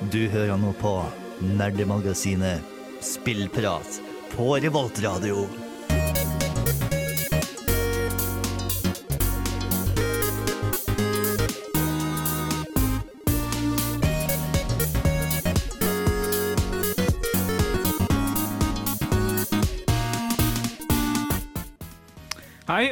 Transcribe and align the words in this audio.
Du 0.00 0.28
hører 0.28 0.58
nå 0.60 0.74
på 0.76 0.90
Nerdemagasinet 1.40 2.60
Spillprat 3.00 4.00
på 4.34 4.50
Revoltradio. 4.60 5.46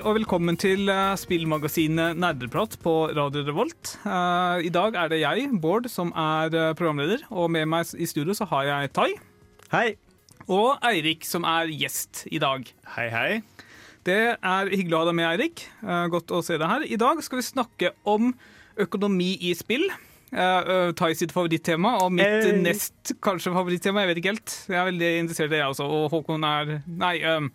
Og 0.04 0.18
velkommen 0.18 0.56
til 0.60 0.90
eh, 0.92 1.14
spillmagasinet 1.16 2.18
Nerdeprat 2.20 2.74
på 2.82 2.92
Radio 3.16 3.40
Revolt. 3.46 3.94
Eh, 4.04 4.66
I 4.68 4.72
dag 4.72 4.96
er 5.00 5.08
det 5.12 5.20
jeg, 5.22 5.46
Bård, 5.62 5.88
som 5.88 6.10
er 6.12 6.52
eh, 6.52 6.72
programleder, 6.76 7.24
og 7.32 7.48
med 7.54 7.64
meg 7.72 7.88
i 7.96 8.08
studio 8.08 8.36
så 8.36 8.44
har 8.50 8.66
jeg 8.68 8.92
Tai. 8.96 9.08
Hei. 9.72 9.86
Og 10.44 10.76
Eirik, 10.84 11.24
som 11.24 11.46
er 11.48 11.72
gjest 11.72 12.26
i 12.28 12.40
dag. 12.42 12.68
Hei, 12.98 13.06
hei. 13.14 13.30
Det 14.04 14.18
er 14.36 14.72
hyggelig 14.74 14.98
å 14.98 15.00
ha 15.00 15.08
deg 15.08 15.16
med, 15.22 15.28
Eirik. 15.30 15.64
Eh, 15.80 16.02
godt 16.12 16.34
å 16.36 16.42
se 16.44 16.58
deg 16.60 16.68
her. 16.68 16.84
I 16.84 17.00
dag 17.00 17.24
skal 17.24 17.40
vi 17.40 17.46
snakke 17.48 17.94
om 18.04 18.34
økonomi 18.84 19.32
i 19.48 19.54
spill. 19.56 19.88
Uh, 20.34 20.90
Tai 20.98 21.12
sitt 21.14 21.30
favorittema, 21.30 21.92
og 22.02 22.08
mitt 22.10 22.26
Hey. 22.26 22.56
nest 22.58 23.12
kanskje 23.22 23.52
favorittema. 23.54 24.02
Jeg 24.02 24.08
vet 24.10 24.18
ikke 24.18 24.32
helt. 24.32 24.54
Jeg 24.66 24.78
er 24.80 24.88
veldig 24.88 25.10
interessert 25.20 25.46
i 25.46 25.52
det, 25.52 25.60
jeg 25.60 25.74
også. 25.76 25.86
Og 25.86 26.08
Håkon 26.10 26.46
er 26.48 26.72
Nei, 26.90 27.12
um, 27.22 27.46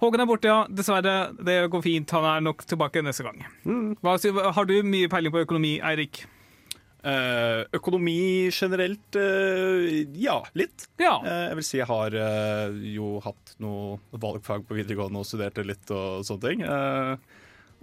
Håkon 0.00 0.22
er 0.22 0.28
borte, 0.28 0.50
ja. 0.50 0.62
Dessverre. 0.68 1.16
Det 1.40 1.58
går 1.72 1.84
fint. 1.84 2.16
Han 2.16 2.28
er 2.30 2.46
nok 2.46 2.64
tilbake 2.68 3.02
neste 3.04 3.26
gang. 3.26 3.44
Hva, 4.04 4.16
har 4.56 4.68
du 4.68 4.80
mye 4.86 5.10
peiling 5.12 5.34
på 5.34 5.44
økonomi, 5.46 5.76
Eirik? 5.80 6.24
Eh, 7.06 7.62
økonomi 7.76 8.50
generelt, 8.50 9.14
eh, 9.16 10.06
ja, 10.18 10.40
litt. 10.58 10.88
Ja. 10.98 11.20
Eh, 11.22 11.44
jeg 11.50 11.58
vil 11.60 11.66
si 11.68 11.78
jeg 11.78 11.86
har 11.86 12.16
eh, 12.18 12.80
jo 12.96 13.20
hatt 13.22 13.52
noe 13.62 14.00
valgfag 14.10 14.66
på 14.66 14.74
videregående 14.74 15.22
og 15.22 15.28
studerte 15.28 15.62
litt 15.62 15.92
og 15.94 16.26
sånne 16.26 16.48
ting. 16.48 16.64
Eh, 16.66 17.14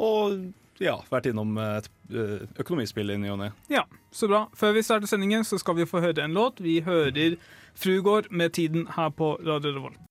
og 0.03 0.83
ja, 0.83 0.97
vært 1.07 1.29
innom 1.31 1.55
et 1.61 1.87
eh, 2.11 2.43
økonomispill 2.59 3.13
i 3.13 3.19
ny 3.21 3.31
og 3.31 3.39
ne. 3.45 3.51
Ja, 3.71 3.85
så 4.11 4.27
bra. 4.27 4.47
Før 4.59 4.75
vi 4.75 4.83
starter 4.83 5.07
sendingen, 5.07 5.47
så 5.47 5.61
skal 5.61 5.77
vi 5.79 5.87
få 5.87 6.03
høre 6.03 6.25
en 6.25 6.35
låt. 6.35 6.59
Vi 6.59 6.81
hører 6.83 7.37
Frugård 7.79 8.27
med 8.29 8.57
Tiden 8.59 8.89
her 8.97 9.13
på 9.15 9.37
Radio 9.45 9.71
Revolt. 9.77 10.01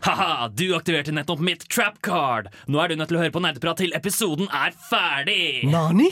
Haha, 0.00 0.48
du 0.48 0.70
aktiverte 0.76 1.12
nettopp 1.12 1.42
mitt 1.44 1.66
trap 1.68 1.98
card. 2.04 2.48
Nå 2.72 2.80
er 2.80 2.88
du 2.88 2.96
nødt 2.96 3.10
til 3.12 3.18
å 3.18 3.22
høre 3.24 3.34
på 3.34 3.42
nerdeprat 3.44 3.82
til 3.82 3.92
episoden 3.96 4.48
er 4.48 4.72
ferdig. 4.88 5.66
Nani? 5.68 6.08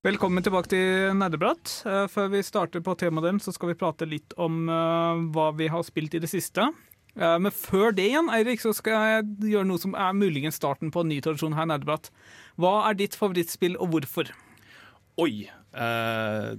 Velkommen 0.00 0.40
tilbake 0.40 0.70
til 0.72 1.12
Nerdeprat. 1.20 1.74
Eh, 1.84 2.06
Før 2.08 2.30
vi 2.32 2.40
starter 2.46 2.80
på 2.80 2.94
temaet 2.96 3.26
dem, 3.28 3.40
så 3.44 3.52
skal 3.52 3.74
vi 3.74 3.76
prate 3.82 4.08
litt 4.08 4.32
om 4.40 4.62
eh, 4.72 5.20
hva 5.34 5.50
vi 5.58 5.68
har 5.68 5.84
spilt 5.84 6.16
i 6.16 6.22
det 6.24 6.30
siste. 6.32 6.70
Eh, 7.20 7.36
Men 7.36 7.52
før 7.52 7.92
det 7.92 8.06
igjen, 8.08 8.32
Eirik, 8.32 8.64
så 8.64 8.72
skal 8.76 8.96
jeg 8.96 9.52
gjøre 9.52 9.68
noe 9.68 9.82
som 9.82 9.92
er 9.92 10.16
muligens 10.16 10.56
starten 10.56 10.88
på 10.94 11.04
en 11.04 11.12
ny 11.12 11.20
tradisjon 11.20 11.52
her 11.58 11.68
i 11.68 11.72
Nerdeprat. 11.74 12.08
Hva 12.56 12.78
er 12.88 12.96
ditt 12.96 13.18
favorittspill, 13.20 13.76
og 13.76 13.92
hvorfor? 13.92 14.32
Oi. 15.20 15.50
Uh, 15.76 16.56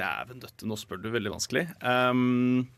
Dæven 0.00 0.42
døtte, 0.42 0.68
nå 0.68 0.78
spør 0.80 1.00
du 1.02 1.10
veldig 1.12 1.32
vanskelig. 1.34 1.66
Um, 1.84 2.68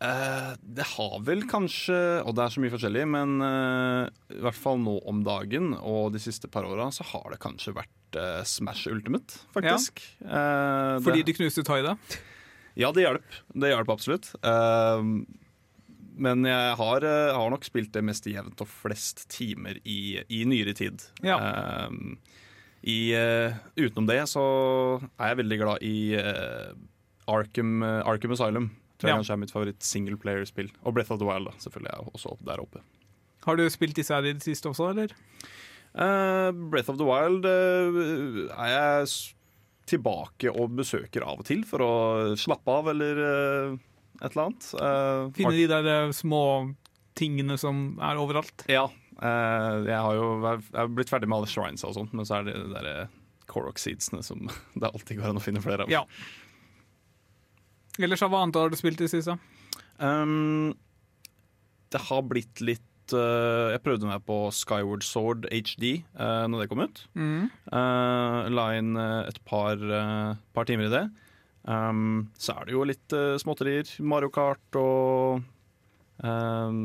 uh, 0.00 0.52
det 0.58 0.88
har 0.94 1.16
vel 1.26 1.44
kanskje, 1.50 1.98
og 2.24 2.34
det 2.36 2.44
er 2.44 2.54
så 2.54 2.64
mye 2.64 2.74
forskjellig, 2.74 3.04
men 3.14 3.36
uh, 3.44 4.10
i 4.34 4.42
hvert 4.44 4.58
fall 4.58 4.82
nå 4.82 4.98
om 5.10 5.22
dagen 5.26 5.72
og 5.78 6.12
de 6.16 6.22
siste 6.22 6.50
par 6.50 6.66
åra, 6.68 6.90
så 6.94 7.06
har 7.12 7.30
det 7.32 7.40
kanskje 7.44 7.76
vært 7.78 8.18
uh, 8.18 8.42
Smash 8.48 8.90
Ultimate, 8.90 9.44
faktisk. 9.54 10.02
Eh, 10.24 10.98
Fordi 11.04 11.22
det, 11.22 11.32
du 11.32 11.38
knuste 11.38 11.64
det? 11.64 11.96
Ja, 12.74 12.90
det 12.90 13.06
hjalp. 13.06 13.40
Det 13.54 13.70
hjalp 13.70 13.90
absolutt. 13.94 14.32
Um, 14.42 15.24
men 16.14 16.46
jeg 16.46 16.74
har, 16.78 17.04
har 17.34 17.50
nok 17.50 17.66
spilt 17.66 17.90
det 17.94 18.04
mest 18.06 18.26
jevnt 18.30 18.60
og 18.62 18.70
flest 18.70 19.24
timer 19.34 19.80
i, 19.82 20.22
i 20.30 20.44
nyere 20.46 20.74
tid. 20.78 21.02
Ja. 21.26 21.38
Um, 21.88 22.16
i, 22.84 23.14
uh, 23.16 23.54
utenom 23.80 24.06
det 24.10 24.18
så 24.28 24.42
er 25.16 25.30
jeg 25.32 25.38
veldig 25.40 25.58
glad 25.62 25.84
i 25.86 25.96
uh, 26.20 26.74
Arkham, 27.32 27.78
eh, 27.82 28.02
Arkham 28.04 28.34
Asylum. 28.36 28.66
Tror 29.00 29.08
jeg 29.08 29.14
Ja. 29.14 29.20
kanskje 29.22 29.32
er 29.32 29.40
mitt 29.40 29.52
favoritt 29.54 29.80
singleplayer-spill. 29.80 30.68
Og 30.84 30.92
Breath 30.94 31.10
of 31.14 31.18
the 31.18 31.26
Wild 31.26 31.48
da, 31.48 31.54
selvfølgelig 31.58 31.92
er 31.94 32.10
også 32.12 32.34
der 32.44 32.60
oppe. 32.60 32.82
Har 33.46 33.56
du 33.56 33.64
spilt 33.72 33.96
disse 33.96 34.12
her 34.12 34.28
i 34.28 34.34
det 34.36 34.44
siste 34.44 34.68
også, 34.68 34.90
eller? 34.92 35.14
Uh, 35.96 36.52
Breath 36.70 36.90
of 36.92 36.98
the 37.00 37.06
Wild 37.08 37.46
er 37.48 38.68
jeg 38.68 39.08
tilbake 39.88 40.52
og 40.52 40.76
besøker 40.76 41.24
av 41.24 41.40
og 41.40 41.48
til 41.48 41.64
for 41.64 41.80
å 41.84 41.92
slappe 42.36 42.68
av 42.68 42.88
eller 42.92 43.18
et 44.20 44.30
eller 44.30 44.44
annet. 44.46 44.68
Finne 45.36 45.56
de 45.56 45.66
der 45.68 46.12
små 46.12 46.74
tingene 47.16 47.56
som 47.60 47.98
er 48.02 48.20
overalt? 48.20 48.64
Ja. 48.68 48.88
Eh, 49.22 49.76
jeg 49.88 50.00
har 50.06 50.16
jo 50.18 50.30
jeg 50.44 50.62
har 50.74 50.88
blitt 50.92 51.12
ferdig 51.12 51.28
med 51.30 51.38
alle 51.40 51.50
shrines 51.50 51.84
og 51.86 51.94
sånt, 51.98 52.14
men 52.16 52.26
så 52.28 52.38
er 52.38 52.48
det 52.48 52.56
de 52.58 52.72
der 52.72 52.88
Korok 53.50 53.78
seedsene 53.82 54.24
som 54.24 54.48
det 54.80 54.90
alltid 54.90 55.20
går 55.20 55.32
an 55.32 55.42
å 55.42 55.44
finne 55.44 55.62
flere 55.64 55.86
av. 55.86 55.92
Ja. 55.92 56.04
Ellers, 58.02 58.24
hva 58.26 58.42
annet 58.42 58.58
har 58.58 58.72
du 58.72 58.78
spilt 58.78 58.98
i 58.98 59.06
det 59.06 59.12
siste? 59.12 59.36
Um, 60.02 60.74
det 61.94 62.00
har 62.08 62.24
blitt 62.26 62.58
litt 62.64 63.14
uh, 63.14 63.70
Jeg 63.70 63.82
prøvde 63.84 64.08
meg 64.08 64.24
på 64.26 64.38
Skyward 64.50 65.04
Sword 65.06 65.46
HD 65.52 66.00
uh, 66.18 66.46
når 66.50 66.64
det 66.64 66.70
kom 66.72 66.82
ut. 66.82 67.04
Mm. 67.14 67.52
Uh, 67.70 68.50
la 68.50 68.66
inn 68.78 68.96
eh, 68.98 69.28
et 69.30 69.38
par, 69.46 69.78
eh, 69.78 70.34
par 70.56 70.66
timer 70.68 70.88
i 70.88 70.94
det. 70.94 71.04
Um, 71.64 72.32
så 72.36 72.58
er 72.58 72.66
det 72.66 72.74
jo 72.74 72.84
litt 72.88 73.14
uh, 73.16 73.38
småtterier. 73.40 73.88
Mario 74.04 74.32
Kart 74.34 74.78
og 74.80 75.44
um, 76.18 76.80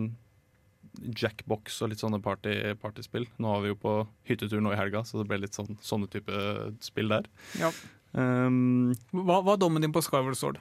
Jackbox 0.97 1.81
og 1.83 1.91
litt 1.91 2.01
sånne 2.01 2.21
party, 2.23 2.55
partyspill. 2.81 3.27
Nå 3.37 3.53
har 3.53 3.63
vi 3.63 3.73
jo 3.73 3.79
på 3.79 3.93
hyttetur 4.29 4.63
nå 4.63 4.73
i 4.73 4.79
helga, 4.79 5.03
så 5.05 5.21
det 5.21 5.29
ble 5.29 5.41
litt 5.43 5.57
sånn, 5.57 5.77
sånne 5.83 6.09
type 6.11 6.41
spill 6.85 7.11
der. 7.13 7.29
Ja. 7.59 7.71
Um, 8.11 8.91
Hva 9.13 9.39
hva 9.45 9.53
er 9.53 9.61
dommen 9.61 9.85
din 9.85 9.93
på 9.93 10.01
Skyward 10.01 10.37
Sword? 10.39 10.57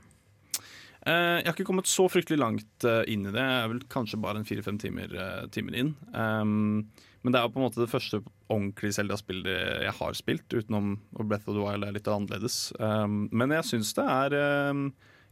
Uh, 1.09 1.39
jeg 1.41 1.47
har 1.47 1.55
ikke 1.55 1.69
kommet 1.71 1.89
så 1.89 2.09
fryktelig 2.12 2.41
langt 2.43 2.84
uh, 2.84 3.00
inn 3.09 3.25
i 3.25 3.33
det. 3.33 3.41
Jeg 3.41 3.65
er 3.65 3.71
vel 3.72 3.84
kanskje 3.89 4.21
bare 4.21 4.43
en 4.43 4.49
fire-fem 4.49 4.81
timer, 4.83 5.15
uh, 5.16 5.44
timer 5.55 5.78
inn. 5.81 5.94
Um, 6.12 6.89
men 7.22 7.34
det 7.34 7.41
er 7.41 7.47
jo 7.49 7.53
på 7.55 7.60
en 7.60 7.66
måte 7.66 7.83
det 7.83 7.91
første 7.91 8.21
ordentlige 8.49 8.95
Zelda-spillet 8.99 9.84
jeg 9.84 9.95
har 9.99 10.16
spilt, 10.16 10.55
utenom 10.55 10.99
Breath 11.19 11.49
of 11.49 11.56
the 11.56 11.65
Wild 11.65 11.87
er 11.87 11.95
litt 11.97 12.10
annerledes. 12.10 12.59
Um, 12.78 13.27
men 13.34 13.55
jeg 13.56 13.66
syns 13.69 13.91
det 13.99 14.05
er 14.05 14.37
um, 14.71 14.84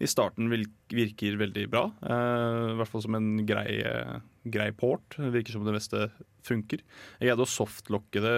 I 0.03 0.11
starten 0.11 0.51
virker 0.51 1.39
veldig 1.41 1.67
bra. 1.73 1.87
Uh, 2.03 2.73
I 2.73 2.79
hvert 2.81 2.91
fall 2.91 3.05
som 3.07 3.19
en 3.19 3.31
grei, 3.49 3.79
eh, 3.87 4.17
grei 4.53 4.71
port. 4.77 5.17
Det 5.17 5.33
virker 5.35 5.57
som 5.57 5.67
det 5.67 5.75
meste 5.77 6.07
funker. 6.47 6.83
Jeg 7.19 7.31
greide 7.31 7.45
å 7.45 7.51
softlocke 7.51 8.23
det 8.23 8.37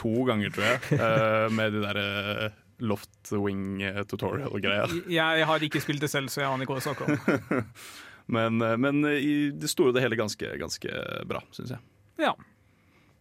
to 0.00 0.12
ganger, 0.28 0.52
tror 0.54 0.68
jeg, 0.68 0.98
eh, 0.98 1.46
med 1.54 1.76
de 1.76 1.84
derre 1.84 2.50
Loft 2.80 3.32
Wing 3.34 3.82
eh, 3.84 4.02
tutorial-greia. 4.08 4.86
Jeg 5.12 5.48
har 5.50 5.66
ikke 5.66 5.82
spilt 5.84 6.04
det 6.04 6.12
selv, 6.12 6.32
så 6.32 6.44
jeg 6.44 6.50
aner 6.50 6.64
ikke 6.64 6.76
hva 6.76 6.80
du 6.80 6.88
snakker 6.88 7.10
om. 7.10 7.66
Men, 8.30 8.60
eh, 8.62 8.76
men 8.78 9.02
i 9.10 9.50
det 9.50 9.66
store 9.72 9.90
og 9.90 9.96
det 9.96 10.04
hele 10.04 10.14
ganske, 10.14 10.52
ganske 10.60 10.90
bra, 11.26 11.40
syns 11.50 11.72
jeg. 11.74 11.82
Ja. 12.22 12.30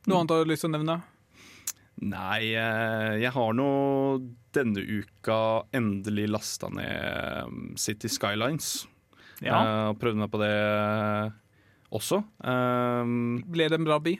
Noe 0.05 0.19
annet 0.19 0.35
har 0.35 0.43
du 0.45 0.51
lyst 0.51 0.61
til 0.61 0.69
å 0.69 0.75
nevne? 0.75 0.99
Nei, 1.99 2.53
eh, 2.53 3.15
jeg 3.23 3.33
har 3.35 3.55
nå 3.57 3.71
denne 4.55 4.83
uka 4.83 5.65
endelig 5.75 6.29
lasta 6.29 6.69
ned 6.71 7.73
City 7.81 8.11
Skylines. 8.11 8.85
Ja. 9.43 9.59
Eh, 9.59 9.89
prøvde 9.99 10.21
meg 10.21 10.31
på 10.31 10.39
det 10.41 10.53
også. 11.95 12.21
Um, 12.43 13.39
Ble 13.49 13.69
det 13.71 13.79
en 13.79 13.87
bra 13.87 13.99
by? 14.03 14.15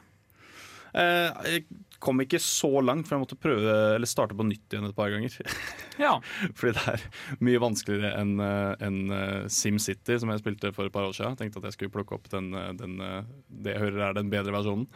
eh, 0.97 1.29
jeg 1.53 1.65
kom 2.01 2.21
ikke 2.23 2.39
så 2.41 2.69
langt, 2.81 3.05
for 3.05 3.17
jeg 3.17 3.21
måtte 3.25 3.35
prøve 3.37 3.73
Eller 3.97 4.07
starte 4.09 4.33
på 4.37 4.45
nytt 4.47 4.71
igjen 4.73 4.87
et 4.87 4.95
par 4.97 5.11
ganger. 5.13 5.35
Ja. 5.99 6.13
Fordi 6.57 6.71
det 6.77 6.83
er 6.93 7.01
mye 7.43 7.59
vanskeligere 7.59 8.13
enn 8.21 8.37
en 8.39 8.99
eh, 9.11 9.47
SimCity, 9.51 10.15
som 10.21 10.31
jeg 10.31 10.39
spilte 10.39 10.71
for 10.71 10.87
et 10.87 10.93
par 10.95 11.03
år 11.09 11.11
siden. 11.17 11.35
Jeg 11.35 11.41
tenkte 11.43 11.59
at 11.59 11.67
jeg 11.67 11.75
skulle 11.75 11.91
plukke 11.97 12.15
opp 12.15 12.29
den, 12.31 12.53
eh, 12.55 12.69
den, 12.79 12.95
eh, 13.03 13.25
det 13.51 13.75
jeg 13.75 13.83
hører 13.83 14.05
er 14.07 14.15
den 14.15 14.31
bedre 14.31 14.55
versjonen. 14.55 14.87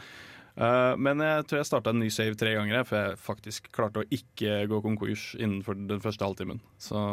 Eh, 0.56 0.94
men 1.02 1.20
jeg 1.26 1.44
tror 1.50 1.60
jeg 1.60 1.68
starta 1.68 1.92
en 1.92 2.00
ny 2.00 2.08
save 2.14 2.38
tre 2.40 2.54
ganger, 2.56 2.86
for 2.88 3.00
jeg 3.02 3.20
faktisk 3.20 3.68
klarte 3.76 4.04
å 4.04 4.08
ikke 4.14 4.62
gå 4.72 4.80
konkurs 4.86 5.34
innenfor 5.36 5.76
den 5.90 6.02
første 6.04 6.24
halvtimen. 6.24 6.64
Så, 6.82 7.04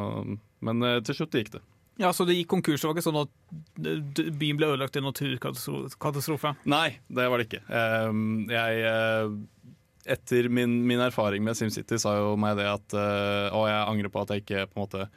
men 0.63 0.87
eh, 0.87 1.01
til 1.03 1.19
slutt 1.19 1.35
gikk 1.41 1.55
det. 1.57 1.65
Ja, 2.01 2.11
Så 2.17 2.27
det 2.29 2.39
gikk 2.39 2.51
konkurs? 2.55 2.81
Det 2.83 2.89
var 2.89 2.97
ikke 2.97 3.07
sånn 3.07 3.23
at 3.23 4.35
byen 4.41 4.59
ble 4.59 4.73
ødelagt 4.73 4.97
i 4.97 5.05
naturkatastrofe? 5.05 6.55
Nei, 6.71 6.99
det 7.09 7.31
var 7.31 7.41
det 7.41 7.49
ikke. 7.51 7.65
Eh, 7.69 8.21
jeg 8.57 8.85
eh, 8.91 9.35
etter 10.17 10.49
min, 10.49 10.81
min 10.89 11.03
erfaring 11.05 11.45
med 11.45 11.59
SimCity 11.59 12.01
sa 12.01 12.17
jo 12.19 12.37
meg 12.41 12.57
det 12.57 12.65
at 12.67 12.95
Og 12.97 13.67
jeg 13.69 13.83
angrer 13.85 14.11
på 14.11 14.23
at 14.23 14.33
jeg 14.33 14.43
ikke 14.43 14.63
på 14.71 14.79
en 14.79 14.87
måte 14.87 15.11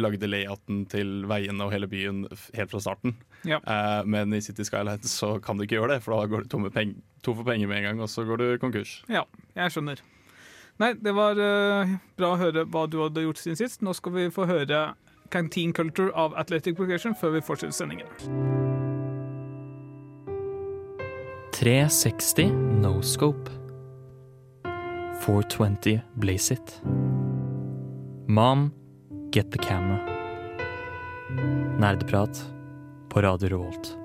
lagde 0.00 0.28
layouten 0.28 0.84
til 0.90 1.26
veiene 1.28 1.66
og 1.66 1.72
hele 1.74 1.88
byen 1.90 2.22
helt 2.56 2.72
fra 2.72 2.80
starten. 2.80 3.14
Ja. 3.44 3.60
Eh, 3.60 4.00
men 4.08 4.32
i 4.32 4.40
City 4.44 4.64
Skylines 4.64 5.12
så 5.12 5.34
kan 5.44 5.58
du 5.58 5.66
ikke 5.66 5.78
gjøre 5.78 5.96
det, 5.96 6.04
for 6.04 6.16
da 6.16 6.30
går 6.30 6.46
du 6.46 6.52
tom, 6.52 6.64
peng 6.72 6.96
for 7.24 7.44
penger 7.44 7.68
med 7.68 7.82
en 7.82 7.90
gang, 7.90 8.00
og 8.00 8.10
så 8.10 8.24
går 8.24 8.40
du 8.40 8.46
konkurs. 8.62 9.00
Ja, 9.12 9.26
jeg 9.58 9.74
skjønner. 9.74 10.00
Nei, 10.80 10.94
det 10.96 11.12
var 11.12 11.36
uh, 11.36 11.90
bra 12.16 12.32
å 12.32 12.40
høre 12.40 12.64
hva 12.72 12.86
du 12.88 13.02
hadde 13.02 13.26
gjort 13.26 13.40
siden 13.40 13.58
sist. 13.60 13.82
Nå 13.84 13.92
skal 13.96 14.14
vi 14.14 14.30
få 14.32 14.46
høre 14.48 14.94
Canteen 15.30 15.72
Culture 15.72 16.10
av 16.14 16.34
Athletic 16.38 16.76
Progression 16.76 17.14
før 17.14 17.36
vi 17.36 17.40
fortsetter 17.46 17.76
sendingen. 17.76 18.06
360 21.52 22.52
no 22.80 23.00
scope. 23.02 23.50
420 25.26 26.00
blaze 26.16 26.54
it. 26.54 26.80
Mom, 28.26 28.72
get 29.30 29.50
the 29.52 29.58
camera. 29.58 30.00
Nerdeprat 31.78 32.44
på 33.10 33.22
Radio 33.22 33.48
Revolt. 33.48 33.99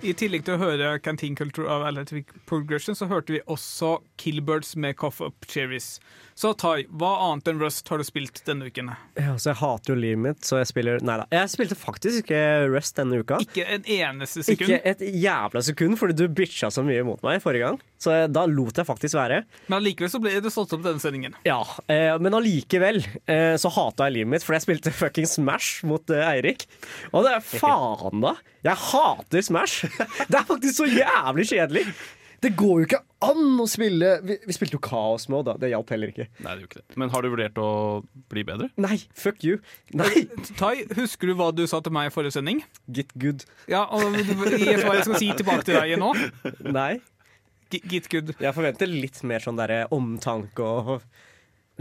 I 0.00 0.14
tillegg 0.16 0.46
til 0.46 0.54
å 0.56 0.60
høre 0.62 0.94
Canteen 1.04 1.34
Culture 1.36 1.68
av 1.68 1.82
Athletic 1.84 2.30
Progression, 2.48 2.96
så 2.96 3.04
hørte 3.10 3.34
vi 3.34 3.42
også 3.52 3.98
Killbirds 4.20 4.72
med 4.80 4.96
Cough 4.96 5.20
Up 5.26 5.44
Cherries. 5.50 5.98
Så 6.40 6.54
Tai, 6.56 6.86
hva 6.88 7.10
annet 7.26 7.50
enn 7.50 7.58
Rust 7.60 7.88
har 7.92 8.00
du 8.00 8.04
spilt 8.06 8.40
denne 8.46 8.70
uken? 8.72 8.88
Ja, 9.20 9.34
så 9.36 9.50
jeg 9.50 9.58
hater 9.60 9.92
jo 9.92 9.96
livet 10.00 10.22
mitt, 10.24 10.40
så 10.48 10.56
jeg 10.62 10.70
spiller 10.70 11.02
Nei 11.04 11.18
da. 11.20 11.26
Jeg 11.36 11.50
spilte 11.52 11.76
faktisk 11.76 12.22
ikke 12.22 12.40
Rust 12.72 12.96
denne 12.96 13.18
uka. 13.20 13.42
Ikke 13.44 13.66
en 13.76 13.84
eneste 13.84 14.46
sekund. 14.46 14.72
Ikke 14.72 14.94
et 14.94 15.04
jævla 15.20 15.60
sekund, 15.68 15.98
fordi 16.00 16.16
du 16.16 16.24
bitcha 16.32 16.70
så 16.72 16.84
mye 16.86 17.04
mot 17.04 17.20
meg 17.26 17.42
forrige 17.44 17.66
gang. 17.68 17.76
Så 18.00 18.14
eh, 18.22 18.24
da 18.32 18.46
lot 18.48 18.80
jeg 18.80 18.88
faktisk 18.88 19.18
være. 19.20 19.42
Men 19.68 19.82
allikevel 19.82 20.14
så 20.14 20.22
ble 20.24 20.32
du 20.40 20.48
solgt 20.48 20.72
opp 20.78 20.86
denne 20.86 21.02
sendingen. 21.04 21.36
Ja, 21.44 21.60
eh, 21.92 22.14
Men 22.24 22.38
allikevel 22.40 23.02
eh, 23.04 23.58
så 23.60 23.68
hata 23.76 24.08
jeg 24.08 24.16
livet 24.22 24.32
mitt, 24.32 24.48
fordi 24.48 24.62
jeg 24.62 24.68
spilte 24.70 24.96
fucking 24.96 25.28
Smash 25.28 25.84
mot 25.84 26.08
eh, 26.16 26.24
Eirik. 26.24 26.64
Og 27.12 27.28
det 27.28 27.36
er 27.36 27.44
faen, 27.52 28.24
da! 28.24 28.38
Jeg 28.64 28.80
hater 28.88 29.44
Smash! 29.44 29.89
Det 29.98 30.38
er 30.40 30.48
faktisk 30.48 30.80
så 30.82 30.88
jævlig 30.90 31.46
kjedelig! 31.50 31.84
Det 32.40 32.54
går 32.56 32.78
jo 32.80 32.84
ikke 32.86 32.98
an 33.26 33.58
å 33.60 33.66
spille 33.68 34.14
Vi, 34.24 34.38
vi 34.48 34.54
spilte 34.56 34.78
jo 34.78 34.80
Chaos 34.80 35.26
Mode, 35.28 35.50
da. 35.50 35.60
Det 35.60 35.68
hjalp 35.74 35.90
heller 35.92 36.08
ikke. 36.08 36.24
Nei, 36.40 36.54
det 36.56 36.62
gjør 36.62 36.68
ikke 36.70 36.78
det. 36.80 36.96
Men 37.02 37.10
har 37.12 37.20
du 37.20 37.28
vurdert 37.34 37.58
å 37.60 37.66
bli 38.32 38.44
bedre? 38.48 38.70
Nei, 38.80 38.96
fuck 39.12 39.44
you. 39.44 39.58
Nei, 39.92 40.22
Tai, 40.56 40.70
husker 40.96 41.28
du 41.28 41.34
hva 41.36 41.50
du 41.52 41.66
sa 41.68 41.82
til 41.84 41.92
meg 41.92 42.08
i 42.08 42.14
forrige 42.14 42.32
sending? 42.38 42.62
get 42.88 43.12
good. 43.20 43.44
Ja, 43.68 43.82
og 43.92 44.16
Gjett 44.16 44.86
hva 44.86 44.96
jeg 44.96 45.04
skal 45.10 45.20
si 45.20 45.28
tilbake 45.36 45.68
til 45.68 45.76
deg 45.82 45.98
nå? 46.00 46.14
Nei. 46.72 46.94
G- 47.70 47.82
Git 47.92 48.08
good. 48.10 48.32
Jeg 48.40 48.56
forventer 48.56 48.88
litt 48.88 49.20
mer 49.28 49.44
sånn 49.44 49.60
derre 49.60 49.82
omtanke 49.94 50.64
og 50.64 50.96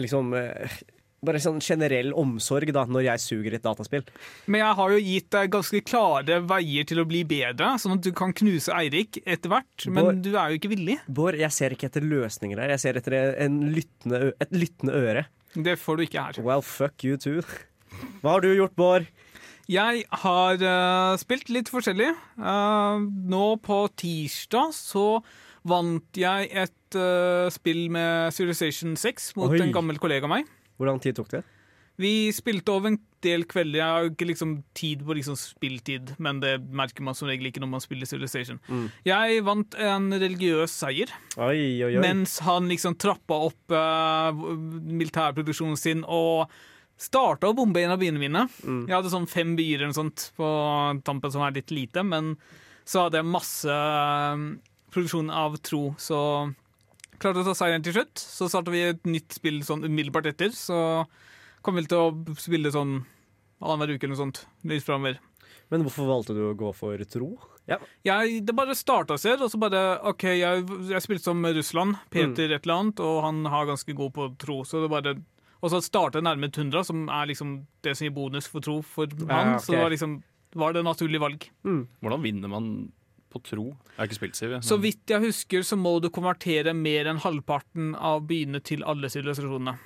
liksom 0.04 0.36
eh, 0.38 0.76
Bare 1.26 1.42
sånn 1.44 1.60
generell 1.60 2.14
omsorg 2.16 2.72
da 2.76 2.86
når 2.88 3.04
jeg 3.10 3.24
suger 3.26 3.56
i 3.56 3.58
et 3.60 3.66
dataspill. 3.66 4.06
Men 4.48 4.62
jeg 4.64 4.78
har 4.80 4.94
jo 4.94 5.00
gitt 5.04 5.30
deg 5.36 5.52
ganske 5.52 5.82
klare 5.84 6.40
veier 6.48 6.88
til 6.88 7.02
å 7.04 7.08
bli 7.10 7.26
bedre, 7.28 7.74
sånn 7.82 7.98
at 7.98 8.06
du 8.06 8.12
kan 8.16 8.32
knuse 8.36 8.72
Eirik 8.76 9.20
etter 9.26 9.52
hvert. 9.52 9.88
Men 9.90 10.00
Bård- 10.06 10.22
du 10.24 10.32
er 10.36 10.54
jo 10.54 10.62
ikke 10.62 10.72
villig. 10.76 11.00
Bård, 11.08 11.40
jeg 11.42 11.52
ser 11.56 11.76
ikke 11.76 11.90
etter 11.92 12.08
løsninger 12.08 12.62
her. 12.64 12.76
Jeg 12.76 12.84
ser 12.86 13.02
etter 13.02 13.18
en 13.36 13.60
lyttende, 13.76 14.32
et 14.40 14.56
lyttende 14.56 14.96
øre. 14.96 15.26
Det 15.56 15.76
får 15.82 15.98
du 15.98 16.06
ikke 16.06 16.24
her. 16.24 16.44
Well, 16.46 16.62
fuck 16.62 17.04
you 17.04 17.18
too. 17.18 17.42
Hva 18.22 18.38
har 18.38 18.46
du 18.46 18.54
gjort, 18.54 18.78
Bård? 18.80 19.10
Jeg 19.70 20.06
har 20.24 20.64
uh, 20.64 21.18
spilt 21.22 21.52
litt 21.54 21.70
forskjellig. 21.70 22.10
Uh, 22.42 23.04
nå 23.30 23.44
på 23.62 23.84
tirsdag 24.02 24.72
så 24.74 25.20
vant 25.70 26.18
jeg 26.18 26.48
et 26.58 26.98
uh, 26.98 27.50
spill 27.54 27.84
med 27.94 28.34
Civilization 28.34 28.96
6 28.98 29.36
mot 29.38 29.54
Oi. 29.54 29.60
en 29.62 29.76
gammel 29.76 30.00
kollega 30.02 30.26
av 30.26 30.34
meg. 30.38 30.50
Hvor 30.80 30.88
lang 30.88 31.02
tid 31.04 31.18
tok 31.20 31.32
det? 31.36 31.44
Vi 32.00 32.30
spilte 32.32 32.72
over 32.72 32.94
en 32.94 32.98
del 33.26 33.42
kvelder. 33.44 33.82
Jeg 33.82 33.92
har 33.92 34.06
ikke 34.08 34.28
liksom 34.30 34.52
tid 34.78 35.02
på 35.04 35.18
liksom 35.18 35.36
spilltid, 35.36 36.14
men 36.24 36.38
det 36.40 36.54
merker 36.72 37.04
man 37.04 37.18
som 37.18 37.28
regel 37.28 37.50
ikke 37.50 37.60
når 37.60 37.72
man 37.74 37.84
spiller 37.84 38.08
Civilization. 38.08 38.62
Jeg 39.04 39.42
vant 39.44 39.76
en 39.76 40.08
religiøs 40.16 40.72
seier, 40.80 41.12
Oi, 41.36 41.84
oi, 41.84 41.90
oi. 41.98 42.00
mens 42.00 42.38
han 42.48 42.72
liksom 42.72 42.96
trappa 42.96 43.42
opp 43.50 43.76
uh, 43.76 44.32
militærproduksjonen 44.32 45.76
sin 45.80 46.06
og 46.08 46.48
starta 47.00 47.52
å 47.52 47.56
bombe 47.56 47.84
en 47.84 47.92
av 47.98 48.00
byene 48.00 48.20
mine. 48.24 48.46
Jeg 48.64 48.96
hadde 48.96 49.12
sånn 49.12 49.28
fem 49.28 49.58
byer 49.60 49.82
eller 49.84 49.92
noe 49.92 50.00
sånt 50.00 50.30
på 50.40 50.48
tampen 51.08 51.36
som 51.36 51.44
er 51.44 51.60
litt 51.60 51.72
lite, 51.76 52.04
men 52.08 52.38
så 52.88 53.06
hadde 53.10 53.20
jeg 53.20 53.28
masse 53.36 53.68
uh, 53.76 54.40
produksjon 54.96 55.28
av 55.36 55.60
tro, 55.68 55.90
så 56.00 56.22
klarte 57.22 57.44
å 57.44 57.48
ta 57.48 57.56
seieren 57.58 57.86
til 57.86 57.96
slutt. 57.96 58.20
Så 58.20 58.50
starta 58.52 58.74
vi 58.74 58.84
et 58.90 59.08
nytt 59.08 59.38
spill 59.38 59.62
sånn 59.66 59.86
umiddelbart 59.88 60.30
etter, 60.32 60.54
så 60.56 61.06
kommer 61.66 61.84
vi 61.84 61.92
til 61.92 62.04
å 62.04 62.38
spille 62.40 62.72
sånn 62.74 63.02
annenhver 63.60 63.96
uke 63.96 64.08
eller 64.08 64.16
noe 64.16 64.24
sånt. 64.24 64.44
Litt 64.68 64.86
framover. 64.86 65.20
Men 65.70 65.84
hvorfor 65.86 66.08
valgte 66.10 66.34
du 66.34 66.44
å 66.48 66.58
gå 66.58 66.72
for 66.74 67.02
tro? 67.12 67.34
Ja. 67.70 67.78
Jeg, 68.06 68.42
det 68.48 68.56
bare 68.58 68.78
starta 68.78 69.20
seg, 69.22 69.42
og 69.44 69.52
så 69.54 69.60
bare 69.62 70.00
OK, 70.10 70.26
jeg, 70.40 70.64
jeg 70.90 71.06
spilte 71.06 71.28
som 71.28 71.44
Russland, 71.46 72.00
Peter 72.14 72.56
et 72.56 72.64
eller 72.64 72.80
annet, 72.80 73.04
og 73.06 73.20
han 73.28 73.44
har 73.54 73.70
ganske 73.70 73.94
god 73.98 74.16
på 74.16 74.32
tro, 74.42 74.64
så 74.66 74.82
det 74.84 74.90
bare 74.92 75.20
Og 75.60 75.74
så 75.74 75.82
starta 75.84 76.18
jeg 76.18 76.26
nærme 76.26 76.48
100, 76.48 76.88
som 76.88 77.10
er 77.12 77.30
liksom 77.30 77.68
det 77.84 77.98
som 77.98 78.08
gir 78.08 78.16
bonus 78.16 78.48
for 78.48 78.64
tro 78.64 78.80
for 78.82 79.12
han, 79.28 79.58
okay. 79.58 79.66
så 79.66 79.76
det 79.76 79.82
var 79.84 79.94
liksom 79.94 80.22
var 80.58 80.74
det 80.74 80.82
naturlig 80.82 81.20
valg. 81.22 81.44
Hvordan 82.02 82.24
vinner 82.24 82.50
man 82.50 82.70
på 83.32 83.42
tro? 83.46 83.68
Jeg 83.92 84.00
har 84.00 84.10
ikke 84.10 84.20
spilt 84.20 84.40
Siv. 84.40 84.56
jeg. 84.56 84.66
Så 84.66 84.80
vidt 84.82 85.14
jeg 85.14 85.24
husker, 85.24 85.66
så 85.66 85.78
må 85.80 85.98
du 86.04 86.10
konvertere 86.14 86.74
mer 86.78 87.10
enn 87.12 87.22
halvparten 87.24 87.94
av 87.96 88.26
byene 88.30 88.62
til 88.66 88.86
alle 88.88 89.12
sivilisasjonene. 89.12 89.78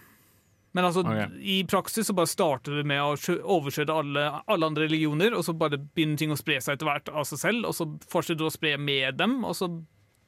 Men 0.74 0.88
altså, 0.88 1.04
okay. 1.06 1.30
i 1.38 1.60
praksis 1.70 2.08
så 2.10 2.16
bare 2.18 2.32
starter 2.32 2.80
du 2.80 2.88
med 2.90 2.98
å 2.98 3.12
overkjøre 3.60 3.94
alle, 3.94 4.24
alle 4.50 4.70
andre 4.72 4.88
religioner, 4.88 5.36
og 5.38 5.46
så 5.46 5.54
bare 5.54 5.78
begynner 5.78 6.18
ting 6.18 6.34
å 6.34 6.38
spre 6.40 6.58
seg 6.64 6.78
etter 6.80 6.90
hvert 6.90 7.12
av 7.14 7.28
seg 7.30 7.42
selv, 7.44 7.68
og 7.70 7.78
så 7.78 7.86
fortsetter 8.10 8.42
du 8.42 8.48
å 8.48 8.54
spre 8.54 8.74
med 8.82 9.20
dem, 9.20 9.44
og 9.46 9.54
så 9.60 9.70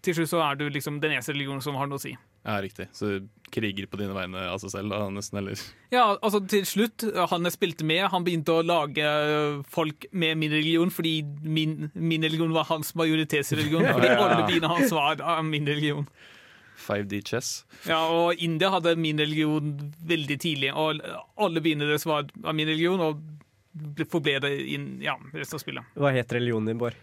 til 0.06 0.20
slutt 0.20 0.30
så 0.36 0.44
er 0.46 0.60
du 0.60 0.68
liksom 0.70 1.00
den 1.02 1.16
eneste 1.16 1.34
religionen 1.34 1.64
som 1.66 1.78
har 1.80 1.90
noe 1.90 1.98
å 1.98 2.04
si. 2.04 2.14
Ja, 2.46 2.60
riktig. 2.62 2.92
Så 2.94 3.16
kriger 3.56 3.88
på 3.90 3.98
dine 4.02 4.14
vegne 4.16 4.44
av 4.52 4.60
seg 4.62 4.74
selv, 4.76 4.92
da, 4.94 5.06
nesten, 5.16 5.40
eller? 5.42 5.62
Ja, 5.96 6.04
altså 6.20 6.42
til 6.52 6.66
slutt, 6.68 7.06
han 7.32 7.48
jeg 7.48 7.56
spilte 7.56 7.88
med, 7.88 8.04
han 8.14 8.26
begynte 8.28 8.54
å 8.60 8.66
lage 8.68 9.08
folk 9.72 10.06
med 10.12 10.38
min 10.44 10.52
religion, 10.54 10.92
fordi 10.94 11.16
min, 11.42 11.90
min 11.96 12.28
religion 12.28 12.54
var 12.56 12.68
hans 12.70 12.94
majoritetsreligion, 13.00 13.88
fordi 13.96 14.12
Ja. 14.12 14.20
alle 14.28 14.46
byene 14.52 14.72
hans 14.76 14.92
var 14.96 15.22
av 15.24 15.44
min 15.48 15.66
religion. 15.68 16.06
5D 16.86 17.22
chess. 17.26 17.64
Ja, 17.88 18.02
og 18.12 18.36
India 18.44 18.70
hadde 18.70 18.96
min 19.00 19.18
religion 19.18 19.72
veldig 20.06 20.36
tidlig, 20.44 20.74
og 20.76 21.00
alle 21.40 21.62
byene 21.64 21.88
deres 21.88 22.04
var 22.06 22.28
av 22.44 22.54
min 22.54 22.68
religion, 22.68 23.00
og 23.02 23.24
ble- 23.96 24.06
forble 24.12 24.40
det 24.44 24.52
inn 24.76 24.90
ja, 25.02 25.16
resten 25.34 25.56
av 25.58 25.64
spillet. 25.64 25.94
Hva 25.96 26.12
het 26.14 26.36
religionen 26.36 26.68
din, 26.74 26.78
Bård? 26.84 27.00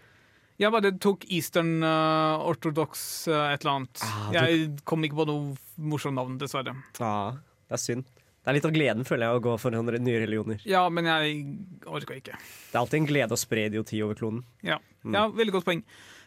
Jeg 0.61 0.69
bare 0.75 0.91
tok 1.01 1.23
Eastern 1.33 1.79
uh, 1.81 2.43
Orthodox 2.45 3.27
uh, 3.27 3.49
et 3.53 3.63
eller 3.63 3.71
annet. 3.79 4.03
Ah, 4.05 4.27
du- 4.29 4.35
Jeg 4.37 4.67
kom 4.85 5.03
ikke 5.07 5.17
på 5.17 5.25
noe 5.29 5.55
morsomt 5.81 6.15
navn, 6.19 6.37
dessverre. 6.41 6.75
Ah, 7.01 7.39
det 7.67 7.79
er 7.79 7.81
synd. 7.81 8.05
Det 8.43 8.51
er 8.51 8.57
litt 8.57 8.65
av 8.67 8.73
gleden, 8.75 9.05
føler 9.07 9.23
jeg, 9.29 9.39
å 9.39 9.43
gå 9.43 9.53
for 9.61 9.71
nye 9.71 10.19
religioner. 10.19 10.59
Ja, 10.67 10.81
men 10.91 11.05
jeg 11.07 11.43
orka 11.87 12.17
ikke. 12.19 12.35
Det 12.35 12.75
er 12.75 12.81
alltid 12.81 12.99
en 12.99 13.07
glede 13.07 13.37
å 13.37 13.39
spre 13.39 13.69
idioti 13.69 14.01
over 14.03 14.17
kloden. 14.19 14.41
Ja, 14.67 14.77
ja 15.07 15.29
veldig 15.31 15.53
godt 15.55 15.67
poeng. 15.69 15.83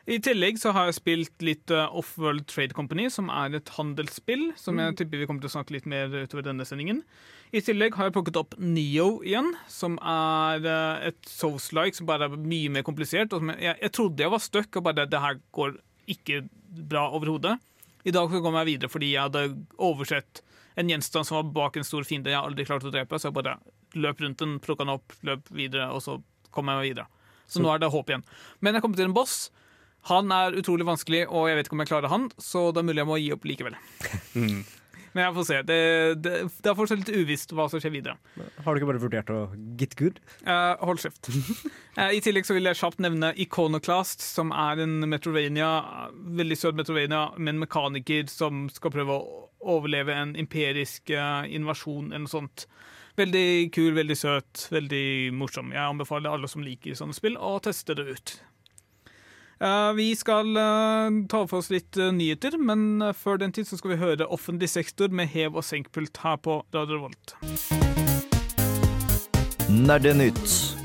I 0.07 0.21
tillegg 0.23 0.61
så 0.63 0.71
har 0.71 0.87
jeg 0.87 1.01
spilt 1.01 1.43
litt 1.43 1.73
uh, 1.75 1.89
Offworld 1.99 2.45
Trade 2.47 2.77
Company, 2.77 3.09
som 3.11 3.27
er 3.33 3.57
et 3.59 3.71
handelsspill, 3.75 4.53
som 4.59 4.79
jeg 4.79 4.95
tipper 5.01 5.19
vi 5.19 5.27
kommer 5.27 5.43
til 5.43 5.51
å 5.51 5.55
snakke 5.57 5.75
litt 5.75 5.89
mer 5.91 6.13
utover 6.15 6.47
denne 6.47 6.67
sendingen. 6.69 7.01
I 7.51 7.63
tillegg 7.67 7.99
har 7.99 8.07
jeg 8.07 8.15
plukket 8.15 8.39
opp 8.39 8.55
Neo 8.63 9.25
igjen, 9.27 9.51
som 9.71 9.99
er 9.99 10.63
uh, 10.63 11.09
et 11.09 11.19
Souls-like 11.27 11.99
som 11.99 12.07
bare 12.07 12.29
er 12.31 12.39
mye 12.39 12.71
mer 12.77 12.87
komplisert. 12.87 13.35
Jeg, 13.35 13.59
jeg, 13.59 13.81
jeg 13.83 13.95
trodde 13.99 14.23
jeg 14.23 14.35
var 14.37 14.45
stuck, 14.45 14.79
og 14.79 14.87
bare 14.87 15.09
det 15.11 15.23
her 15.25 15.41
går 15.59 15.75
ikke 16.15 16.45
bra 16.87 17.09
overhodet. 17.11 17.57
I 18.07 18.15
dag 18.15 18.31
så 18.31 18.39
kom 18.45 18.55
jeg 18.61 18.71
videre 18.71 18.93
fordi 18.93 19.11
jeg 19.11 19.27
hadde 19.27 19.49
oversett 19.83 20.45
en 20.79 20.91
gjenstand 20.93 21.27
som 21.27 21.41
var 21.41 21.53
bak 21.57 21.81
en 21.81 21.87
stor 21.89 22.07
fiende 22.07 22.31
jeg 22.31 22.39
aldri 22.39 22.67
klarte 22.69 22.87
å 22.87 22.95
drepe, 22.95 23.19
så 23.19 23.33
jeg 23.33 23.39
bare 23.41 23.59
løp 23.99 24.23
rundt 24.23 24.39
den, 24.39 24.59
plukka 24.63 24.85
den 24.85 24.95
opp, 24.95 25.19
løp 25.27 25.51
videre, 25.51 25.89
og 25.91 26.05
så 26.05 26.21
kom 26.55 26.71
jeg 26.71 26.79
meg 26.79 26.91
videre. 26.93 27.11
Så 27.51 27.63
nå 27.63 27.71
er 27.73 27.83
det 27.83 27.91
håp 27.91 28.11
igjen. 28.11 28.27
Men 28.63 28.77
jeg 28.77 28.85
kom 28.85 28.95
til 28.95 29.09
en 29.09 29.17
boss. 29.17 29.49
Han 30.07 30.33
er 30.35 30.57
utrolig 30.61 30.87
vanskelig, 30.87 31.27
og 31.27 31.49
jeg 31.51 31.59
vet 31.59 31.69
ikke 31.69 31.79
om 31.79 31.83
jeg 31.85 31.93
klarer 31.93 32.13
han, 32.13 32.27
så 32.39 32.69
det 32.71 32.83
er 32.83 32.89
mulig 32.89 33.03
jeg 33.03 33.11
må 33.11 33.21
gi 33.23 33.31
opp 33.35 33.47
likevel. 33.49 33.79
Men 35.17 35.25
jeg 35.25 35.35
får 35.39 35.45
se. 35.49 35.59
Det, 35.65 35.77
det, 36.21 36.33
det 36.61 36.69
er 36.69 36.77
fortsatt 36.77 37.01
litt 37.01 37.23
uvisst 37.23 37.55
hva 37.57 37.65
som 37.73 37.81
skjer 37.81 37.95
videre. 37.95 38.19
Har 38.37 38.75
du 38.77 38.83
ikke 38.83 38.91
bare 38.91 39.01
vurdert 39.01 39.31
å 39.33 39.39
get 39.81 39.97
good? 39.97 40.21
Uh, 40.45 40.77
hold 40.85 41.01
kjeft. 41.01 41.31
uh, 41.97 42.11
I 42.17 42.21
tillegg 42.21 42.45
så 42.45 42.53
vil 42.53 42.69
jeg 42.69 42.77
kjapt 42.77 43.01
nevne 43.01 43.33
Iconoclast, 43.41 44.21
som 44.21 44.53
er 44.53 44.83
en 44.85 44.99
Metrovania, 45.09 45.71
veldig 46.13 46.59
søt 46.61 46.77
Metrovania 46.77 47.31
med 47.39 47.55
en 47.55 47.63
mekaniker 47.65 48.29
som 48.29 48.67
skal 48.75 48.93
prøve 48.93 49.17
å 49.17 49.41
overleve 49.77 50.13
en 50.13 50.37
imperisk 50.37 51.15
uh, 51.17 51.49
invasjon 51.49 52.13
eller 52.13 52.27
noe 52.27 52.35
sånt. 52.37 52.67
Veldig 53.17 53.73
kul, 53.73 53.95
veldig 53.97 54.19
søt, 54.21 54.67
veldig 54.69 55.33
morsom. 55.33 55.73
Jeg 55.73 55.81
anbefaler 55.81 56.37
alle 56.37 56.53
som 56.53 56.61
liker 56.61 56.99
sånne 56.99 57.17
spill, 57.17 57.41
å 57.41 57.57
teste 57.65 57.97
det 57.97 58.05
ut. 58.13 58.37
Eh, 59.57 59.93
vi 59.97 60.11
skal 60.17 60.57
eh, 60.57 61.11
ta 61.33 61.39
for 61.49 61.63
oss 61.63 61.71
litt 61.73 61.97
eh, 61.97 62.11
nyheter, 62.13 62.59
men 62.61 63.01
før 63.17 63.39
den 63.41 63.55
tid 63.57 63.65
så 63.65 63.79
skal 63.81 63.95
vi 63.95 64.03
høre 64.03 64.29
Offentlig 64.29 64.69
sektor 64.69 65.09
med 65.09 65.31
hev 65.33 65.57
og 65.57 65.65
senkpult 65.65 66.21
her 66.21 66.37
på 66.45 66.59
Radio 66.77 66.99
Revolt. 66.99 67.33
Nerdenytt. 69.73 70.77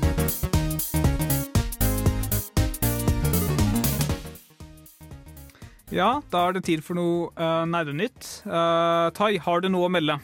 Ja, 5.92 6.22
da 6.32 6.46
er 6.48 6.56
det 6.56 6.64
tid 6.64 6.80
for 6.80 6.96
noe 6.96 7.28
uh, 7.36 7.66
nerdenytt. 7.68 8.24
Uh, 8.48 9.12
Tai, 9.12 9.34
har 9.44 9.60
du 9.60 9.68
noe 9.68 9.90
å 9.90 9.92
melde? 9.92 10.16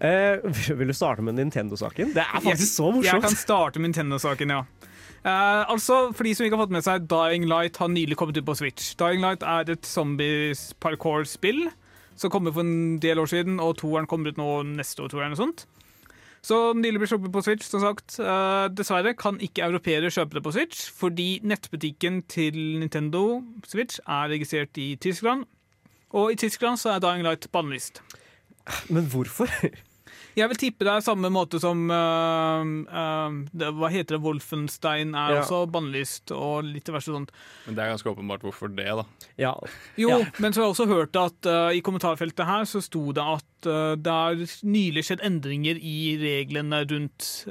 Uh, 0.00 0.40
vil 0.80 0.88
du 0.88 0.96
starte 0.96 1.20
med 1.20 1.36
Nintendo-saken? 1.36 2.14
Det 2.16 2.24
er 2.24 2.40
faktisk 2.40 2.78
så 2.80 2.88
morsomt! 2.88 3.10
Jeg 3.10 3.26
kan 3.28 3.36
starte 3.36 3.82
med 3.82 3.92
Nintendo-saken, 3.92 4.56
ja. 4.56 4.64
Eh, 5.22 5.70
altså, 5.70 6.10
For 6.12 6.26
de 6.26 6.34
som 6.34 6.46
ikke 6.46 6.56
har 6.58 6.64
fått 6.64 6.74
med 6.74 6.86
seg, 6.86 7.06
Dying 7.10 7.46
Light 7.50 7.78
har 7.78 7.92
nylig 7.92 8.16
kommet 8.18 8.38
ut 8.38 8.46
på 8.46 8.56
Switch. 8.58 8.94
Dying 8.98 9.22
Light 9.22 9.44
er 9.46 9.70
et 9.70 9.86
zombie-parkour-spill 9.86 11.68
som 12.18 12.30
kommer 12.30 12.52
for 12.54 12.66
en 12.66 12.98
del 13.02 13.18
år 13.22 13.30
siden, 13.30 13.60
og 13.62 13.78
toeren 13.80 14.06
kommer 14.10 14.32
ut 14.32 14.40
nå 14.40 14.48
neste 14.74 15.02
år, 15.02 15.12
tror 15.12 15.22
jeg. 15.24 15.36
sånt. 15.38 15.66
Så 16.42 16.56
nylig 16.74 16.98
ble 16.98 17.06
sluppet 17.06 17.32
på 17.32 17.42
Switch, 17.46 17.68
som 17.70 17.80
sagt. 17.80 18.18
Uh, 18.18 18.66
dessverre 18.74 19.14
kan 19.14 19.38
ikke 19.40 19.62
europeere 19.62 20.10
kjøpe 20.10 20.36
det 20.36 20.42
på 20.42 20.52
Switch, 20.52 20.90
fordi 20.90 21.40
nettbutikken 21.46 22.22
til 22.26 22.58
Nintendo 22.82 23.42
Switch 23.66 24.02
er 24.06 24.28
registrert 24.34 24.76
i 24.76 24.96
Tyskland. 25.00 25.46
Og 26.10 26.32
i 26.34 26.36
Tyskland 26.36 26.82
så 26.82 26.96
er 26.96 27.02
Dying 27.02 27.22
Light 27.22 27.46
bannlyst. 27.54 28.02
Men 28.90 29.06
hvorfor? 29.06 29.48
Jeg 30.36 30.48
vil 30.48 30.56
tippe 30.60 30.86
det 30.86 30.92
er 30.94 31.02
samme 31.04 31.28
måte 31.32 31.58
som 31.60 31.82
uh, 31.92 32.62
uh, 32.88 33.34
det, 33.52 33.68
Hva 33.76 33.90
heter 33.92 34.16
det? 34.16 34.22
Wolfenstein 34.24 35.12
er 35.14 35.34
Ja. 35.36 35.40
også 35.42 35.66
bannlyst 35.72 36.32
og 36.32 36.64
litt 36.64 36.86
diverse 36.88 37.12
sånt. 37.12 37.32
Men 37.66 37.76
det 37.76 37.84
er 37.84 37.92
ganske 37.92 38.08
åpenbart 38.14 38.40
hvorfor 38.46 38.72
det, 38.74 38.86
da. 38.86 39.04
Ja, 39.40 39.52
Jo, 40.00 40.08
Ja. 40.08 40.18
men 40.38 40.52
så 40.52 40.62
har 40.62 40.68
jeg 40.70 40.74
også 40.76 40.88
hørt 40.88 41.16
at 41.20 41.48
uh, 41.50 41.68
i 41.76 41.82
kommentarfeltet 41.84 42.46
her 42.48 42.64
så 42.64 42.80
sto 42.82 43.12
det 43.12 43.22
at 43.22 43.44
det 43.62 44.10
har 44.10 44.34
nylig 44.66 45.04
skjedd 45.06 45.20
endringer 45.22 45.76
i 45.78 46.16
reglene 46.18 46.80
rundt 46.90 47.44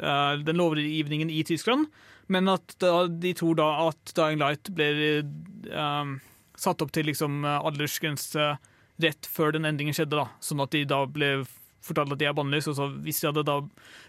den 0.44 0.58
lovgivningen 0.60 1.30
i 1.32 1.38
Tyskland, 1.48 1.86
men 2.28 2.50
at 2.52 2.76
da, 2.84 3.06
de 3.08 3.32
tror 3.32 3.56
da 3.56 3.70
at 3.88 4.12
Dying 4.18 4.42
Light 4.42 4.68
blir 4.76 5.24
øh, 5.72 6.12
satt 6.60 6.84
opp 6.84 6.92
til 6.92 7.08
liksom 7.08 7.46
aldersgrense 7.48 8.58
rett 9.00 9.30
før 9.32 9.56
den 9.56 9.64
endringen 9.70 9.96
skjedde, 9.96 10.20
da, 10.20 10.28
sånn 10.44 10.60
at 10.66 10.76
de 10.76 10.84
da 10.92 11.06
ble 11.08 11.46
fortalt 11.86 12.14
at 12.16 12.22
de 12.22 12.28
er 12.30 12.36
bannlyst, 12.38 12.70
og 12.72 12.78
så 12.78 12.88
hvis 13.04 13.22
de, 13.22 13.30
hadde 13.30 13.44
da, 13.48 13.58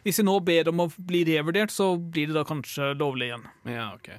hvis 0.05 0.21
de 0.21 0.26
nå 0.26 0.37
ber 0.45 0.71
om 0.73 0.85
å 0.85 0.91
bli 0.99 1.23
revurdert, 1.29 1.73
så 1.75 1.93
blir 1.97 2.31
det 2.31 2.37
da 2.37 2.45
kanskje 2.49 2.93
lovlig 3.00 3.31
igjen. 3.31 3.47
Ja, 3.71 3.91
ok. 3.97 4.11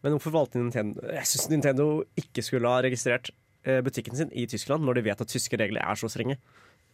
Men 0.00 0.14
hvorfor 0.16 0.32
valgte 0.32 0.56
Nintendo 0.56 1.02
Jeg 1.12 1.28
syns 1.28 1.50
Nintendo 1.52 1.86
ikke 2.16 2.40
skulle 2.44 2.70
ha 2.72 2.80
registrert 2.86 3.28
eh, 3.68 3.82
butikken 3.84 4.16
sin 4.16 4.30
i 4.32 4.46
Tyskland 4.48 4.86
når 4.86 4.96
de 4.96 5.06
vet 5.10 5.20
at 5.20 5.28
tyske 5.28 5.58
regler 5.60 5.84
er 5.84 5.98
så 6.00 6.08
strenge. 6.08 6.38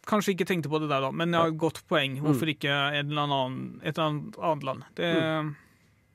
Kanskje 0.06 0.34
ikke 0.34 0.46
tenkte 0.46 0.70
på 0.70 0.78
det 0.82 0.88
der, 0.90 1.02
da, 1.02 1.10
men 1.14 1.34
jeg 1.34 1.42
har 1.42 1.52
et 1.52 1.58
godt 1.58 1.80
poeng. 1.90 2.18
Hvorfor 2.22 2.50
ikke 2.50 2.70
eller 2.98 3.22
annen, 3.26 3.60
et 3.82 3.94
eller 3.96 4.08
annet 4.10 4.40
annet 4.50 4.66
land? 4.70 4.90
Det, 4.98 5.12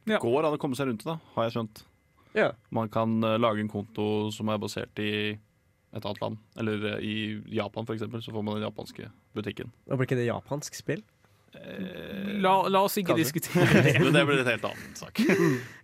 Ja. 0.09 0.17
Går 0.17 0.47
an 0.47 0.55
å 0.55 0.59
komme 0.59 0.73
seg 0.73 0.87
rundt 0.89 1.03
det, 1.05 1.13
har 1.35 1.45
jeg 1.45 1.53
skjønt. 1.53 1.83
Ja. 2.33 2.47
Man 2.73 2.89
kan 2.91 3.19
eh, 3.23 3.37
lage 3.39 3.61
en 3.61 3.69
konto 3.71 4.05
som 4.33 4.49
er 4.49 4.59
basert 4.61 4.99
i 5.03 5.37
et 5.93 6.05
annet 6.05 6.21
land. 6.21 6.37
Eller 6.61 6.85
eh, 6.93 7.01
i 7.05 7.15
Japan, 7.57 7.87
for 7.87 7.97
eksempel, 7.97 8.23
så 8.23 8.33
får 8.33 8.45
man 8.45 8.59
den 8.59 8.67
japanske 8.67 9.09
butikken. 9.35 9.73
Og 9.89 9.99
blir 9.99 10.09
ikke 10.09 10.21
det 10.21 10.29
japansk 10.29 10.77
spill? 10.79 11.03
la, 12.41 12.53
la 12.71 12.79
oss 12.85 12.95
ikke 12.95 13.11
Kanskje. 13.11 13.23
diskutere 13.25 13.81
det. 13.85 14.11
Det 14.15 14.23
blir 14.27 14.39
et 14.39 14.49
helt 14.53 14.67
annen 14.69 14.93
sak. 14.95 15.19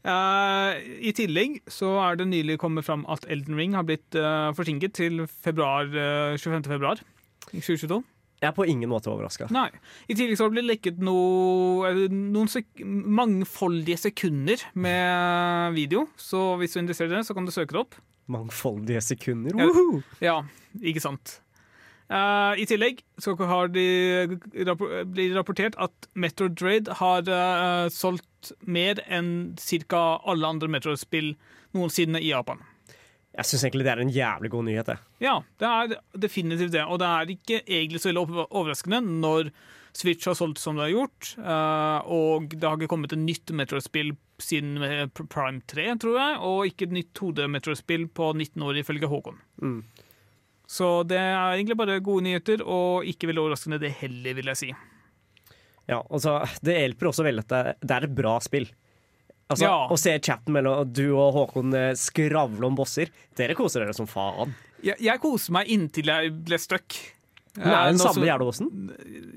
uh, 0.07 0.77
I 1.09 1.11
tillegg 1.15 1.59
så 1.71 1.97
er 2.05 2.19
det 2.21 2.29
nylig 2.31 2.55
kommet 2.61 2.87
fram 2.87 3.03
at 3.11 3.27
Elden 3.29 3.57
Ring 3.59 3.75
har 3.75 3.83
blitt 3.87 4.15
uh, 4.15 4.53
forsinket 4.57 4.95
til 4.97 5.25
februar, 5.27 5.89
uh, 5.91 6.37
25. 6.39 6.63
februar 6.71 7.03
2022. 7.51 7.99
Jeg 8.37 8.51
er 8.51 8.53
på 8.53 8.67
ingen 8.69 8.89
måte 8.91 9.09
overraska. 9.09 9.47
I 9.49 10.13
tillegg 10.13 10.37
så 10.37 10.45
har 10.45 10.51
det 10.51 10.59
blitt 10.59 10.69
lekket 10.69 10.99
noe, 11.01 11.89
noen 12.13 12.51
sek 12.51 12.83
mangfoldige 12.85 13.97
sekunder 13.97 14.61
med 14.77 15.73
video. 15.73 16.05
Så 16.21 16.51
hvis 16.61 16.75
du 16.75 16.77
er 16.77 16.85
interessert 16.85 17.09
i 17.09 17.15
det, 17.17 17.23
så 17.25 17.33
kan 17.33 17.49
du 17.49 17.53
søke 17.55 17.73
det 17.73 17.81
opp. 17.81 17.97
Mangfoldige 18.31 19.01
sekunder. 19.03 19.55
Ja. 19.55 19.67
Woohoo! 19.67 20.01
Ja, 20.23 20.37
ikke 20.81 21.03
sant. 21.03 21.39
Uh, 22.07 22.55
I 22.55 22.63
tillegg 22.63 23.01
så 23.19 23.33
har 23.35 23.67
de 23.67 23.83
det 24.55 25.25
rapportert 25.35 25.75
at 25.75 26.07
Metro 26.15 26.47
Dread 26.47 26.87
har 27.01 27.27
uh, 27.27 27.91
solgt 27.91 28.53
mer 28.63 29.01
enn 29.11 29.57
ca. 29.59 30.03
alle 30.23 30.47
andre 30.47 30.71
Metro-spill 30.71 31.33
noensinne 31.75 32.21
i 32.23 32.31
Japan. 32.31 32.63
Jeg 33.35 33.49
syns 33.49 33.65
egentlig 33.67 33.85
det 33.85 33.91
er 33.91 34.01
en 34.01 34.13
jævlig 34.13 34.51
god 34.53 34.65
nyhet. 34.69 34.87
Det. 34.87 34.97
Ja, 35.21 35.35
det 35.59 35.67
er 35.67 35.97
definitivt 36.15 36.71
det. 36.73 36.85
Og 36.87 37.01
det 37.03 37.09
er 37.11 37.33
ikke 37.35 37.59
egentlig 37.65 38.01
så 38.01 38.09
veldig 38.09 38.47
overraskende 38.47 39.01
når 39.03 39.51
Switch 39.97 40.29
har 40.29 40.37
solgt 40.37 40.61
som 40.61 40.77
det 40.77 40.87
har 40.87 40.95
gjort, 40.95 41.33
uh, 41.41 41.99
og 42.07 42.53
det 42.53 42.63
har 42.63 42.77
ikke 42.77 42.91
kommet 42.91 43.13
et 43.13 43.21
nytt 43.21 43.51
Metro-spill 43.51 44.15
siden 44.39 44.77
eh, 44.85 45.05
Prime 45.29 45.61
3, 45.67 45.87
tror 46.03 46.17
jeg, 46.19 46.37
og 46.45 46.65
ikke 46.69 46.87
et 46.87 46.95
nytt 46.97 47.13
2D-Metro-spill 47.17 48.07
på 48.13 48.31
19 48.35 48.61
år, 48.67 48.79
ifølge 48.83 49.09
Håkon. 49.09 49.39
Mm. 49.63 49.79
Så 50.67 50.89
det 51.07 51.17
er 51.17 51.55
egentlig 51.55 51.77
bare 51.79 51.99
gode 52.03 52.25
nyheter, 52.27 52.61
og 52.65 53.05
ikke 53.07 53.29
veldig 53.31 53.45
overraskende 53.45 53.79
det 53.81 53.93
heller, 54.01 54.35
vil 54.37 54.51
jeg 54.51 54.59
si. 54.59 54.69
Ja, 55.87 56.01
altså, 56.11 56.41
det 56.67 56.75
hjelper 56.81 57.07
også 57.13 57.23
veldig 57.23 57.45
at 57.45 57.53
det, 57.79 57.95
er 57.95 58.07
et 58.09 58.15
bra 58.17 58.35
spill. 58.43 58.67
Altså, 59.47 59.63
Ja. 59.63 59.75
Å 59.87 59.95
se 59.97 60.17
chatten 60.19 60.51
mellom 60.53 60.89
du 60.91 61.05
og 61.15 61.31
Håkon 61.37 61.71
eh, 61.73 61.93
skravle 61.95 62.67
om 62.67 62.75
bosser. 62.75 63.07
Dere 63.39 63.55
koser 63.55 63.85
dere 63.85 63.95
som 63.95 64.09
faen. 64.11 64.51
Jeg, 64.83 64.99
jeg 65.01 65.21
koser 65.23 65.55
meg 65.55 65.71
inntil 65.71 66.11
jeg 66.11 66.33
ble 66.45 66.59
stuck. 66.59 66.97
Nå 67.57 67.63
det 67.63 67.71
er 67.71 67.87
Eh, 67.87 67.91
den 67.95 68.01
samme 68.03 68.27
jævla 68.27 68.45
bossen. 68.45 68.67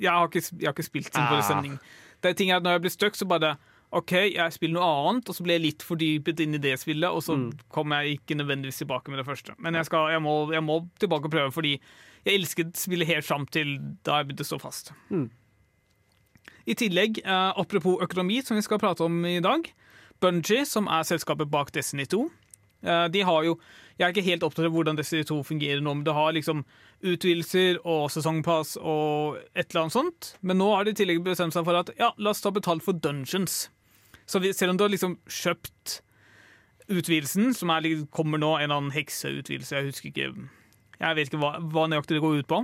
Jeg 0.03 0.11
har 0.11 0.27
ikke, 0.29 0.43
jeg 0.59 0.67
har 0.67 0.75
ikke 0.75 0.89
spilt 0.91 1.13
sin 1.15 1.23
Ah. 1.23 1.41
sending. 1.47 1.79
Det 2.21 2.35
ting 2.37 2.51
er 2.51 2.57
at 2.59 2.63
Når 2.67 2.73
jeg 2.75 2.83
blir 2.83 2.91
stuck, 2.99 3.15
så 3.17 3.25
bare 3.31 3.55
OK, 3.93 4.13
jeg 4.37 4.53
spiller 4.55 4.77
noe 4.79 4.89
annet, 5.11 5.29
og 5.29 5.35
så 5.35 5.43
blir 5.43 5.57
jeg 5.59 5.65
litt 5.65 5.83
fordypet 5.83 6.39
inn 6.45 6.55
i 6.55 6.61
det 6.63 6.77
spillet, 6.79 7.11
og 7.11 7.25
så 7.27 7.35
Mm. 7.37 7.49
kommer 7.75 8.03
jeg 8.05 8.21
ikke 8.21 8.37
nødvendigvis 8.39 8.79
tilbake 8.79 9.11
med 9.11 9.19
det 9.19 9.27
første. 9.27 9.55
Men 9.59 9.75
jeg, 9.75 9.87
skal, 9.87 10.11
jeg, 10.13 10.23
må, 10.23 10.53
jeg 10.53 10.63
må 10.63 10.77
tilbake 11.01 11.25
og 11.27 11.31
prøve, 11.33 11.51
fordi 11.53 11.73
jeg 12.25 12.35
elsket 12.39 12.77
spillet 12.79 13.07
helt 13.09 13.25
fram 13.27 13.47
til 13.51 13.79
da 14.07 14.21
jeg 14.21 14.29
begynte 14.29 14.47
å 14.47 14.51
stå 14.53 14.61
fast. 14.63 14.93
Mm. 15.11 15.29
I 16.71 16.75
tillegg, 16.79 17.19
eh, 17.25 17.53
apropos 17.59 17.99
økonomi, 18.05 18.41
som 18.47 18.55
vi 18.57 18.63
skal 18.63 18.79
prate 18.79 19.01
om 19.03 19.25
i 19.27 19.41
dag. 19.41 19.67
Bungie, 20.21 20.65
som 20.67 20.87
er 20.87 21.03
selskapet 21.09 21.51
bak 21.51 21.73
Destiny 21.73 22.05
2, 22.07 22.31
eh, 22.85 23.09
de 23.09 23.23
har 23.23 23.43
jo 23.45 23.59
Jeg 24.01 24.07
er 24.09 24.13
ikke 24.15 24.25
helt 24.31 24.43
opptatt 24.47 24.65
av 24.65 24.73
hvordan 24.73 24.97
Destiny 24.97 25.25
2 25.29 25.43
fungerer 25.45 25.83
nå, 25.83 25.93
men 25.95 26.05
det 26.05 26.15
har 26.15 26.33
liksom 26.33 26.65
utvidelser 27.05 27.77
og 27.85 28.09
sesongpass 28.11 28.79
og 28.81 29.37
et 29.55 29.75
eller 29.75 29.83
annet 29.83 29.93
sånt. 29.93 30.29
Men 30.41 30.57
nå 30.57 30.71
har 30.75 30.85
de 30.85 30.95
i 30.95 30.95
tillegg 30.95 31.23
bestemt 31.23 31.53
seg 31.53 31.67
for 31.67 31.75
at 31.77 31.91
ja, 31.99 32.09
la 32.17 32.31
oss 32.31 32.41
ta 32.41 32.49
betalt 32.51 32.83
for 32.83 32.95
dungeons. 32.97 33.69
Så 34.31 34.39
vi, 34.43 34.53
selv 34.55 34.75
om 34.75 34.79
du 34.79 34.85
har 34.87 34.93
liksom 34.93 35.17
kjøpt 35.27 36.01
utvidelsen, 36.91 37.53
som 37.55 37.73
er, 37.75 37.89
kommer 38.15 38.41
nå, 38.41 38.55
en 38.57 38.67
eller 38.67 38.81
annen 38.81 38.95
hekseutvidelse, 38.95 39.77
jeg 39.77 39.91
husker 39.91 40.11
ikke 40.11 40.29
Jeg 41.01 41.17
vet 41.17 41.31
ikke 41.31 41.41
hva, 41.43 41.57
hva 41.73 41.87
nøyaktig 41.91 42.19
det 42.19 42.23
går 42.23 42.43
ut 42.43 42.51
på. 42.51 42.61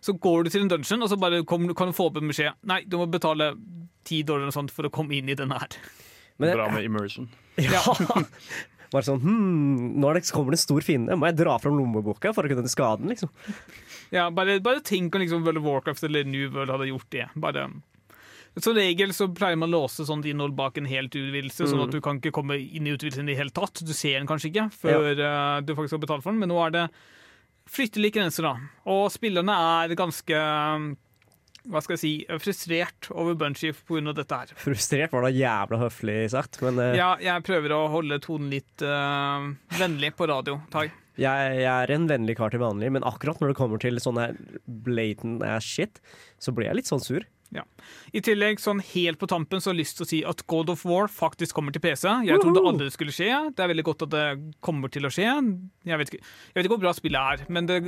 Så 0.00 0.16
går 0.16 0.44
du 0.44 0.50
til 0.52 0.64
en 0.64 0.72
dungeon, 0.72 1.04
og 1.04 1.12
så 1.12 1.18
bare 1.20 1.44
kommer, 1.48 1.76
kan 1.76 1.90
du 1.90 1.96
få 1.96 2.08
opp 2.08 2.18
en 2.20 2.30
beskjed. 2.32 2.56
Nei, 2.68 2.82
du 2.88 2.96
må 3.00 3.06
betale 3.08 3.52
ti 4.08 4.22
dollar 4.26 4.48
eller 4.48 4.56
sånt 4.56 4.72
for 4.74 4.88
å 4.88 4.92
komme 4.92 5.16
inn 5.18 5.28
i 5.28 5.36
denne 5.38 5.58
her. 5.60 5.76
Men, 6.40 6.54
Bra 6.56 6.70
med 6.72 6.88
immersion. 6.88 7.28
ja. 7.60 7.82
Bare 8.90 9.06
sånn 9.06 9.20
hmm, 9.22 10.00
Nå 10.02 10.08
er 10.10 10.18
det, 10.18 10.24
kommer 10.34 10.50
det 10.50 10.58
en 10.58 10.64
stor 10.64 10.82
fiende. 10.82 11.14
Må 11.14 11.28
jeg 11.28 11.38
dra 11.38 11.54
fram 11.62 11.76
lommeboka 11.78 12.32
for 12.34 12.46
å 12.46 12.50
kunne 12.50 12.72
skade 12.72 13.04
den, 13.04 13.12
liksom? 13.12 13.30
Ja, 14.10 14.24
bare, 14.34 14.56
bare 14.58 14.82
tenk 14.82 15.14
om 15.14 15.22
liksom 15.22 15.44
World 15.46 15.60
of 15.60 15.66
Warcraft 15.68 16.08
eller 16.08 16.26
New 16.26 16.48
World 16.50 16.72
hadde 16.74 16.88
gjort 16.88 17.06
det. 17.14 17.28
Bare 17.38 17.68
Som 18.58 18.74
regel 18.74 19.12
så 19.14 19.28
pleier 19.30 19.58
man 19.60 19.70
å 19.70 19.84
låse 19.84 20.02
sånt 20.08 20.26
innhold 20.26 20.56
bak 20.58 20.80
en 20.80 20.88
helt 20.90 21.14
utvidelse, 21.14 21.68
sånn 21.70 21.84
at 21.84 21.94
du 21.94 22.00
kan 22.02 22.18
ikke 22.18 22.34
komme 22.34 22.58
inn 22.58 22.88
i 22.88 22.96
utvidelsen 22.96 23.28
i 23.28 23.34
det 23.34 23.38
hele 23.38 23.54
tatt. 23.54 23.84
Du 23.86 23.92
ser 23.94 24.18
den 24.18 24.26
kanskje 24.28 24.50
ikke 24.50 24.66
før 24.74 25.12
ja. 25.14 25.34
du 25.62 25.70
faktisk 25.76 25.96
har 25.96 26.02
betalt 26.02 26.24
for 26.24 26.34
den, 26.34 26.42
men 26.42 26.50
nå 26.50 26.58
er 26.64 26.74
det 26.74 26.88
fryktelig 27.70 28.10
grenser, 28.16 28.48
da. 28.48 28.72
Og 28.90 29.06
spillerne 29.14 29.54
er 29.54 29.94
ganske 29.98 30.42
hva 31.68 31.82
skal 31.84 31.96
jeg 31.96 32.00
si, 32.00 32.12
frustrert 32.40 33.10
over 33.12 33.36
Bunchie 33.38 33.74
pga. 33.76 34.14
dette 34.16 34.38
her. 34.38 34.52
Frustrert 34.58 35.12
var 35.12 35.26
da 35.26 35.32
jævla 35.34 35.80
høflig 35.82 36.16
sagt, 36.32 36.60
men 36.64 36.80
uh... 36.80 36.94
Ja, 36.96 37.10
jeg 37.20 37.44
prøver 37.44 37.74
å 37.76 37.82
holde 37.92 38.16
tonen 38.24 38.48
litt 38.52 38.84
uh, 38.84 39.50
vennlig 39.76 40.14
på 40.16 40.28
radio. 40.30 40.56
Tai. 40.72 40.86
jeg, 41.20 41.58
jeg 41.60 41.68
er 41.68 41.92
en 41.92 42.08
vennlig 42.08 42.38
kar 42.40 42.54
til 42.54 42.64
vanlig. 42.64 42.88
Men 42.96 43.04
akkurat 43.08 43.42
når 43.42 43.52
det 43.52 43.58
kommer 43.60 43.82
til 43.82 44.00
sånn 44.00 44.20
her 44.20 44.38
blatant 44.64 45.44
ass 45.44 45.68
shit, 45.68 46.00
så 46.40 46.54
blir 46.56 46.70
jeg 46.70 46.80
litt 46.80 46.90
sånn 46.90 47.04
sur. 47.04 47.28
I 48.14 48.20
tillegg, 48.22 48.60
sånn 48.62 48.78
helt 48.92 49.18
på 49.18 49.26
tampen, 49.30 49.58
så 49.60 49.70
har 49.70 49.74
jeg 49.74 49.82
lyst 49.84 49.96
til 49.98 50.04
å 50.06 50.08
si 50.10 50.20
at 50.26 50.44
God 50.50 50.70
of 50.70 50.84
War 50.86 51.08
faktisk 51.10 51.54
kommer 51.56 51.74
til 51.74 51.82
PC. 51.82 52.06
Jeg 52.28 52.38
trodde 52.42 52.62
aldri 52.62 52.86
det 52.86 52.94
skulle 52.94 53.14
skje. 53.14 53.30
Det 53.56 53.64
er 53.64 53.72
veldig 53.72 53.84
godt 53.88 54.04
at 54.06 54.12
det 54.14 54.26
kommer 54.62 54.92
til 54.92 55.06
å 55.08 55.10
skje. 55.10 55.26
Jeg 55.88 55.98
vet 55.98 56.12
ikke, 56.12 56.22
jeg 56.22 56.54
vet 56.58 56.64
ikke 56.68 56.74
hvor 56.76 56.84
bra 56.84 56.92
spillet 56.94 57.34
er, 57.34 57.44
men 57.50 57.66
det 57.66 57.80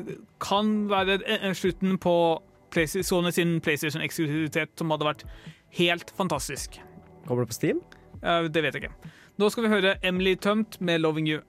kan 0.42 0.73
være 0.90 1.21
slutten 1.59 1.99
på 2.02 2.16
Sony 2.73 3.31
sin 3.31 3.59
PlayStation-eksklusivitet 3.61 4.78
som 4.81 4.90
hadde 4.95 5.04
vært 5.04 5.25
helt 5.78 6.11
fantastisk. 6.16 6.81
Kommer 7.28 7.45
det 7.45 7.52
på 7.52 7.59
Steam? 7.61 7.83
Eh, 8.23 8.49
Det 8.49 8.62
vet 8.64 8.75
jeg 8.75 8.85
ikke. 8.88 9.12
Nå 9.38 9.50
skal 9.50 9.64
vi 9.66 9.73
høre 9.75 9.97
Emily 10.02 10.35
Tømt 10.37 10.81
med 10.81 11.00
'Loving 11.00 11.28
You'. 11.28 11.42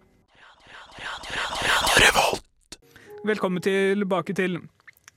Velkommen 3.25 3.62
tilbake 3.63 4.36
til 4.36 4.60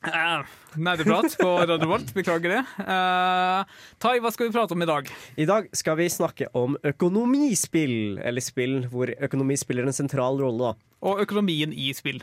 uh, 0.07 0.47
Nerdeprat 0.77 1.37
på 1.41 1.51
Radio 1.67 1.89
Volt. 1.91 2.13
Beklager 2.17 2.57
det. 2.57 2.63
Uh, 2.81 3.67
Tai, 4.03 4.15
hva 4.23 4.33
skal 4.35 4.49
vi 4.49 4.55
prate 4.55 4.77
om 4.77 4.85
i 4.85 4.89
dag? 4.89 5.11
I 5.37 5.47
dag 5.49 5.69
skal 5.77 5.99
vi 6.01 6.09
snakke 6.13 6.51
om 6.57 6.79
økonomispill, 6.87 8.19
eller 8.23 8.45
spill 8.45 8.83
hvor 8.93 9.13
økonomi 9.17 9.59
spiller 9.61 9.89
en 9.89 9.97
sentral 9.97 10.41
rolle. 10.43 10.73
da. 10.73 10.91
Og 11.07 11.23
økonomien 11.27 11.75
i 11.75 11.93
spill. 11.97 12.23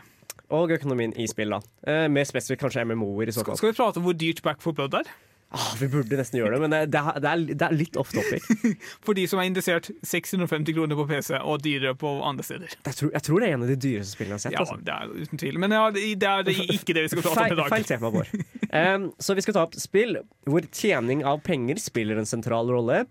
Og 0.54 0.72
økonomien 0.76 1.14
i 1.18 1.28
spill, 1.30 1.56
da. 1.56 1.62
Uh, 1.88 2.08
mer 2.14 2.28
spesifikt 2.30 2.64
kanskje 2.66 2.86
MMO-er 2.88 3.32
i 3.32 3.36
så 3.36 3.46
fall. 3.46 3.60
Skal 3.60 3.74
vi 3.74 3.80
prate 3.80 4.02
om 4.02 4.08
hvor 4.08 4.18
dyrt 4.18 4.44
Back 4.46 4.62
for 4.64 4.76
Blood 4.76 5.00
er? 5.02 5.14
Ah, 5.54 5.74
vi 5.78 5.86
burde 5.92 6.18
nesten 6.18 6.40
gjøre 6.40 6.56
det, 6.56 6.60
men 6.64 6.74
det 6.74 6.80
det 6.94 7.30
er, 7.30 7.42
det 7.54 7.66
er 7.68 7.76
litt 7.78 7.98
off 8.02 8.10
topic. 8.14 8.46
For 9.06 9.14
de 9.18 9.28
som 9.30 9.42
er 9.42 9.50
interessert, 9.52 9.92
650 10.02 10.74
kroner 10.74 10.98
på 10.98 11.06
PC 11.12 11.38
og 11.38 11.62
dyrere 11.62 11.94
på 12.00 12.10
andre 12.26 12.46
steder. 12.48 12.74
Jeg 12.74 12.98
tror, 12.98 13.12
jeg 13.14 13.26
tror 13.28 13.44
det 13.44 13.50
er 13.50 13.58
en 13.58 13.66
av 13.68 13.70
de 13.70 13.78
dyreste 13.78 14.18
spillene 14.18 14.40
jeg 14.42 14.42
har 14.42 14.44
sett. 14.48 14.56
Ja, 14.58 14.64
altså. 14.66 14.80
det 14.82 14.96
er 14.98 15.28
uten 15.28 15.44
tvil. 15.44 15.60
Men 15.62 15.76
ja, 15.78 15.84
det 15.94 16.32
er 16.32 16.74
ikke 16.80 16.98
det 16.98 17.06
vi 17.06 17.14
skal 17.14 17.28
prate 17.28 17.46
om 17.46 17.54
i 17.54 17.60
dag. 17.62 17.70
feil 17.76 17.88
tema, 17.92 18.12
Bård. 18.14 18.34
Um, 18.74 19.08
så 19.24 19.38
vi 19.38 19.46
skal 19.46 19.58
ta 19.60 19.68
opp 19.68 19.78
spill 19.78 20.18
hvor 20.50 20.66
tjening 20.74 21.22
av 21.30 21.44
penger 21.46 21.82
spiller 21.82 22.18
en 22.18 22.30
sentral 22.30 22.74
rolle. 22.74 23.04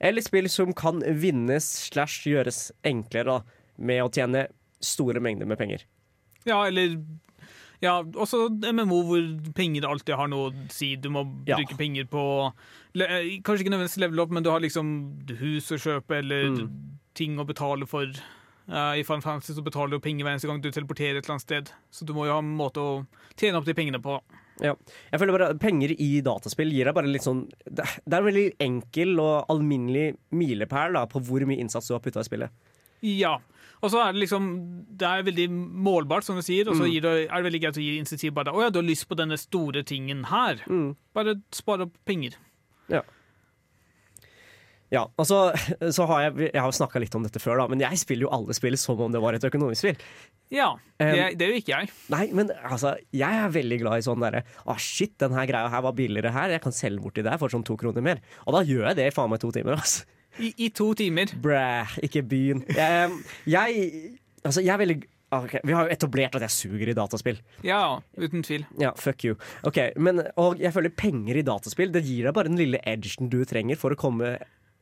Eller 0.00 0.24
spill 0.24 0.48
som 0.48 0.72
kan 0.72 1.04
vinnes 1.04 1.68
slash 1.90 2.24
gjøres 2.30 2.70
enklere 2.88 3.28
da, 3.28 3.58
med 3.76 4.06
å 4.06 4.08
tjene 4.08 4.46
store 4.80 5.20
mengder 5.20 5.48
med 5.48 5.60
penger. 5.60 5.84
Ja, 6.48 6.62
eller 6.64 6.96
ja, 7.82 8.02
også 8.02 8.48
MMO 8.74 8.98
hvor 9.08 9.52
penger 9.56 9.86
alltid 9.88 10.14
har 10.16 10.28
noe 10.28 10.50
å 10.50 10.70
si. 10.72 10.94
Du 10.96 11.08
må 11.10 11.22
Ja. 11.48 11.56
bruke 11.56 11.76
penger 11.78 12.04
på 12.12 12.24
eh, 12.94 13.40
Kanskje 13.42 13.64
ikke 13.64 13.72
nødvendigvis 13.72 13.98
level 14.02 14.20
up, 14.20 14.30
men 14.30 14.42
du 14.42 14.50
har 14.50 14.60
liksom 14.60 14.90
hus 15.38 15.70
å 15.72 15.78
kjøpe 15.80 16.18
eller 16.18 16.50
Mm. 16.50 16.70
ting 17.14 17.36
å 17.38 17.46
betale 17.46 17.86
for. 17.88 18.06
Uh, 18.68 18.94
I 18.94 19.02
Final 19.02 19.20
Fantasy 19.22 19.52
så 19.54 19.64
betaler 19.64 19.90
du 19.90 19.98
penger 19.98 20.22
hver 20.24 20.32
eneste 20.36 20.46
gang 20.46 20.60
du 20.62 20.70
teleporterer 20.70 21.16
et 21.18 21.24
eller 21.24 21.34
annet 21.38 21.42
sted. 21.42 21.70
Så 21.90 22.04
du 22.06 22.12
må 22.14 22.26
jo 22.26 22.32
ha 22.32 22.38
en 22.38 22.56
måte 22.56 22.76
å 22.78 23.06
tjene 23.36 23.56
opp 23.58 23.64
de 23.64 23.74
pengene 23.74 23.98
på. 24.00 24.20
Ja. 24.62 24.74
Jeg 25.10 25.18
føler 25.18 25.32
bare 25.38 25.54
Penger 25.58 25.90
i 25.98 26.20
dataspill 26.20 26.70
gir 26.70 26.84
deg 26.84 26.94
bare 26.94 27.08
litt 27.08 27.22
sånn 27.24 27.48
det 27.64 27.80
er 28.12 28.18
en 28.20 28.26
veldig 28.28 28.56
enkel 28.60 29.18
og 29.18 29.46
alminnelig 29.48 30.18
milepæl 30.36 30.92
på 31.08 31.22
hvor 31.24 31.40
mye 31.48 31.58
innsats 31.58 31.88
du 31.88 31.94
har 31.94 32.00
putta 32.04 32.20
i 32.20 32.28
spillet. 32.28 32.50
Ja. 33.02 33.38
Og 33.80 33.88
så 33.92 34.00
er 34.04 34.12
det 34.12 34.20
liksom 34.26 34.48
Det 35.00 35.08
er 35.08 35.22
veldig 35.24 35.46
målbart, 35.86 36.26
som 36.26 36.36
du 36.36 36.42
sier, 36.44 36.68
og 36.68 36.76
så 36.76 36.84
Mm. 36.84 37.00
det, 37.02 37.12
er 37.30 37.36
det 37.42 37.46
veldig 37.48 37.60
greit 37.62 37.78
å 37.80 37.84
gi 37.84 37.98
insentiv 37.98 38.34
bare 38.36 38.52
Å 38.52 38.66
ja, 38.66 38.70
du 38.70 38.78
har 38.82 38.88
lyst 38.88 39.08
på 39.08 39.16
denne 39.16 39.38
store 39.40 39.82
tingen 39.82 40.24
her. 40.28 40.60
Mm. 40.68 40.94
Bare 41.16 41.38
spare 41.56 41.88
opp 41.88 41.96
penger. 42.04 42.36
Ja, 44.90 45.04
og 45.14 45.26
så, 45.28 45.36
så 45.96 46.06
har 46.10 46.24
jeg 46.24 46.48
Jeg 46.50 46.62
har 46.64 46.72
snakka 46.74 46.98
litt 47.02 47.14
om 47.14 47.22
dette 47.22 47.38
før, 47.38 47.60
da, 47.62 47.68
men 47.70 47.78
jeg 47.84 47.98
spiller 48.00 48.26
jo 48.26 48.32
alle 48.34 48.56
spill 48.56 48.74
som 48.80 48.98
om 49.00 49.12
det 49.14 49.20
var 49.22 49.36
et 49.38 49.44
økonomisk 49.46 49.84
spill. 49.84 50.00
Ja. 50.50 50.72
Det, 50.98 51.38
det 51.38 51.46
jo 51.46 51.58
ikke 51.60 51.76
jeg. 51.76 51.92
Nei, 52.10 52.24
men 52.34 52.50
altså, 52.66 52.96
jeg 53.14 53.38
er 53.44 53.52
veldig 53.54 53.78
glad 53.84 54.02
i 54.02 54.06
sånn 54.08 54.18
derre 54.24 54.42
Å, 54.66 54.74
shit, 54.82 55.14
den 55.22 55.36
her 55.36 55.46
greia 55.46 55.70
her 55.70 55.84
var 55.86 55.94
billigere 55.94 56.32
her. 56.34 56.50
Jeg 56.56 56.64
kan 56.64 56.74
selge 56.74 57.04
borti 57.04 57.22
der 57.22 57.38
for 57.38 57.52
sånn 57.52 57.62
to 57.66 57.76
kroner 57.78 58.02
mer. 58.02 58.18
Og 58.48 58.56
da 58.58 58.64
gjør 58.66 58.88
jeg 58.90 58.98
det 58.98 59.06
i 59.12 59.14
faen 59.14 59.30
meg 59.30 59.38
to 59.44 59.52
timer, 59.54 59.78
altså. 59.78 60.04
I, 60.40 60.52
I 60.66 60.68
to 60.74 60.90
timer. 60.98 61.32
Bræ, 61.42 62.00
ikke 62.06 62.24
begynn. 62.26 62.64
Jeg, 62.74 63.10
jeg 63.46 63.88
Altså, 64.40 64.62
jeg 64.64 64.72
er 64.72 64.80
veldig 64.80 65.00
Ok, 65.30 65.52
Vi 65.62 65.74
har 65.76 65.86
jo 65.86 65.94
etablert 65.94 66.34
at 66.34 66.42
jeg 66.42 66.50
suger 66.50 66.90
i 66.90 66.94
dataspill. 66.96 67.36
Ja, 67.62 68.00
uten 68.18 68.42
tvil. 68.42 68.64
Ja, 68.80 68.90
fuck 68.98 69.22
you. 69.28 69.36
Ok, 69.68 69.78
men, 69.96 70.24
Og 70.42 70.58
jeg 70.58 70.74
føler 70.74 70.90
penger 70.90 71.38
i 71.38 71.44
dataspill 71.46 71.92
Det 71.94 72.02
gir 72.02 72.26
deg 72.26 72.34
bare 72.34 72.50
den 72.50 72.58
lille 72.58 72.80
edgen 72.82 73.30
du 73.30 73.44
trenger 73.46 73.78
for 73.78 73.94
å 73.94 74.00
komme 74.00 74.38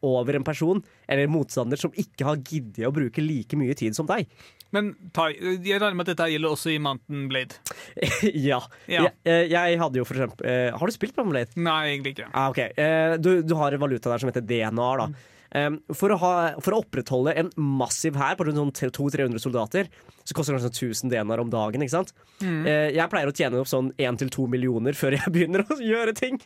over 0.07 0.37
en 0.39 0.45
person 0.47 0.79
eller 1.11 1.27
motstander 1.27 1.81
som 1.81 1.91
ikke 1.99 2.23
har 2.23 2.37
giddet 2.47 2.87
å 2.87 2.93
bruke 2.95 3.19
like 3.19 3.57
mye 3.59 3.75
tid 3.75 3.97
som 3.99 4.07
deg. 4.07 4.29
Men 4.71 4.93
Tai, 5.17 5.33
jeg 5.35 5.81
regner 5.81 5.97
med 5.99 6.05
at 6.07 6.13
dette 6.13 6.29
gjelder 6.31 6.55
også 6.55 6.71
i 6.71 6.77
Mountain 6.83 7.25
Blade. 7.31 7.59
ja. 8.51 8.61
Ja. 8.87 9.09
Jeg, 9.09 9.15
eh, 9.25 9.47
jeg 9.51 9.81
hadde 9.81 9.99
jo 9.99 10.07
for 10.07 10.21
eksempel 10.21 10.47
eh, 10.47 10.69
Har 10.77 10.87
du 10.87 10.95
spilt 10.95 11.17
på 11.17 11.25
Blade? 11.27 11.51
Nei, 11.59 11.81
egentlig 11.97 12.15
ikke. 12.15 12.29
Ah, 12.31 12.53
okay. 12.53 12.71
Eh, 12.79 13.17
du, 13.19 13.41
du 13.43 13.57
har 13.59 13.75
en 13.75 13.83
valuta 13.83 14.13
der 14.13 14.23
som 14.23 14.31
heter 14.31 14.47
DNA. 14.47 14.89
Da. 15.03 15.09
Um, 15.57 15.79
for, 15.97 16.13
å 16.13 16.19
ha, 16.21 16.33
for 16.61 16.77
å 16.77 16.81
opprettholde 16.83 17.33
en 17.41 17.49
massiv 17.57 18.19
hær 18.21 18.37
på 18.37 18.45
rundt 18.49 18.61
sånn 18.61 18.91
200-300 18.93 19.41
soldater, 19.41 19.89
så 20.29 20.37
koster 20.37 20.55
det 20.57 20.61
kanskje 20.67 20.89
1000 20.91 21.13
DNA-er 21.15 21.41
om 21.41 21.53
dagen. 21.53 21.85
ikke 21.85 21.95
sant? 21.95 22.13
Mm. 22.43 22.67
jeg 22.95 23.11
pleier 23.11 23.31
å 23.31 23.35
tjene 23.35 23.63
opp 23.63 23.71
sånn 23.71 23.89
1-2 23.97 24.45
millioner 24.53 24.95
før 24.99 25.17
jeg 25.17 25.33
begynner 25.35 25.65
å 25.65 25.79
gjøre 25.81 26.13
ting. 26.19 26.37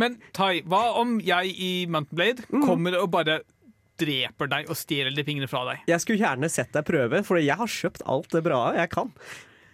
Men 0.00 0.18
Tai, 0.36 0.60
hva 0.68 0.82
om 1.00 1.16
jeg 1.24 1.54
i 1.56 1.72
Mountain 1.90 2.20
Blade 2.20 2.66
kommer 2.66 2.98
og 3.00 3.08
bare 3.14 3.40
dreper 4.00 4.48
deg 4.50 4.70
og 4.72 4.78
stjeler 4.78 5.14
de 5.16 5.24
pengene 5.26 5.48
fra 5.50 5.64
deg? 5.68 5.86
Jeg 5.90 6.04
skulle 6.04 6.22
gjerne 6.22 6.50
sett 6.52 6.72
deg 6.76 6.86
prøve, 6.88 7.22
for 7.26 7.40
jeg 7.40 7.56
har 7.60 7.70
kjøpt 7.70 8.04
alt 8.08 8.30
det 8.34 8.44
bra 8.46 8.62
jeg 8.76 8.92
kan. 8.92 9.12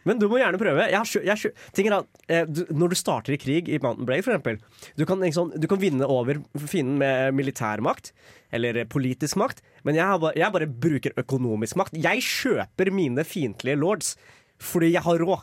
Men 0.06 0.20
du 0.22 0.28
må 0.30 0.38
gjerne 0.38 0.60
prøve. 0.60 0.86
Jeg 0.86 0.98
har 1.00 1.26
jeg 1.26 1.32
har 1.34 1.72
Ting 1.76 1.88
er 1.90 1.96
at, 1.98 2.20
eh, 2.30 2.44
du, 2.46 2.62
når 2.70 2.92
du 2.92 2.98
starter 2.98 3.34
i 3.34 3.40
krig 3.40 3.68
i 3.68 3.80
Mountain 3.82 4.06
Blade, 4.06 4.22
eksempel, 4.22 4.60
du 4.96 5.04
kan, 5.08 5.20
liksom, 5.22 5.50
du 5.58 5.66
kan 5.70 5.80
vinne 5.82 6.06
over 6.06 6.38
fienden 6.62 7.00
med 7.02 7.34
militærmakt, 7.34 8.12
eller 8.54 8.82
eh, 8.82 8.88
politisk 8.88 9.38
makt, 9.40 9.62
men 9.84 9.98
jeg, 9.98 10.06
har 10.06 10.38
jeg 10.38 10.54
bare 10.54 10.70
bruker 10.70 11.16
økonomisk 11.18 11.78
makt. 11.80 11.98
Jeg 11.98 12.22
kjøper 12.24 12.92
mine 12.94 13.26
fiendtlige 13.26 13.78
lords 13.80 14.14
fordi 14.62 14.94
jeg 14.94 15.04
har 15.04 15.20
råd, 15.20 15.42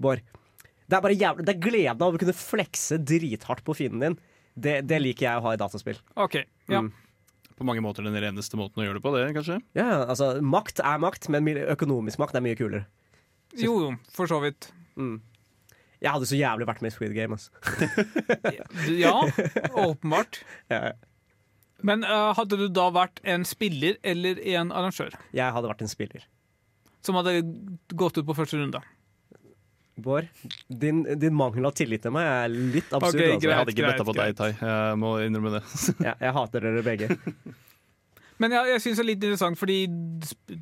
Bård. 0.00 0.20
Det 0.88 0.96
er 0.96 1.02
bare 1.04 1.14
jævlig, 1.16 1.44
det 1.46 1.52
er 1.54 1.62
gleden 1.62 2.02
av 2.02 2.16
å 2.16 2.20
kunne 2.20 2.34
flekse 2.34 2.98
drithardt 3.04 3.62
på 3.66 3.76
fienden 3.76 4.02
din. 4.02 4.16
Det, 4.60 4.80
det 4.88 4.98
liker 5.00 5.26
jeg 5.26 5.40
å 5.40 5.44
ha 5.44 5.52
i 5.54 5.60
dataspill. 5.60 6.00
OK. 6.18 6.40
Ja. 6.72 6.82
Mm. 6.82 6.90
På 7.60 7.66
mange 7.68 7.84
måter 7.84 8.06
den 8.06 8.16
reneste 8.16 8.56
måten 8.56 8.80
å 8.80 8.86
gjøre 8.86 8.98
det 8.98 9.04
på, 9.04 9.12
det, 9.14 9.26
kanskje? 9.36 9.58
Ja, 9.76 10.00
altså, 10.08 10.32
Makt 10.40 10.80
er 10.80 11.00
makt, 11.02 11.28
men 11.32 11.46
økonomisk 11.68 12.20
makt 12.22 12.38
er 12.40 12.44
mye 12.44 12.56
kulere. 12.58 12.86
Jo, 13.58 13.72
jo, 13.82 13.90
for 14.14 14.30
så 14.30 14.38
vidt. 14.44 14.68
Jeg 16.00 16.12
hadde 16.14 16.28
så 16.30 16.36
jævlig 16.38 16.66
vært 16.68 16.82
med 16.84 16.92
i 16.92 16.94
Squid 16.94 17.14
Game. 17.16 17.36
Altså. 17.36 17.50
Ja, 19.02 19.14
åpenbart. 19.74 20.40
Ja, 20.70 20.92
Men 21.82 22.04
uh, 22.04 22.30
hadde 22.36 22.58
du 22.60 22.68
da 22.68 22.86
vært 22.92 23.20
en 23.24 23.44
spiller 23.48 23.96
eller 24.04 24.40
en 24.52 24.70
arrangør 24.76 25.14
Jeg 25.32 25.52
hadde 25.56 25.70
vært 25.70 25.82
en 25.84 25.90
spiller. 25.92 26.24
som 27.04 27.16
hadde 27.16 27.38
gått 27.96 28.18
ut 28.20 28.26
på 28.28 28.36
første 28.36 28.60
runde? 28.60 28.80
Bård, 30.00 30.28
din, 30.68 31.02
din 31.20 31.34
mangel 31.36 31.66
av 31.68 31.74
tillit 31.76 32.00
til 32.04 32.12
meg 32.14 32.24
er 32.24 32.52
litt 32.52 32.92
absurd. 32.96 33.20
Ok, 33.20 33.34
altså. 33.34 33.48
Jeg 33.48 33.56
hadde 33.58 33.72
ikke 33.74 33.82
greit, 33.82 33.98
betta 33.98 34.06
på 34.08 34.14
deg, 34.16 34.36
Tai. 34.38 34.50
Jeg 34.56 35.00
må 35.00 35.10
innrømme 35.26 35.58
det. 35.58 35.64
ja, 36.06 36.14
jeg 36.20 36.36
hater 36.38 36.64
dere 36.68 36.84
begge. 36.86 37.10
Men 38.40 38.54
ja, 38.56 38.62
jeg 38.64 38.80
syns 38.80 38.96
det 38.96 39.04
er 39.04 39.08
litt 39.10 39.24
interessant, 39.24 39.58
fordi 39.60 39.78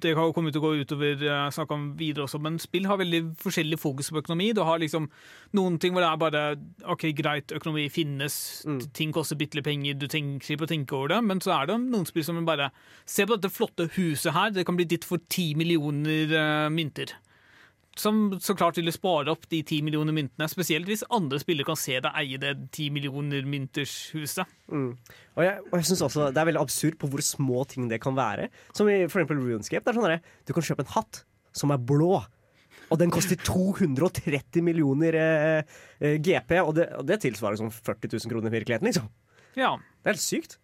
det 0.03 0.17
har 0.19 0.33
kommet 0.35 0.53
til 0.55 0.63
å 0.63 0.67
gå 0.67 0.83
utover 0.83 1.21
snakka 1.23 1.69
snakk 1.69 1.75
om 1.75 1.85
videre 1.99 2.25
også, 2.25 2.41
men 2.43 2.59
spill 2.59 2.89
har 2.89 2.99
veldig 2.99 3.21
forskjellig 3.43 3.79
fokus 3.79 4.11
på 4.11 4.23
økonomi. 4.23 4.53
Du 4.57 4.63
har 4.67 4.81
liksom 4.81 5.09
noen 5.55 5.79
ting 5.79 5.95
hvor 5.95 6.03
det 6.05 6.11
er 6.11 6.23
bare 6.23 6.43
OK, 6.91 7.09
greit, 7.19 7.53
økonomi 7.55 7.89
finnes, 7.93 8.65
Mm. 8.69 8.81
ting 8.93 9.13
koster 9.13 9.37
bitte 9.37 9.57
litt 9.57 9.65
penger, 9.65 9.95
du 9.95 10.07
tenker 10.09 10.45
ikke 10.45 10.59
på 10.59 10.67
å 10.67 10.73
tenke 10.73 10.93
over 10.97 11.09
det, 11.09 11.25
men 11.25 11.41
så 11.41 11.55
er 11.55 11.67
det 11.67 11.79
noen 11.79 12.07
spill 12.07 12.25
som 12.25 12.45
bare 12.45 12.71
Se 13.07 13.25
på 13.25 13.37
dette 13.37 13.51
flotte 13.53 13.89
huset 13.97 14.33
her, 14.33 14.51
det 14.51 14.67
kan 14.67 14.77
bli 14.77 14.85
ditt 14.85 15.05
for 15.05 15.19
ti 15.29 15.55
millioner 15.55 16.29
uh, 16.35 16.69
mynter. 16.69 17.15
Som 17.99 18.37
så 18.39 18.55
klart 18.55 18.79
ville 18.79 18.93
spare 18.95 19.33
opp 19.33 19.49
de 19.51 19.59
ti 19.67 19.81
millioner 19.83 20.15
myntene, 20.15 20.47
spesielt 20.51 20.87
hvis 20.87 21.03
andre 21.11 21.41
spillere 21.43 21.67
kan 21.67 21.79
se 21.81 21.97
deg 22.05 22.15
eie 22.21 22.39
det 22.39 22.53
ti 22.75 22.89
millioner 22.95 23.43
mynters 23.49 23.95
huset. 24.15 24.47
Og 24.71 25.43
jeg, 25.43 25.59
og 25.67 25.75
jeg 25.81 25.89
synes 25.89 26.05
også 26.07 26.29
Det 26.31 26.39
er 26.39 26.47
veldig 26.53 26.63
absurd 26.63 26.99
på 27.01 27.11
hvor 27.11 27.25
små 27.27 27.65
ting 27.67 27.89
det 27.91 27.99
kan 28.05 28.15
være. 28.15 28.49
Som 28.73 28.91
i 28.93 29.01
for 29.11 29.19
eksempel 29.23 29.43
Runescape. 29.43 29.83
Det 29.83 29.91
er 29.95 29.99
sånn 29.99 30.11
der, 30.13 30.23
du 30.47 30.55
kan 30.55 30.69
kjøpe 30.71 30.87
en 30.87 30.95
hatt 30.95 31.25
som 31.59 31.75
er 31.75 31.83
blå. 31.83 32.21
Og 32.89 33.01
den 33.03 33.11
koster 33.13 33.37
230 33.37 34.63
millioner 34.65 35.19
eh, 35.19 35.75
eh, 36.01 36.17
GP, 36.23 36.55
og 36.63 36.73
det, 36.79 36.87
og 36.97 37.05
det 37.09 37.19
tilsvarer 37.27 37.59
sånn 37.61 37.75
40 37.75 38.15
000 38.15 38.31
kroner 38.33 38.49
i 38.49 38.57
virkeligheten. 38.61 38.89
liksom 38.89 39.11
Ja, 39.59 39.75
Det 39.77 40.07
er 40.09 40.17
helt 40.17 40.25
sykt. 40.25 40.59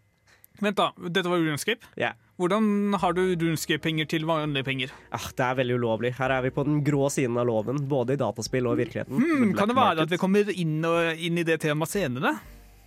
Vent, 0.63 0.77
da. 0.79 0.93
Dette 1.11 1.29
var 1.29 1.41
RuneScape. 1.43 1.87
Ja. 1.99 2.13
Hvordan 2.39 2.95
har 2.99 3.15
du 3.15 3.23
RuneScape-penger 3.35 4.07
til 4.11 4.27
vanlige 4.27 4.67
penger? 4.67 4.93
Ah, 5.15 5.27
det 5.35 5.45
er 5.47 5.57
veldig 5.59 5.79
ulovlig. 5.79 6.13
Her 6.19 6.35
er 6.37 6.45
vi 6.47 6.53
på 6.55 6.65
den 6.67 6.81
grå 6.87 7.09
siden 7.11 7.39
av 7.39 7.47
loven, 7.47 7.81
både 7.91 8.15
i 8.15 8.21
dataspill 8.21 8.67
og 8.71 8.77
i 8.79 8.85
virkeligheten. 8.85 9.19
Hmm, 9.19 9.53
kan 9.59 9.71
det 9.71 9.77
være 9.77 9.95
være 9.95 10.07
at 10.07 10.15
vi 10.15 10.21
kommer 10.23 10.51
inn, 10.55 10.77
og, 10.87 11.19
inn 11.19 11.39
i 11.39 11.47
det 11.47 11.61
temaet 11.63 11.91
senere? 11.95 12.37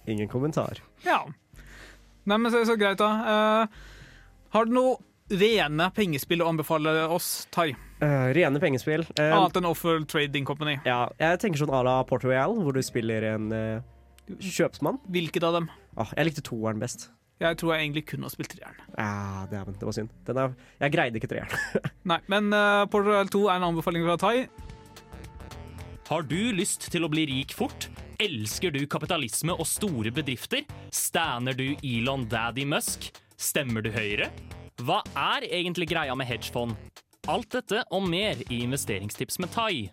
Ingen 0.08 0.30
kommentar. 0.32 0.80
Ja. 1.04 1.22
Nei, 2.28 2.38
men 2.38 2.52
så, 2.52 2.64
så 2.68 2.76
greit, 2.80 3.00
da. 3.00 3.12
Uh, 3.68 4.16
har 4.56 4.68
du 4.68 4.76
noe 4.76 4.96
rene 5.28 5.90
pengespill 5.96 6.44
å 6.44 6.48
anbefale 6.52 6.94
oss, 7.12 7.48
Tai? 7.52 7.70
Uh, 8.00 8.32
rene 8.36 8.60
pengespill. 8.64 9.04
Uh, 9.18 9.32
Annet 9.42 9.60
enn 9.60 9.68
Offer 9.68 10.04
Trading 10.08 10.48
Company. 10.48 10.78
ja, 10.88 11.06
jeg 11.20 11.44
tenker 11.44 11.64
sånn 11.64 11.76
à 11.76 11.84
la 11.88 12.00
Port 12.08 12.24
Royal, 12.28 12.56
hvor 12.64 12.76
du 12.76 12.84
spiller 12.86 13.32
en 13.34 13.52
uh, 13.52 13.84
kjøpsmann. 14.40 15.00
Hvilket 15.12 15.44
av 15.48 15.60
dem? 15.60 15.72
Ah, 16.00 16.12
jeg 16.16 16.30
likte 16.30 16.44
toeren 16.48 16.80
best. 16.84 17.10
Jeg 17.38 17.58
tror 17.62 17.76
jeg 17.76 17.86
egentlig 17.86 18.04
kun 18.10 18.26
har 18.26 18.34
spilt 18.34 18.56
treeren. 18.56 18.80
Ja, 18.98 19.46
dæven, 19.52 19.76
det 19.78 19.86
var 19.86 19.94
synd. 19.94 20.10
Den 20.26 20.40
er, 20.42 20.56
jeg 20.82 20.94
greide 20.96 21.20
ikke 21.20 21.30
treeren. 21.30 21.84
Nei, 22.12 22.18
men 22.34 22.50
uh, 22.50 22.88
Portal 22.90 23.30
2 23.34 23.44
er 23.46 23.60
en 23.60 23.68
anbefaling 23.70 24.08
fra 24.08 24.18
Tai. 24.22 24.36
Har 26.08 26.24
du 26.26 26.40
lyst 26.56 26.90
til 26.94 27.06
å 27.06 27.12
bli 27.12 27.28
rik 27.30 27.54
fort? 27.54 27.90
Elsker 28.24 28.74
du 28.74 28.80
kapitalisme 28.90 29.54
og 29.54 29.68
store 29.70 30.10
bedrifter? 30.16 30.64
Stander 30.90 31.54
du 31.54 31.76
Elon 31.86 32.26
Daddy 32.32 32.66
Musk? 32.66 33.12
Stemmer 33.38 33.86
du 33.86 33.92
Høyre? 33.94 34.32
Hva 34.82 35.04
er 35.36 35.46
egentlig 35.46 35.90
greia 35.92 36.16
med 36.18 36.30
hedgefond? 36.30 36.74
Alt 37.30 37.52
dette 37.54 37.84
og 37.94 38.08
mer 38.10 38.40
i 38.48 38.64
Investeringstips 38.64 39.38
med 39.44 39.54
Tai. 39.54 39.90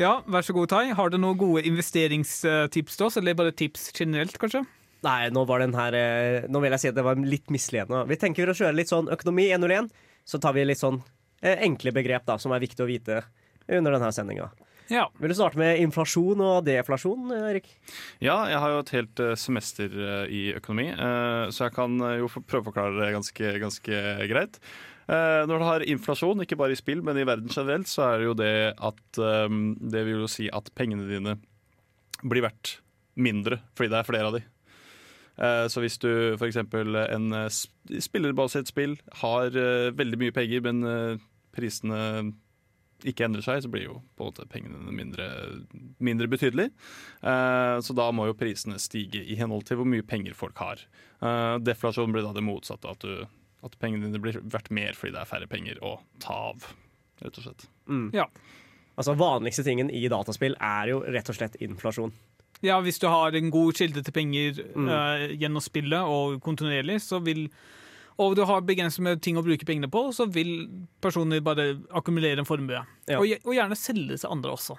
Ja, 0.00 0.22
vær 0.24 0.44
så 0.44 0.54
god, 0.56 0.70
Tai. 0.72 0.86
Har 0.96 1.10
du 1.12 1.18
noen 1.20 1.36
gode 1.36 1.66
investeringstips 1.68 2.96
til 2.96 3.06
oss, 3.06 3.18
eller 3.20 3.36
bare 3.36 3.52
tips 3.52 3.90
generelt, 3.92 4.38
kanskje? 4.40 4.62
Nei, 5.04 5.26
nå 5.34 5.42
var 5.44 5.60
den 5.60 5.74
her 5.74 5.96
eh, 5.98 6.44
Nå 6.48 6.62
vil 6.62 6.72
jeg 6.76 6.80
si 6.80 6.90
at 6.92 6.96
det 6.96 7.04
var 7.04 7.18
litt 7.20 7.50
misledende. 7.52 8.06
Vi 8.08 8.16
tenker 8.20 8.48
å 8.48 8.56
kjøre 8.56 8.76
litt 8.78 8.92
sånn 8.92 9.10
økonomi 9.12 9.50
101. 9.50 9.90
Så 10.24 10.38
tar 10.40 10.54
vi 10.56 10.64
litt 10.64 10.80
sånn 10.80 11.02
eh, 11.42 11.58
enkle 11.66 11.92
begrep 11.92 12.24
da, 12.24 12.38
som 12.40 12.54
er 12.54 12.62
viktig 12.62 12.84
å 12.84 12.88
vite 12.88 13.24
under 13.68 13.98
denne 13.98 14.12
sendinga. 14.14 14.48
Ja. 14.92 15.06
Vil 15.20 15.32
du 15.32 15.36
starte 15.36 15.60
med 15.60 15.80
inflasjon 15.82 16.40
og 16.44 16.64
deflasjon, 16.66 17.30
Erik? 17.50 17.68
Ja, 18.22 18.42
jeg 18.50 18.60
har 18.62 18.72
jo 18.72 18.80
et 18.82 18.94
helt 18.96 19.22
eh, 19.24 19.34
semester 19.40 19.92
eh, 19.92 20.24
i 20.32 20.42
økonomi, 20.56 20.88
eh, 20.92 21.44
så 21.52 21.66
jeg 21.66 21.76
kan 21.76 22.00
eh, 22.00 22.18
jo 22.20 22.30
prøve 22.32 22.64
å 22.64 22.68
forklare 22.70 22.98
det 22.98 23.12
ganske, 23.14 23.52
ganske 23.62 24.02
greit. 24.30 24.58
Eh, 25.12 25.42
når 25.48 25.58
du 25.60 25.64
har 25.66 25.84
inflasjon, 25.92 26.40
ikke 26.44 26.56
bare 26.56 26.72
i 26.72 26.78
spill, 26.78 27.02
men 27.04 27.18
i 27.20 27.26
verden 27.28 27.50
generelt, 27.52 27.90
så 27.90 28.06
er 28.06 28.18
det 28.22 28.28
jo 28.30 28.36
det 28.38 28.52
at 28.80 29.18
eh, 29.20 29.56
Det 29.92 30.04
vil 30.08 30.22
jo 30.24 30.30
si 30.30 30.46
at 30.48 30.70
pengene 30.78 31.04
dine 31.10 31.34
blir 32.22 32.44
verdt 32.46 32.76
mindre 33.20 33.58
fordi 33.76 33.90
det 33.92 33.98
er 33.98 34.08
flere 34.08 34.28
av 34.30 34.36
de. 34.38 34.42
Eh, 35.42 35.64
Så 35.68 35.82
hvis 35.84 35.98
du 36.00 36.08
f.eks. 36.38 36.56
en 36.62 37.32
eh, 37.36 37.48
sp- 37.52 37.98
spillerbasert 38.06 38.70
spill 38.72 38.96
har 39.20 39.50
veldig 39.98 40.20
mye 40.22 40.32
penger, 40.36 40.62
men 40.64 41.20
prisene 41.52 41.98
ikke 43.04 43.24
endrer 43.26 43.42
seg, 43.42 43.64
så 43.64 43.68
blir 43.68 43.88
jo 43.88 43.96
på 44.14 44.22
en 44.22 44.28
måte 44.30 44.44
pengene 44.48 44.92
mindre, 44.94 45.26
mindre 45.98 46.28
betydelig. 46.30 46.68
Så 47.82 47.96
da 47.98 48.04
må 48.14 48.28
jo 48.28 48.36
prisene 48.38 48.78
stige 48.78 49.24
i 49.26 49.34
henhold 49.40 49.64
til 49.66 49.80
hvor 49.80 49.88
mye 49.90 50.06
penger 50.06 50.36
folk 50.38 50.62
har. 50.62 50.84
Deflasjon 51.66 52.14
blir 52.14 52.22
da 52.22 52.30
det 52.36 52.44
motsatte, 52.46 52.94
at, 52.94 53.02
du, 53.02 53.26
at 53.62 53.78
pengene 53.82 54.08
dine 54.08 54.22
blir 54.22 54.40
verdt 54.42 54.72
mer 54.74 54.96
fordi 54.98 55.14
det 55.14 55.22
er 55.22 55.30
færre 55.30 55.48
penger 55.50 55.78
å 55.84 55.96
ta 56.22 56.38
av, 56.50 56.66
rett 57.22 57.38
og 57.38 57.46
slett. 57.46 57.68
Ja. 58.16 58.26
Altså 58.98 59.14
Vanligste 59.16 59.64
tingen 59.66 59.90
i 59.90 60.04
dataspill 60.12 60.56
er 60.60 60.90
jo 60.92 61.02
rett 61.06 61.30
og 61.32 61.38
slett 61.38 61.58
inflasjon. 61.64 62.12
Ja, 62.62 62.76
hvis 62.84 63.00
du 63.02 63.08
har 63.10 63.34
en 63.34 63.50
god 63.50 63.74
kilde 63.78 64.04
til 64.06 64.14
penger 64.14 64.60
eh, 64.62 65.22
gjennom 65.34 65.62
spillet 65.64 66.06
og 66.06 66.36
kontinuerlig, 66.44 67.00
så 67.02 67.18
vil 67.24 67.48
og 68.20 68.34
du 68.36 68.42
har 68.46 68.60
begrenset 68.66 69.02
med 69.02 69.22
ting 69.24 69.38
å 69.40 69.42
bruke 69.44 69.66
pengene 69.66 69.88
på, 69.90 70.04
så 70.14 70.26
vil 70.30 70.66
personer 71.02 71.40
bare 71.42 71.72
akkumulere 71.96 72.42
en 72.42 72.46
formue. 72.46 72.82
Ja. 73.08 73.18
Og, 73.18 73.24
og 73.24 73.54
gjerne 73.56 73.78
selge 73.78 74.18
til 74.20 74.28
andre 74.30 74.52
også. 74.52 74.76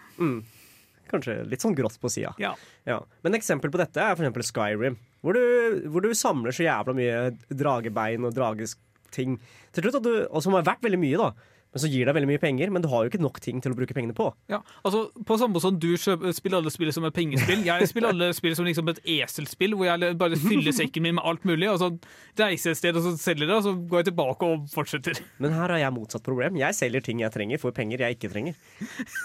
Kanskje 1.09 1.39
litt 1.49 1.65
sånn 1.65 1.75
grått 1.75 1.97
på 1.99 2.11
sida. 2.13 2.35
Ja. 2.39 2.53
Ja. 2.87 2.99
Men 3.25 3.35
eksempel 3.35 3.73
på 3.73 3.81
dette 3.81 3.99
er 3.99 4.13
eksempel 4.13 4.45
Skyrim, 4.45 4.99
hvor 5.23 5.37
du, 5.37 5.87
hvor 5.89 6.03
du 6.03 6.11
samler 6.17 6.55
så 6.55 6.67
jævla 6.67 6.95
mye 6.97 7.17
dragebein 7.49 8.27
og 8.27 8.35
drageting. 8.35 9.39
til 9.73 9.85
slutt, 9.85 10.01
og, 10.01 10.03
du, 10.03 10.13
og 10.27 10.43
som 10.43 10.57
har 10.57 10.67
vært 10.67 10.83
veldig 10.83 10.99
mye, 10.99 11.19
da. 11.21 11.53
Men 11.73 11.81
så 11.81 11.89
gir 11.89 12.05
deg 12.05 12.13
veldig 12.13 12.29
mye 12.29 12.41
penger, 12.41 12.69
men 12.69 12.83
du 12.83 12.87
har 12.91 13.01
jo 13.01 13.09
ikke 13.09 13.21
nok 13.23 13.39
ting 13.41 13.57
til 13.63 13.73
å 13.73 13.77
bruke 13.77 13.95
pengene 13.97 14.13
på. 14.13 14.27
Ja, 14.51 14.59
altså 14.85 15.07
På 15.25 15.39
samme 15.41 15.55
måte 15.55 15.65
som 15.65 15.79
du 15.81 15.89
spiller 15.97 16.59
alle 16.59 16.73
spill 16.73 16.91
som 16.93 17.07
et 17.09 17.15
pengespill. 17.17 17.63
Jeg 17.65 17.89
spiller 17.89 18.13
alle 18.13 18.27
spill 18.37 18.53
som 18.59 18.67
liksom 18.69 18.91
et 18.93 19.01
eselspill, 19.15 19.73
hvor 19.79 19.89
jeg 19.89 20.13
bare 20.21 20.37
fyller 20.37 20.75
sekken 20.75 21.07
min 21.07 21.17
med 21.17 21.25
alt 21.25 21.47
mulig. 21.49 21.71
Og 21.71 21.81
så 21.81 21.89
reiser 22.37 22.69
jeg 22.69 22.77
et 22.77 22.81
sted 22.83 23.01
og 23.01 23.07
så 23.07 23.15
selger 23.17 23.49
det, 23.49 23.57
og 23.57 23.65
så 23.65 23.73
går 23.89 24.03
jeg 24.03 24.11
tilbake 24.11 24.51
og 24.53 24.69
fortsetter. 24.75 25.23
Men 25.41 25.57
her 25.57 25.73
har 25.73 25.81
jeg 25.81 25.97
motsatt 25.97 26.25
problem. 26.29 26.61
Jeg 26.61 26.77
selger 26.77 27.09
ting 27.09 27.25
jeg 27.25 27.33
trenger 27.33 27.65
for 27.65 27.73
penger 27.73 28.05
jeg 28.05 28.19
ikke 28.19 28.33
trenger. 28.35 28.61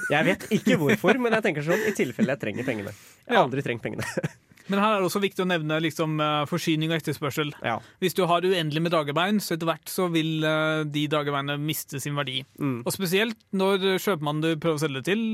Jeg 0.08 0.30
vet 0.32 0.48
ikke 0.56 0.80
hvorfor, 0.80 1.20
men 1.20 1.36
jeg 1.36 1.50
tenker 1.50 1.68
sånn 1.68 1.84
i 1.84 1.96
tilfelle 2.00 2.32
jeg 2.32 2.46
trenger 2.48 2.70
pengene. 2.70 2.96
Jeg 3.28 3.36
har 3.36 3.44
aldri 3.44 3.66
trengt 3.66 3.84
pengene. 3.84 4.08
Men 4.68 4.82
her 4.82 4.94
er 4.94 5.02
det 5.02 5.08
også 5.08 5.22
viktig 5.24 5.44
å 5.44 5.48
nevne 5.48 5.78
liksom, 5.84 6.18
eh, 6.20 6.42
forsyning 6.50 6.92
og 6.92 6.98
etterspørsel. 6.98 7.52
Ja. 7.64 7.78
Hvis 8.02 8.16
du 8.16 8.24
har 8.28 8.44
uendelig 8.44 8.82
med 8.84 8.92
dragebein, 8.94 9.40
så 9.40 9.56
etter 9.56 9.68
hvert 9.70 9.88
så 9.88 10.08
vil 10.12 10.44
eh, 10.44 10.82
de 10.88 11.06
dragebeinene 11.10 11.58
miste 11.62 12.00
sin 12.02 12.16
verdi. 12.18 12.42
Mm. 12.60 12.82
Og 12.84 12.92
spesielt 12.94 13.38
når 13.56 13.96
kjøpmannen 13.96 14.44
du 14.44 14.50
prøver 14.60 14.80
å 14.80 14.84
selge 14.84 15.04
til, 15.08 15.24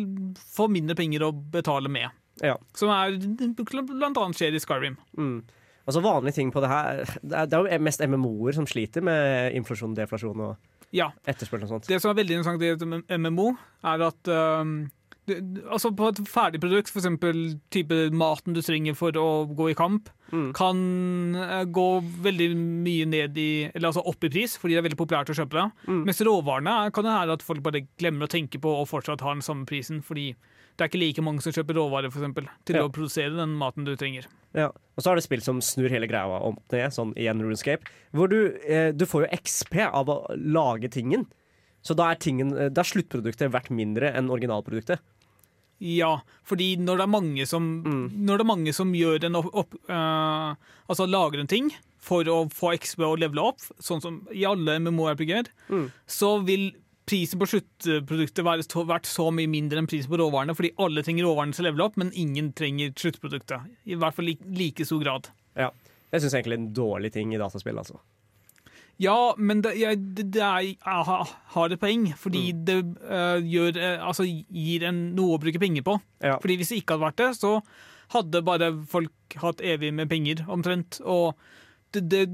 får 0.55 0.71
mindre 0.73 0.97
penger 0.99 1.27
å 1.27 1.33
betale 1.35 1.91
med. 1.93 2.11
ja. 2.43 2.57
Som 2.75 2.91
er 2.95 3.19
blant 3.19 4.19
annet 4.19 4.39
skjer 4.39 4.57
i 4.57 4.63
Skyrim. 4.63 4.97
Mm. 5.19 5.43
Altså 5.85 6.01
Vanlige 6.01 6.39
ting 6.39 6.49
på 6.53 6.63
det 6.65 6.71
her 6.71 7.03
Det 7.21 7.35
er, 7.37 7.49
det 7.51 7.59
er 7.59 7.67
jo 7.67 7.85
mest 7.85 8.01
MMO-er 8.01 8.57
som 8.57 8.65
sliter 8.69 9.05
med 9.05 9.53
inflasjon, 9.59 9.93
deflasjon 9.97 10.41
og 10.47 10.55
Ja, 10.95 11.11
etterspørsel 11.27 11.67
og 11.67 11.73
sånt. 11.75 11.89
Det 11.91 11.99
som 12.01 12.13
er 12.13 12.21
veldig 12.23 12.39
interessant 12.39 12.63
i 12.63 12.71
et 12.71 13.19
MMO, 13.19 13.51
er 13.85 14.05
at 14.07 14.31
um, 14.31 14.77
altså 15.27 15.91
På 15.97 16.09
et 16.11 16.19
ferdig 16.29 16.61
produkt, 16.61 16.91
f.eks. 16.93 17.07
type 17.73 17.97
maten 18.13 18.53
du 18.53 18.61
trenger 18.61 18.95
for 18.99 19.11
å 19.17 19.47
gå 19.55 19.71
i 19.73 19.75
kamp, 19.79 20.11
Mm. 20.35 20.53
kan 20.57 20.79
eh, 21.37 21.65
gå 21.71 22.01
veldig 22.25 22.47
mye 22.57 23.05
ned 23.07 23.37
i 23.39 23.71
Eller 23.75 23.91
altså 23.91 24.03
opp 24.09 24.25
i 24.25 24.31
pris, 24.33 24.57
fordi 24.59 24.73
det 24.75 24.81
er 24.81 24.87
veldig 24.89 24.99
populært 24.99 25.31
å 25.31 25.37
kjøpe 25.37 25.53
det. 25.61 25.67
Mm. 25.87 26.01
Mens 26.09 26.19
råvarene 26.27 26.91
kan 26.97 27.05
det 27.05 27.13
være 27.13 27.37
at 27.37 27.43
folk 27.45 27.63
bare 27.63 27.83
glemmer 28.01 28.27
å 28.27 28.33
tenke 28.33 28.59
på 28.59 28.73
og 28.81 28.89
fortsatt 28.89 29.21
har 29.23 29.35
den 29.37 29.43
samme 29.45 29.65
prisen, 29.69 30.01
fordi 30.03 30.33
det 30.77 30.81
er 30.83 30.89
ikke 30.91 30.99
like 31.05 31.23
mange 31.23 31.45
som 31.45 31.53
kjøper 31.55 31.77
råvarer 31.79 32.11
for 32.11 32.19
eksempel, 32.25 32.49
til 32.65 32.77
Ja. 32.81 32.83
å 32.89 32.91
produsere 32.91 33.37
den 33.37 33.55
maten 33.61 33.85
du 33.85 33.95
trenger. 33.95 34.27
Ja. 34.55 34.69
Og 34.97 35.05
så 35.05 35.13
er 35.13 35.15
det 35.21 35.25
spill 35.29 35.41
som 35.45 35.61
snur 35.61 35.89
hele 35.93 36.09
greia 36.09 36.27
om 36.43 36.57
ned, 36.73 36.91
sånn 36.91 37.13
i 37.17 37.29
en 37.29 37.39
RuneScape, 37.41 37.85
hvor 38.13 38.29
du, 38.29 38.57
eh, 38.67 38.91
du 38.91 39.05
får 39.07 39.29
jo 39.29 39.37
XP 39.37 39.85
av 39.93 40.07
å 40.09 40.27
lage 40.35 40.89
tingen. 40.91 41.27
Så 41.85 41.95
da 41.95 42.11
er, 42.11 42.17
tingen, 42.17 42.57
eh, 42.59 42.71
da 42.71 42.81
er 42.81 42.91
sluttproduktet 42.91 43.53
verdt 43.53 43.71
mindre 43.71 44.11
enn 44.17 44.31
originalproduktet. 44.31 44.99
Ja, 45.85 46.15
fordi 46.49 46.71
når 46.81 46.97
det 47.01 47.05
er 47.05 47.13
mange 47.13 47.45
som, 47.51 47.65
når 47.85 48.39
det 48.41 48.45
er 48.47 48.49
mange 48.49 48.73
som 48.73 48.93
gjør 48.97 49.27
en 49.29 49.37
opp, 49.43 49.51
opp 49.53 49.75
uh, 49.91 50.55
Altså 50.89 51.05
lager 51.09 51.43
en 51.43 51.51
ting 51.51 51.69
for 52.05 52.25
å 52.29 52.39
få 52.53 52.73
XB 52.79 53.05
og 53.07 53.19
levele 53.21 53.45
opp, 53.51 53.61
sånn 53.81 54.01
som 54.05 54.17
i 54.33 54.43
alle 54.49 54.79
MMO-RPG-er, 54.81 55.49
Mm. 55.73 55.87
så 56.09 56.35
vil 56.45 56.67
prisen 57.09 57.41
på 57.41 57.49
sluttproduktet 57.49 58.45
være 58.45 58.65
så, 58.65 58.85
vært 58.89 59.09
så 59.09 59.27
mye 59.33 59.49
mindre 59.49 59.81
enn 59.81 59.89
prisen 59.89 60.09
på 60.13 60.19
råvarene, 60.21 60.55
fordi 60.57 60.73
alle 60.81 61.03
trenger 61.05 61.25
råvarene 61.29 61.57
til 61.57 61.65
å 61.65 61.69
levele 61.71 61.85
opp, 61.85 61.97
men 62.01 62.13
ingen 62.13 62.53
trenger 62.57 62.93
sluttproduktet. 62.97 63.65
I 63.89 63.97
hvert 64.01 64.17
fall 64.17 64.29
i 64.33 64.37
like 64.57 64.85
stor 64.89 65.01
grad. 65.05 65.29
Ja. 65.57 65.71
Jeg 66.13 66.23
syns 66.25 66.37
egentlig 66.37 66.61
en 66.61 66.69
dårlig 66.77 67.13
ting 67.17 67.33
i 67.35 67.41
dataspill, 67.41 67.77
altså. 67.81 68.01
Ja, 69.03 69.35
men 69.39 69.61
det, 69.65 69.73
jeg, 69.81 69.99
det, 70.15 70.29
det 70.37 70.43
er, 70.43 70.61
jeg 70.69 70.79
har- 70.85 71.73
et 71.73 71.81
poeng, 71.83 72.05
fordi 72.17 72.53
det 72.65 72.77
uh, 73.03 73.41
gjør, 73.43 73.77
eh, 73.77 73.99
altså, 74.07 74.23
gir 74.29 74.85
en 74.87 75.01
noe 75.17 75.35
å 75.35 75.41
bruke 75.43 75.59
penger 75.59 75.83
på. 75.83 75.97
Ja. 76.23 76.37
Fordi 76.39 76.57
hvis 76.61 76.71
det 76.71 76.79
ikke 76.83 76.95
hadde 76.95 77.09
vært 77.09 77.17
det, 77.23 77.31
så 77.41 77.57
hadde 78.15 78.43
bare 78.47 78.69
folk 78.87 79.39
hatt 79.43 79.61
evig 79.67 79.91
med 79.97 80.09
penger, 80.13 80.45
omtrent. 80.47 81.01
Og 81.03 81.35
det, 81.97 82.05
det, 82.13 82.29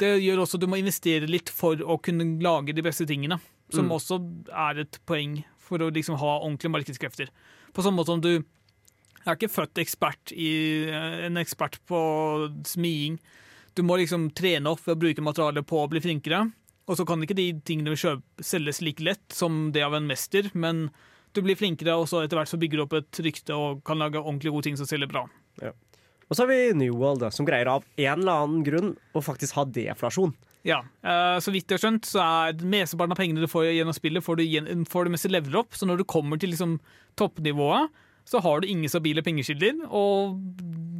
det 0.00 0.12
gjør 0.22 0.44
også 0.46 0.56
at 0.56 0.64
du 0.64 0.70
må 0.72 0.78
investere 0.80 1.28
litt 1.28 1.52
for 1.52 1.76
å 1.84 1.98
kunne 2.00 2.24
lage 2.44 2.72
de 2.76 2.82
beste 2.86 3.04
tingene. 3.08 3.40
Som 3.72 3.86
Mm. 3.88 3.92
også 3.96 4.18
er 4.52 4.82
et 4.82 4.98
poeng 5.08 5.38
for 5.58 5.80
å 5.80 5.90
liksom 5.92 6.18
ha 6.20 6.32
ordentlige 6.42 6.72
markedskrefter. 6.74 7.28
På 7.72 7.80
samme 7.84 7.96
måte 8.02 8.12
som 8.12 8.20
du 8.24 8.34
jeg 9.22 9.30
er 9.30 9.36
ikke 9.38 9.52
født 9.54 9.78
ekspert 9.78 10.32
i, 10.34 10.48
en 10.90 11.36
ekspert 11.38 11.76
på 11.86 11.98
smiing. 12.66 13.20
Du 13.74 13.84
må 13.86 13.96
liksom 14.00 14.30
trene 14.36 14.72
opp 14.72 14.82
ved 14.84 14.96
å 14.96 15.00
bruke 15.06 15.24
materialet 15.24 15.66
på 15.68 15.80
å 15.80 15.88
bli 15.90 16.02
flinkere. 16.04 16.44
Og 16.90 16.98
så 16.98 17.06
kan 17.08 17.22
ikke 17.24 17.36
de 17.38 17.48
tingene 17.64 17.94
vi 17.94 18.42
selges 18.44 18.82
like 18.82 19.04
lett 19.04 19.24
som 19.32 19.70
det 19.72 19.84
av 19.86 19.94
en 19.96 20.08
mester, 20.08 20.50
men 20.52 20.88
du 21.32 21.40
blir 21.44 21.56
flinkere, 21.56 21.94
og 21.96 22.08
så 22.10 22.20
etter 22.20 22.36
hvert 22.36 22.50
så 22.50 22.58
bygger 22.60 22.80
du 22.80 22.84
opp 22.84 22.96
et 22.98 23.20
rykte 23.24 23.56
og 23.56 23.80
kan 23.86 24.02
lage 24.02 24.20
ordentlig 24.20 24.52
gode 24.52 24.66
ting 24.68 24.76
som 24.76 24.88
selger 24.88 25.08
bra. 25.08 25.24
Og 25.62 26.36
så 26.36 26.42
har 26.42 26.50
vi 26.50 26.72
New 26.76 26.96
World, 26.98 27.24
som 27.32 27.46
greier 27.48 27.70
av 27.70 27.86
en 27.96 28.18
eller 28.18 28.44
annen 28.44 28.66
grunn 28.66 28.92
å 29.16 29.22
faktisk 29.24 29.56
ha 29.56 29.64
deflasjon. 29.68 30.34
Ja, 30.66 30.82
eh, 31.02 31.38
Så 31.42 31.50
vidt 31.50 31.70
jeg 31.70 31.78
har 31.78 31.84
skjønt, 31.86 32.06
så 32.06 32.22
er 32.22 32.60
mesteparten 32.62 33.14
av 33.14 33.18
pengene 33.18 33.42
du 33.42 33.50
får 33.50 33.72
gjennom 33.72 33.96
spillet, 33.96 34.22
får 34.24 34.38
du, 34.38 34.84
får 34.88 35.04
du 35.04 35.10
mens 35.10 35.26
du 35.26 35.32
leveler 35.32 35.60
opp. 35.62 35.74
Så 35.74 35.88
når 35.88 36.02
du 36.02 36.04
kommer 36.04 36.38
til 36.38 36.52
liksom 36.54 36.78
toppnivået, 37.18 37.90
så 38.28 38.40
har 38.44 38.62
du 38.62 38.68
ingen 38.70 38.90
stabile 38.90 39.24
pengekilder. 39.24 39.82
Og 39.90 40.38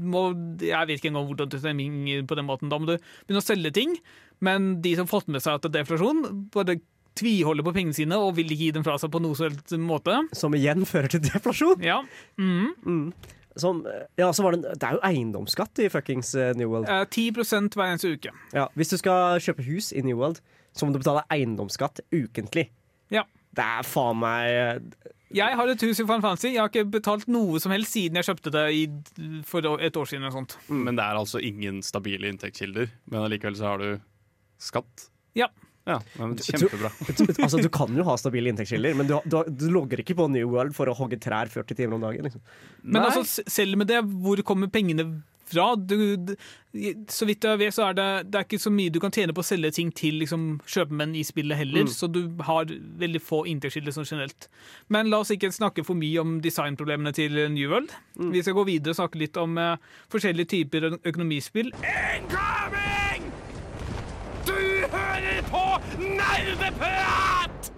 må, 0.03 0.25
jeg 0.63 0.89
vet 0.89 0.99
ikke 0.99 1.13
engang 1.13 1.29
hvordan 1.31 1.51
du 1.53 1.59
stemmer 1.61 2.25
på 2.29 2.39
den 2.39 2.49
måten. 2.49 2.73
Da 2.73 2.79
må 2.81 2.89
du 2.91 2.97
begynne 2.99 3.43
å 3.43 3.47
selge 3.47 3.75
ting. 3.75 3.97
Men 4.43 4.81
de 4.83 4.97
som 4.97 5.07
har 5.07 5.13
fått 5.13 5.31
med 5.31 5.45
seg 5.45 5.59
at 5.59 5.69
det 5.69 5.71
er 5.73 5.85
deflasjon, 5.85 6.25
bare 6.55 6.81
tviholder 7.19 7.67
på 7.67 7.75
pengene 7.77 7.97
sine 7.97 8.17
og 8.19 8.35
vil 8.39 8.51
ikke 8.51 8.67
gi 8.67 8.73
dem 8.79 8.87
fra 8.87 8.97
seg 9.01 9.13
på 9.13 9.21
noe 9.23 9.37
som 9.39 9.51
helst 9.51 9.75
måte. 9.79 10.17
Som 10.37 10.57
igjen 10.59 10.87
fører 10.93 11.13
til 11.13 11.23
deflasjon. 11.29 11.85
Ja. 11.85 12.01
Mhm. 12.41 13.13
Som, 13.61 13.83
ja, 14.17 14.31
så 14.33 14.47
var 14.47 14.55
det, 14.57 14.71
det 14.81 14.87
er 14.89 14.97
jo 14.97 15.03
eiendomsskatt 15.05 15.83
i 15.85 15.91
fuckings 15.93 16.31
eh, 16.41 16.55
New 16.57 16.71
World. 16.73 16.89
Eh, 16.89 17.03
10 17.05 17.35
hver 17.77 17.91
eneste 17.91 18.15
uke. 18.15 18.33
Ja, 18.57 18.71
hvis 18.81 18.95
du 18.95 18.97
skal 18.97 19.43
kjøpe 19.45 19.67
hus 19.67 19.91
i 19.93 20.01
New 20.07 20.17
World, 20.17 20.41
så 20.73 20.89
må 20.89 20.95
du 20.95 21.03
betale 21.03 21.27
eiendomsskatt 21.29 22.01
ukentlig. 22.17 22.71
Ja. 23.13 23.27
Det 23.53 23.65
er 23.65 23.85
faen 23.85 24.17
meg 24.23 24.95
Jeg 25.33 25.57
har 25.59 25.69
et 25.73 25.83
hus 25.85 25.99
i 26.01 26.05
Final 26.05 26.23
Fantasy. 26.25 26.53
Jeg 26.55 26.61
har 26.61 26.71
ikke 26.73 26.87
betalt 26.93 27.27
noe 27.33 27.61
som 27.61 27.73
helst 27.73 27.95
siden 27.97 28.17
jeg 28.21 28.29
kjøpte 28.29 28.53
det 28.53 28.65
i, 28.77 28.83
for 29.49 29.65
et 29.81 29.97
år 29.97 30.09
siden. 30.09 30.25
eller 30.27 30.35
sånt. 30.35 30.57
Men 30.69 30.97
det 30.99 31.05
er 31.05 31.21
altså 31.21 31.41
ingen 31.41 31.81
stabile 31.85 32.29
inntektskilder. 32.33 32.91
Men 33.13 33.27
allikevel 33.27 33.57
så 33.57 33.71
har 33.73 33.83
du 33.83 33.91
skatt. 34.61 35.09
Ja. 35.39 35.49
Ja, 35.89 35.97
men 36.15 36.37
Kjempebra. 36.39 36.93
Altså, 37.43 37.59
Du 37.59 37.69
kan 37.75 37.91
jo 37.97 38.05
ha 38.07 38.15
stabile 38.21 38.53
inntektskilder, 38.53 38.95
men 38.95 39.09
du, 39.09 39.17
du, 39.27 39.41
du 39.51 39.65
logger 39.75 39.99
ikke 40.05 40.15
på 40.15 40.29
New 40.31 40.53
World 40.53 40.77
for 40.77 40.87
å 40.87 40.95
hogge 40.95 41.19
trær 41.19 41.51
40 41.51 41.75
timer 41.81 41.97
om 41.97 42.05
dagen. 42.05 42.29
Liksom. 42.29 42.45
Men 42.85 43.03
altså, 43.09 43.43
selv 43.51 43.81
med 43.81 43.91
det, 43.91 43.99
hvor 44.23 44.39
kommer 44.47 44.71
pengene 44.71 45.09
bra. 45.53 45.67
Du, 45.77 46.35
så 47.13 47.29
vidt 47.29 47.45
jeg 47.45 47.61
vet, 47.61 47.75
så 47.77 47.89
er 47.89 47.97
det, 47.99 48.09
det 48.33 48.41
er 48.41 48.47
ikke 48.47 48.61
så 48.63 48.73
mye 48.73 48.93
du 48.93 48.99
kan 49.03 49.15
tjene 49.15 49.35
på 49.37 49.45
å 49.45 49.47
selge 49.47 49.73
ting 49.77 49.93
til 49.97 50.19
liksom, 50.23 50.47
kjøpmenn 50.67 51.15
i 51.19 51.25
spillet 51.27 51.61
heller, 51.61 51.91
så 51.93 52.09
du 52.11 52.23
har 52.49 52.71
veldig 53.03 53.23
få 53.23 53.43
inntektskilder 53.53 53.97
sånn 53.97 54.09
generelt. 54.09 54.49
Men 54.93 55.11
la 55.13 55.23
oss 55.23 55.33
ikke 55.35 55.53
snakke 55.55 55.85
for 55.87 55.99
mye 55.99 56.23
om 56.23 56.39
designproblemene 56.45 57.15
til 57.17 57.39
New 57.53 57.73
World. 57.73 57.93
Vi 58.33 58.43
skal 58.43 58.57
gå 58.59 58.67
videre 58.69 58.97
og 58.97 59.01
snakke 59.03 59.21
litt 59.23 59.39
om 59.41 59.59
uh, 59.61 59.77
forskjellige 60.13 60.53
typer 60.57 60.91
økonomispill. 60.97 61.73
Incoming! 61.83 63.29
Du 64.49 64.59
hører 64.93 65.43
på 65.53 65.67
Nerdeprat! 66.03 67.73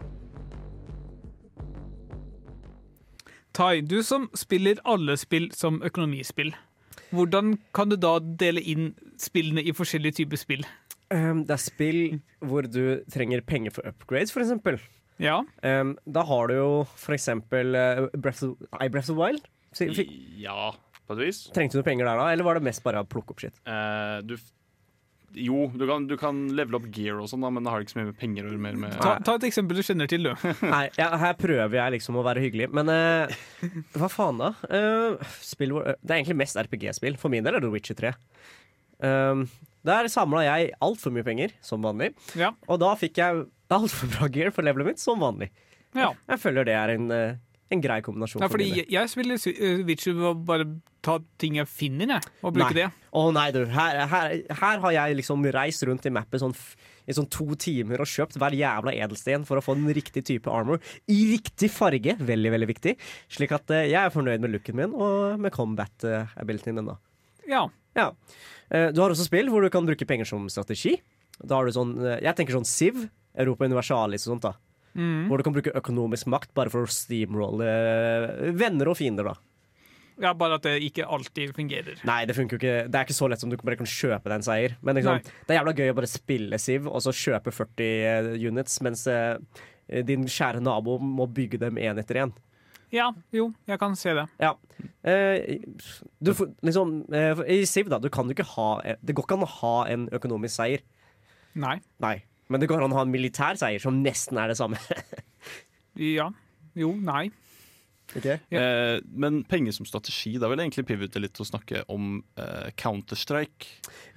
Tai, 3.55 3.81
du 3.87 4.01
som 4.03 4.25
spiller 4.35 4.81
alle 4.83 5.15
spill 5.21 5.53
som 5.55 5.77
økonomispill, 5.87 6.49
hvordan 7.17 7.55
kan 7.77 7.89
du 7.93 7.97
da 8.01 8.17
dele 8.21 8.61
inn 8.61 8.91
spillene 9.21 9.63
i 9.65 9.73
forskjellige 9.77 10.19
typer 10.23 10.41
spill? 10.41 10.65
Um, 11.15 11.45
det 11.47 11.55
er 11.55 11.63
spill 11.63 12.01
hvor 12.43 12.67
du 12.67 13.03
trenger 13.13 13.43
penger 13.47 13.71
for 13.75 13.87
upgrades, 13.87 14.33
for 14.35 14.43
eksempel. 14.45 14.81
Ja, 15.23 15.43
Um, 15.63 15.93
da 16.11 16.25
har 16.27 16.49
du 16.51 16.55
jo 16.59 16.71
for 16.99 17.15
eksempel 17.15 17.77
uh, 17.79 18.09
Breath 18.19 18.43
of, 18.49 18.57
nei, 18.81 18.89
Breath 18.91 19.13
of 19.15 19.21
Wild. 19.21 19.45
F 19.75 20.01
Ja, 20.43 20.73
på 21.07 21.15
et 21.15 21.21
vis. 21.27 21.45
trengte 21.55 21.79
du 21.79 21.85
penger 21.87 22.07
der 22.09 22.19
da, 22.19 22.27
eller 22.33 22.47
var 22.47 22.59
det 22.59 22.65
mest 22.67 22.83
bare 22.83 23.03
å 23.05 23.07
plukke 23.07 23.31
opp 23.35 23.41
shit? 23.45 23.55
Uh, 23.67 24.19
du 24.27 24.35
f- 24.39 24.51
jo, 25.35 25.67
du 25.75 25.85
kan, 25.89 26.07
du 26.11 26.15
kan 26.21 26.41
levele 26.55 26.79
opp 26.79 26.89
gear 26.95 27.21
og 27.23 27.29
sånn, 27.31 27.45
da, 27.45 27.51
men 27.55 27.67
det 27.67 27.73
har 27.73 27.85
ikke 27.85 27.95
så 27.95 28.01
mye 28.01 28.11
med 28.11 28.19
penger 28.21 28.47
å 28.47 28.53
gjøre. 28.53 28.63
Mer 28.65 28.79
med 28.81 28.97
ta, 29.01 29.17
ta 29.25 29.37
et 29.39 29.47
eksempel 29.51 29.79
du 29.79 29.85
kjenner 29.87 30.11
til, 30.11 30.29
du. 30.31 30.49
Nei, 30.75 30.87
ja, 31.01 31.11
her 31.21 31.37
prøver 31.41 31.79
jeg 31.81 31.97
liksom 31.99 32.19
å 32.21 32.25
være 32.27 32.45
hyggelig, 32.45 32.71
men 32.75 32.91
uh, 32.93 33.71
hva 33.99 34.11
faen 34.13 34.41
da? 34.41 34.55
Uh, 34.71 35.37
spill 35.45 35.77
uh, 35.81 35.93
det 36.01 36.11
er 36.13 36.21
egentlig 36.21 36.41
mest 36.45 36.59
RPG-spill. 36.61 37.19
For 37.21 37.33
min 37.33 37.47
del 37.47 37.59
er 37.59 37.65
det 37.65 37.73
Witcher 37.73 37.99
3. 37.99 38.15
Um, 39.05 39.47
der 39.85 40.09
samla 40.09 40.47
jeg 40.47 40.73
altfor 40.85 41.13
mye 41.13 41.27
penger, 41.27 41.53
som 41.65 41.85
vanlig. 41.85 42.15
Ja. 42.39 42.55
Og 42.71 42.81
da 42.81 42.95
fikk 42.99 43.21
jeg 43.21 43.45
altfor 43.75 44.11
bra 44.15 44.29
gear 44.33 44.53
for 44.55 44.67
levelet 44.67 44.95
mitt, 44.95 45.03
som 45.03 45.21
vanlig. 45.21 45.51
ja. 45.97 46.13
Jeg 46.31 46.41
føler 46.41 46.67
det 46.67 46.77
er 46.79 46.95
en, 46.95 47.11
eh, 47.13 47.37
en 47.73 47.81
grei 47.81 48.01
kombinasjon. 48.05 48.43
Nei, 48.43 48.49
fordi 48.53 48.67
jeg, 48.83 48.87
jeg 48.93 50.15
ved 50.15 50.27
å 50.29 50.35
bare 50.47 50.67
ta 51.05 51.19
ting 51.41 51.57
jeg 51.59 51.69
finner, 51.69 52.15
jeg, 52.17 52.33
og 52.43 52.55
bruke 52.57 52.73
Nei. 52.73 52.85
det. 52.85 52.89
Å 53.17 53.23
nei, 53.35 53.47
du. 53.55 53.61
Her, 53.73 54.01
her, 54.11 54.35
her 54.61 54.83
har 54.85 54.95
jeg 54.97 55.17
liksom 55.21 55.45
reist 55.55 55.85
rundt 55.89 56.07
i 56.09 56.13
mappet 56.15 56.41
sånn, 56.41 56.55
i 57.07 57.13
sånn 57.17 57.29
to 57.33 57.47
timer 57.61 58.01
og 58.01 58.09
kjøpt 58.09 58.39
hver 58.41 58.57
jævla 58.57 58.95
edelsten 58.97 59.45
for 59.49 59.61
å 59.61 59.65
få 59.65 59.77
den 59.79 59.91
riktige 59.97 60.25
type 60.25 60.51
armor. 60.53 60.81
I 61.13 61.19
riktig 61.35 61.71
farge. 61.75 62.17
Veldig, 62.21 62.53
veldig 62.57 62.71
viktig. 62.73 62.97
Slik 63.37 63.53
at 63.57 63.73
eh, 63.77 63.89
jeg 63.93 64.01
er 64.01 64.15
fornøyd 64.15 64.45
med 64.45 64.55
looken 64.55 64.79
min 64.81 64.97
og 64.97 65.41
med 65.45 65.53
combat-abilityen 65.57 66.79
min. 66.81 66.93
da. 66.93 66.99
Ja. 67.51 67.67
Ja. 67.97 68.11
Eh, 68.71 68.91
Du 68.97 69.03
har 69.05 69.13
også 69.13 69.29
spill 69.29 69.53
hvor 69.53 69.65
du 69.65 69.71
kan 69.73 69.87
bruke 69.89 70.09
penger 70.09 70.29
som 70.29 70.49
strategi. 70.53 70.97
Da 71.43 71.59
har 71.61 71.69
du 71.69 71.75
sånn, 71.77 71.97
eh, 72.01 72.21
Jeg 72.25 72.37
tenker 72.39 72.57
sånn 72.57 72.69
Siv, 72.69 73.05
Europa 73.37 73.67
Universalis 73.69 74.25
og 74.29 74.37
sånt. 74.37 74.49
da 74.49 74.55
Mm. 74.95 75.27
Hvor 75.29 75.41
du 75.41 75.47
kan 75.47 75.57
bruke 75.57 75.75
økonomisk 75.75 76.29
makt 76.31 76.53
bare 76.55 76.71
for 76.71 76.87
å 76.87 76.93
steamrolle 76.93 77.67
eh, 77.67 78.53
venner 78.55 78.93
og 78.93 78.99
fiender. 79.01 79.33
da 79.33 79.39
ja, 80.23 80.31
bare 80.39 80.59
at 80.59 80.67
det 80.67 80.77
ikke 80.87 81.07
alltid 81.11 81.55
fungerer. 81.57 81.99
Nei, 82.07 82.21
det 82.29 82.37
funker 82.37 82.57
jo 82.57 82.61
ikke 82.61 82.87
Det 82.87 82.99
er 82.99 83.07
ikke 83.07 83.17
så 83.17 83.29
lett 83.31 83.43
som 83.43 83.51
du 83.51 83.57
bare 83.59 83.79
kan 83.81 83.89
kjøpe 83.89 84.29
deg 84.29 84.37
en 84.39 84.47
seier. 84.47 84.77
Men 84.85 84.99
liksom, 84.99 85.21
det 85.25 85.55
er 85.55 85.59
jævla 85.61 85.75
gøy 85.75 85.91
å 85.91 85.99
bare 85.99 86.11
spille 86.11 86.61
Siv 86.63 86.89
og 86.91 87.03
så 87.03 87.15
kjøpe 87.15 87.55
40 87.55 87.87
eh, 87.91 88.29
units, 88.47 88.79
mens 88.87 89.07
eh, 89.11 89.37
din 90.07 90.29
kjære 90.31 90.63
nabo 90.65 90.99
må 91.03 91.27
bygge 91.27 91.61
dem 91.65 91.81
én 91.83 91.99
etter 92.01 92.23
én. 92.25 92.35
Ja, 92.95 93.09
jo, 93.35 93.49
jeg 93.67 93.81
kan 93.81 93.97
se 93.99 94.13
det. 94.15 94.29
Ja. 94.39 94.53
Eh, 95.03 95.59
du, 96.23 96.31
liksom, 96.63 97.01
eh, 97.11 97.43
I 97.57 97.65
Siv, 97.67 97.91
da, 97.91 97.99
du 97.99 98.07
kan 98.13 98.31
jo 98.31 98.37
ikke 98.37 98.47
ha 98.55 98.69
Det 99.03 99.17
går 99.17 99.27
ikke 99.27 99.41
an 99.41 99.49
å 99.49 99.55
ha 99.59 99.77
en 99.91 100.07
økonomisk 100.15 100.61
seier. 100.61 100.87
Nei. 101.59 101.81
Nei. 102.03 102.21
Men 102.55 102.63
det 102.63 102.71
går 102.71 102.85
an 102.87 102.95
å 102.95 103.01
ha 103.01 103.05
en 103.05 103.11
militær 103.13 103.59
seier, 103.59 103.83
som 103.83 103.99
nesten 104.05 104.39
er 104.39 104.55
det 104.55 104.61
samme. 104.63 104.79
Ja. 105.95 106.25
Jo, 106.75 106.89
nei. 106.99 107.29
Eh, 108.19 108.99
men 109.15 109.41
penger 109.49 109.73
som 109.77 109.87
strategi, 109.87 110.33
da 110.43 110.49
vil 110.51 110.59
jeg 110.61 110.69
egentlig 110.69 110.85
pivote 110.89 111.21
litt 111.23 111.39
og 111.41 111.47
snakke 111.49 111.81
om 111.91 112.17
eh, 112.39 112.69
Counter-Strike. 112.79 113.69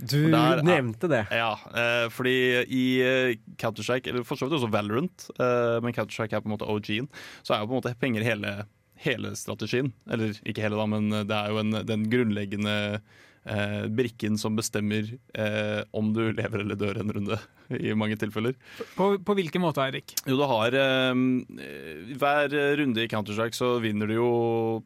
Du 0.02 0.30
der 0.34 0.58
er- 0.60 0.64
nevnte 0.66 1.10
det. 1.12 1.22
Ja, 1.34 1.52
eh, 1.70 2.08
fordi 2.14 2.34
i 2.66 2.82
eh, 3.06 3.36
Counter-Strike, 3.62 4.10
eller 4.12 4.26
for 4.28 4.38
så 4.42 4.46
vidt 4.50 4.58
også 4.60 4.72
Valorant, 4.74 5.28
eh, 5.38 5.78
men 5.86 5.94
Counter-Strike 5.96 6.34
er 6.38 6.44
på 6.46 6.50
en 6.52 6.56
måte 6.58 6.70
OG-en, 6.70 7.08
så 7.46 7.54
er 7.56 7.62
jo 7.64 7.70
på 7.70 7.78
en 7.78 7.82
måte 7.84 7.94
penger 8.02 8.26
hele, 8.28 8.56
hele 9.06 9.36
strategien. 9.40 9.94
Eller 10.10 10.34
ikke 10.44 10.66
hele, 10.66 10.78
da, 10.82 10.90
men 10.98 11.10
det 11.30 11.38
er 11.38 11.54
jo 11.54 11.62
en, 11.64 11.78
den 11.88 12.10
grunnleggende 12.12 12.76
eh, 13.48 13.86
brikken 13.90 14.38
som 14.40 14.58
bestemmer 14.58 15.10
eh, 15.34 15.82
om 15.96 16.12
du 16.16 16.28
lever 16.36 16.64
eller 16.64 16.80
dør 16.80 17.00
en 17.02 17.14
runde, 17.16 17.40
i 17.80 17.96
mange 17.98 18.20
tilfeller. 18.20 18.58
På, 18.98 19.14
på 19.24 19.38
hvilken 19.40 19.64
måte, 19.64 19.84
Eirik? 19.86 20.16
Jo, 20.28 20.38
du 20.40 20.46
har 20.50 20.76
eh, 20.78 21.24
Hver 22.20 22.58
runde 22.82 23.04
i 23.04 23.10
Counter-Strike 23.12 23.58
så 23.58 23.74
vinner 23.84 24.10
du 24.10 24.18
jo 24.18 24.30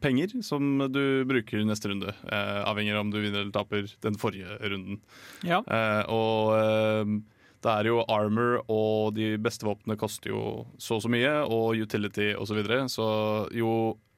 penger 0.02 0.38
som 0.45 0.88
du 0.93 1.24
bruker 1.30 1.65
neste 1.67 1.91
runde. 1.91 2.13
Eh, 2.30 2.62
avhengig 2.63 2.95
av 2.95 3.06
om 3.06 3.13
du 3.13 3.19
vinner 3.21 3.43
eller 3.43 3.54
taper 3.56 3.91
den 4.06 4.17
forrige 4.21 4.58
runden. 4.62 5.02
Ja. 5.47 5.62
Eh, 5.65 6.04
og 6.12 6.56
eh, 6.58 7.19
det 7.62 7.69
er 7.69 7.91
jo 7.91 8.02
armor, 8.10 8.62
og 8.74 9.13
de 9.17 9.36
beste 9.41 9.67
våpnene 9.67 10.00
koster 10.00 10.34
jo 10.34 10.41
så 10.82 10.97
og 10.97 11.04
så 11.06 11.12
mye, 11.13 11.34
og 11.45 11.78
utility 11.78 12.32
osv. 12.34 12.50
Så, 12.50 12.58
videre. 12.58 12.80
så 12.89 13.08
jo 13.54 13.74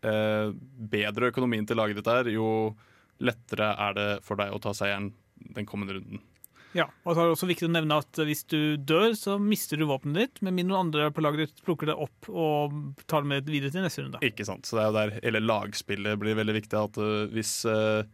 eh, 0.06 0.54
bedre 0.94 1.32
økonomien 1.34 1.68
til 1.68 1.80
laget 1.80 2.00
ditt 2.00 2.12
er, 2.12 2.32
jo 2.32 2.48
lettere 3.22 3.74
er 3.88 3.98
det 3.98 4.08
for 4.26 4.40
deg 4.40 4.54
å 4.54 4.62
ta 4.64 4.74
seieren 4.78 5.12
den 5.54 5.68
kommende 5.68 5.98
runden. 5.98 6.22
ja. 6.74 6.88
Og 7.04 7.14
så 7.14 7.22
er 7.22 7.28
det 7.28 7.36
også 7.36 7.50
viktig 7.50 7.68
å 7.68 7.74
nevne 7.74 8.00
at 8.02 8.22
hvis 8.26 8.46
du 8.50 8.78
dør, 8.78 9.12
så 9.18 9.36
mister 9.42 9.78
du 9.78 9.86
våpenet 9.90 10.22
ditt, 10.22 10.42
med 10.46 10.56
mindre 10.58 10.74
noen 10.74 10.88
andre 10.88 11.10
på 11.14 11.24
laget 11.26 11.46
ditt 11.46 11.64
plukker 11.66 11.92
det 11.92 11.98
opp 12.00 12.30
og 12.32 12.74
tar 13.06 13.26
det 13.26 13.32
med 13.34 13.52
videre 13.52 13.74
til 13.74 13.86
neste 13.86 14.06
runde. 14.06 14.24
Ikke 14.26 14.48
sant. 14.48 14.66
Så 14.66 14.80
det 14.80 14.86
er 14.86 14.90
jo 14.90 14.98
der 14.98 15.16
hele 15.20 15.44
lagspillet 15.44 16.22
blir 16.22 16.40
veldig 16.40 16.58
viktig. 16.58 16.80
At 16.80 16.98
uh, 17.02 17.28
hvis 17.36 17.54
uh, 17.70 18.08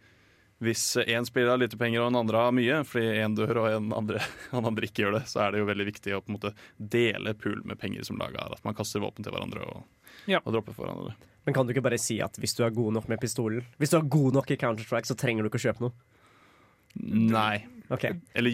hvis 0.59 0.83
én 1.05 1.25
spiller 1.27 1.53
har 1.53 1.61
lite 1.61 1.77
penger 1.79 2.01
og 2.03 2.09
en 2.11 2.19
andre 2.19 2.41
har 2.43 2.51
mye, 2.55 2.81
fordi 2.87 3.13
én 3.23 3.35
dør 3.37 3.61
og 3.63 3.67
en 3.71 3.93
andre, 3.95 4.19
en 4.57 4.65
andre 4.67 4.89
ikke 4.89 5.05
gjør 5.05 5.17
det, 5.19 5.23
så 5.31 5.45
er 5.45 5.51
det 5.55 5.61
jo 5.63 5.69
veldig 5.69 5.87
viktig 5.87 6.15
å 6.17 6.21
på 6.25 6.31
en 6.33 6.37
måte 6.39 6.51
dele 6.77 7.33
pool 7.39 7.61
med 7.67 7.79
penger 7.79 8.03
som 8.07 8.19
laget 8.19 8.41
har. 8.43 8.55
At 8.57 8.65
man 8.67 8.75
kaster 8.77 8.99
våpen 9.03 9.23
til 9.23 9.31
hverandre 9.35 9.63
og, 9.71 9.83
Ja. 10.27 10.41
og 10.43 10.51
dropper 10.53 10.75
for 10.75 10.85
hverandre. 10.87 11.15
Men 11.47 11.55
kan 11.55 11.65
du 11.65 11.71
ikke 11.73 11.85
bare 11.85 11.97
si 12.01 12.19
at 12.21 12.35
hvis 12.37 12.53
du 12.57 12.63
er 12.67 12.73
god 12.75 12.93
nok 12.99 13.07
med 13.09 13.21
pistolen 13.23 13.63
Hvis 13.79 13.89
du 13.93 13.97
er 13.97 14.03
god 14.11 14.35
nok 14.35 14.51
i 14.51 14.57
Counter-Strike, 14.59 15.07
så 15.07 15.15
trenger 15.17 15.41
du 15.41 15.49
ikke 15.49 15.61
å 15.61 15.67
kjøpe 15.69 15.85
noe? 15.87 15.93
Nei. 16.99 17.65
Ok, 17.89 18.03
Eller 18.37 18.51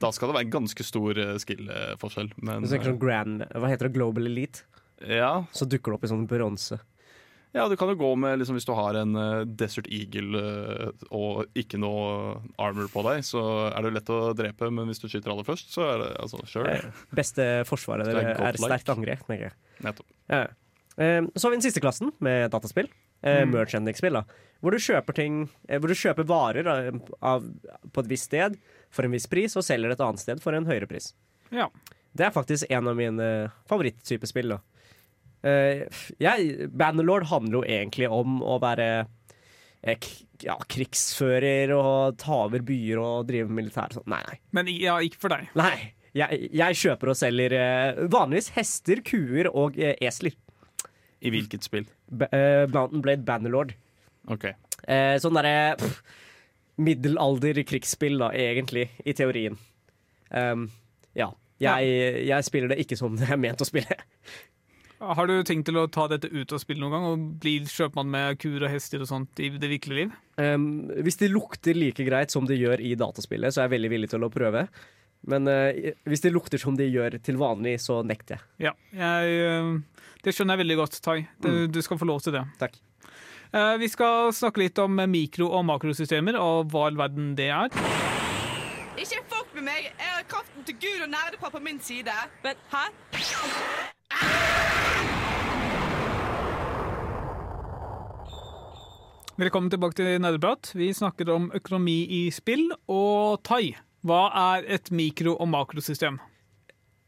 da 0.00 0.10
skal 0.14 0.30
det 0.30 0.36
være 0.38 0.46
en 0.46 0.52
ganske 0.54 0.84
stor 0.86 1.18
uh, 1.20 1.34
skill-forskjell, 1.40 2.30
men 2.40 2.64
du 2.64 2.70
tenker 2.70 2.92
sånn 2.92 3.00
grand 3.02 3.42
Hva 3.52 3.68
heter 3.68 3.88
det? 3.88 3.94
Global 3.98 4.28
Elite? 4.30 4.62
ja, 5.04 5.44
Så 5.52 5.66
dukker 5.68 5.92
det 5.92 5.98
opp 5.98 6.06
i 6.06 6.10
sånn 6.10 6.24
bronse. 6.30 6.78
Ja, 7.56 7.64
du 7.68 7.76
kan 7.80 7.88
jo 7.88 7.96
gå 7.96 8.10
med 8.20 8.38
liksom, 8.38 8.56
Hvis 8.58 8.66
du 8.68 8.72
har 8.76 8.94
en 9.00 9.14
uh, 9.16 9.44
Desert 9.44 9.86
Eagle 9.90 10.40
uh, 10.42 10.90
og 11.14 11.46
ikke 11.58 11.78
noe 11.80 12.38
armor 12.60 12.88
på 12.92 13.02
deg, 13.06 13.24
så 13.24 13.40
er 13.70 13.76
det 13.82 13.90
jo 13.90 13.96
lett 13.96 14.12
å 14.12 14.18
drepe, 14.36 14.70
men 14.70 14.86
hvis 14.90 15.00
du 15.02 15.08
skyter 15.08 15.32
aller 15.32 15.46
først, 15.48 15.72
så 15.74 15.86
er 15.94 15.98
det 16.04 16.08
altså 16.22 16.42
sure. 16.46 16.76
Eh, 16.76 17.02
Beste 17.16 17.46
forsvaret 17.68 18.06
dere 18.08 18.34
er 18.36 18.58
sterkt 18.60 18.88
angrep. 18.94 19.24
tenker 19.26 19.48
jeg. 19.50 19.56
Nettopp. 19.84 20.06
Ja. 20.28 20.42
Eh, 20.98 21.22
Så 21.34 21.46
har 21.46 21.50
vi 21.54 21.56
den 21.60 21.66
siste 21.68 21.80
klassen 21.84 22.12
med 22.20 22.50
dataspill. 22.52 22.88
Eh, 23.22 23.44
Mm. 23.44 23.50
Merchanding-spill. 23.56 24.12
da 24.14 24.22
Hvor 24.62 24.70
du 24.70 24.78
kjøper 24.78 25.14
ting 25.14 25.48
eh, 25.68 25.78
Hvor 25.80 25.88
du 25.90 25.94
kjøper 25.98 26.24
varer 26.24 26.62
da, 26.62 26.74
av, 27.22 27.42
på 27.92 28.00
et 28.04 28.08
visst 28.12 28.28
sted 28.30 28.54
for 28.94 29.02
en 29.04 29.10
viss 29.10 29.26
pris, 29.26 29.56
og 29.58 29.64
selger 29.66 29.90
et 29.90 30.00
annet 30.00 30.20
sted 30.22 30.40
for 30.40 30.54
en 30.54 30.64
høyere 30.66 30.86
pris. 30.86 31.14
Ja. 31.50 31.66
Det 32.14 32.26
er 32.26 32.30
faktisk 32.30 32.70
en 32.70 32.86
av 32.88 32.94
mine 32.96 33.50
favoritttyper 33.68 34.26
spill. 34.30 34.48
da 34.54 34.58
Eh, 34.58 34.77
jeg, 36.22 36.68
Bannerlord 36.74 37.28
handler 37.30 37.60
jo 37.60 37.62
egentlig 37.66 38.08
om 38.12 38.40
å 38.42 38.58
være 38.62 38.88
eh, 39.82 39.98
k 39.98 40.10
ja, 40.44 40.54
krigsfører 40.70 41.72
og 41.74 42.18
ta 42.20 42.44
over 42.44 42.62
byer 42.62 43.00
og 43.02 43.24
drive 43.26 43.50
militær. 43.50 43.90
Sånn. 43.96 44.06
Nei, 44.10 44.20
nei. 44.28 44.36
Men 44.54 44.68
ja, 44.70 44.98
ikke 45.02 45.24
for 45.24 45.34
deg. 45.34 45.48
nei. 45.58 45.94
Jeg, 46.16 46.48
jeg 46.56 46.78
kjøper 46.80 47.10
og 47.12 47.18
selger 47.18 47.54
eh, 47.54 47.98
vanligvis 48.10 48.52
hester, 48.56 49.02
kuer 49.06 49.50
og 49.50 49.76
eh, 49.78 49.98
esler. 50.08 50.34
I 51.18 51.32
hvilket 51.34 51.66
spill? 51.66 51.88
B 52.08 52.26
eh, 52.32 52.64
Mountain 52.70 53.02
Blade 53.04 53.26
Bannerlord. 53.26 53.74
OK. 54.32 54.46
Eh, 54.86 55.16
sånn 55.22 55.36
derre 55.36 55.74
pff, 55.78 56.00
middelalder 56.78 57.60
krigsspill, 57.68 58.18
da, 58.22 58.30
egentlig, 58.34 58.88
i 59.04 59.14
teorien. 59.18 59.58
Um, 60.30 60.68
ja. 61.18 61.32
Jeg, 61.58 62.22
jeg 62.28 62.46
spiller 62.46 62.70
det 62.70 62.82
ikke 62.84 62.98
som 62.98 63.16
det 63.18 63.26
er 63.34 63.40
ment 63.40 63.62
å 63.62 63.66
spille. 63.66 63.98
Har 64.98 65.28
du 65.30 65.36
tenkt 65.46 65.68
til 65.68 65.78
å 65.78 65.86
ta 65.86 66.08
dette 66.10 66.26
ut 66.32 66.52
og 66.52 66.58
spille 66.58 66.82
noen 66.82 66.94
gang, 66.96 67.04
og 67.06 67.26
bli 67.42 67.54
kjøpmann 67.70 68.08
med 68.10 68.38
kuer 68.42 68.64
og 68.66 68.72
hester 68.72 69.04
og 69.04 69.10
sånt 69.10 69.38
i 69.38 69.50
det 69.54 69.70
virkelige 69.70 70.00
liv? 70.00 70.16
Um, 70.40 70.88
hvis 71.06 71.20
det 71.20 71.30
lukter 71.30 71.78
like 71.78 72.02
greit 72.06 72.34
som 72.34 72.48
det 72.48 72.58
gjør 72.58 72.82
i 72.82 72.96
dataspillet, 72.98 73.54
så 73.54 73.62
er 73.62 73.68
jeg 73.68 73.76
veldig 73.76 73.92
villig 73.94 74.10
til 74.10 74.26
å 74.26 74.30
prøve. 74.32 74.64
Men 75.30 75.46
uh, 75.46 75.70
hvis 76.08 76.24
det 76.26 76.34
lukter 76.34 76.58
som 76.62 76.74
det 76.78 76.90
gjør 76.90 77.20
til 77.22 77.38
vanlig, 77.38 77.76
så 77.84 78.00
nekter 78.06 78.38
jeg. 78.38 78.46
Ja, 78.68 78.74
jeg, 78.98 79.38
øh, 79.46 80.10
det 80.26 80.34
skjønner 80.34 80.58
jeg 80.58 80.64
veldig 80.64 80.80
godt, 80.82 80.98
Tai. 81.04 81.18
Du, 81.46 81.50
du 81.70 81.80
skal 81.86 82.02
få 82.02 82.10
lov 82.10 82.24
til 82.26 82.34
det. 82.34 82.42
Takk. 82.58 82.74
Uh, 83.54 83.76
Vi 83.78 83.86
skal 83.94 84.32
snakke 84.34 84.66
litt 84.66 84.82
om 84.82 84.98
mikro- 85.06 85.52
og 85.54 85.62
makrosystemer, 85.70 86.42
og 86.42 86.74
hva 86.74 86.88
all 86.90 86.98
verden 86.98 87.36
det 87.38 87.52
er. 87.54 87.70
Ikke 88.98 89.22
med 89.58 89.66
meg! 89.66 89.88
Jeg 89.90 90.10
har 90.14 90.26
kraften 90.30 90.66
til 90.66 90.76
Gud 90.78 91.02
og 91.02 91.10
nerdepar 91.10 91.50
på 91.50 91.60
min 91.62 91.80
side. 91.82 92.14
Men 92.44 92.58
hæ? 92.70 92.84
Velkommen 99.38 99.70
tilbake 99.70 99.98
til 99.98 100.20
Nerdeprat. 100.22 100.70
Vi 100.78 100.92
snakker 100.94 101.30
om 101.34 101.50
økonomi 101.54 102.00
i 102.20 102.22
spill 102.34 102.68
og 102.90 103.42
thai. 103.46 103.74
Hva 104.06 104.28
er 104.54 104.66
et 104.78 104.90
mikro- 104.94 105.36
og 105.38 105.50
makrosystem? 105.50 106.20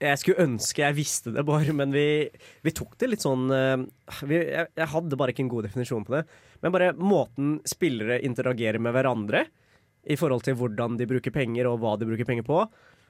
Jeg 0.00 0.18
skulle 0.18 0.42
ønske 0.42 0.82
jeg 0.82 0.96
visste 0.96 1.30
det, 1.34 1.44
bare, 1.46 1.74
men 1.76 1.92
vi, 1.92 2.30
vi 2.64 2.72
tok 2.72 2.96
det 2.98 3.10
litt 3.12 3.22
sånn 3.22 3.50
eh, 3.52 3.82
vi, 4.24 4.38
jeg, 4.38 4.70
jeg 4.72 4.88
hadde 4.94 5.18
bare 5.20 5.34
ikke 5.34 5.44
en 5.44 5.52
god 5.52 5.68
definisjon 5.68 6.06
på 6.08 6.16
det. 6.16 6.22
Men 6.64 6.74
bare 6.74 6.94
måten 6.96 7.58
spillere 7.68 8.22
interagerer 8.26 8.80
med 8.82 8.96
hverandre 8.96 9.44
i 10.06 10.16
forhold 10.16 10.42
til 10.46 10.54
hvordan 10.56 10.96
de 10.98 11.06
bruker 11.06 11.30
penger, 11.34 11.66
og 11.68 11.80
hva 11.80 11.98
de 11.98 12.06
bruker 12.08 12.24
penger 12.28 12.42
på. 12.46 12.62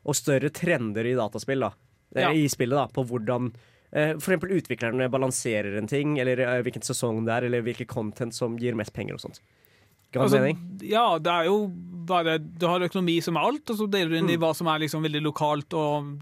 Og 0.06 0.14
større 0.16 0.50
trender 0.50 1.06
i 1.06 1.14
dataspill, 1.14 1.60
da. 1.60 1.72
Eh, 2.16 2.22
Ja. 2.22 2.32
I 2.32 2.48
spillet, 2.48 2.74
da. 2.76 2.86
På 2.88 3.04
hvordan 3.06 3.52
eh, 3.92 4.14
eksempel 4.16 4.50
utviklerne 4.56 5.10
balanserer 5.10 5.76
en 5.78 5.86
ting, 5.86 6.18
eller 6.18 6.38
eh, 6.40 6.62
hvilken 6.62 6.82
sesong 6.82 7.24
det 7.26 7.32
er, 7.34 7.44
eller 7.46 7.62
hvilke 7.62 7.86
content 7.86 8.34
som 8.34 8.56
gir 8.58 8.74
mest 8.74 8.92
penger 8.92 9.14
og 9.14 9.20
sånt. 9.20 9.40
Altså, 10.14 10.40
ja, 10.82 11.18
det 11.22 11.30
er 11.30 11.44
jo 11.46 11.68
bare 11.70 12.38
Du 12.40 12.66
har 12.66 12.80
økonomi 12.82 13.20
som 13.22 13.36
er 13.36 13.44
alt, 13.46 13.70
og 13.70 13.76
så 13.78 13.86
deler 13.88 14.10
du 14.10 14.16
inn 14.18 14.30
i 14.30 14.36
Mm. 14.36 14.40
hva 14.42 14.54
som 14.56 14.66
er 14.66 14.80
liksom 14.80 15.02
veldig 15.06 15.22
lokalt 15.22 15.72
og 15.72 16.18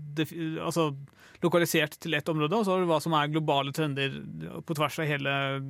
altså, 0.61 0.95
lokalisert 1.43 1.97
til 1.99 2.13
ett 2.15 2.29
område, 2.29 2.53
og 2.53 2.67
så 2.67 2.73
har 2.75 2.81
du 2.81 2.87
hva 2.87 3.01
som 3.01 3.13
er 3.15 3.29
globale 3.33 3.73
trender 3.73 4.11
på 4.67 4.75
tvers 4.77 4.99
av 4.99 5.07
hele 5.07 5.63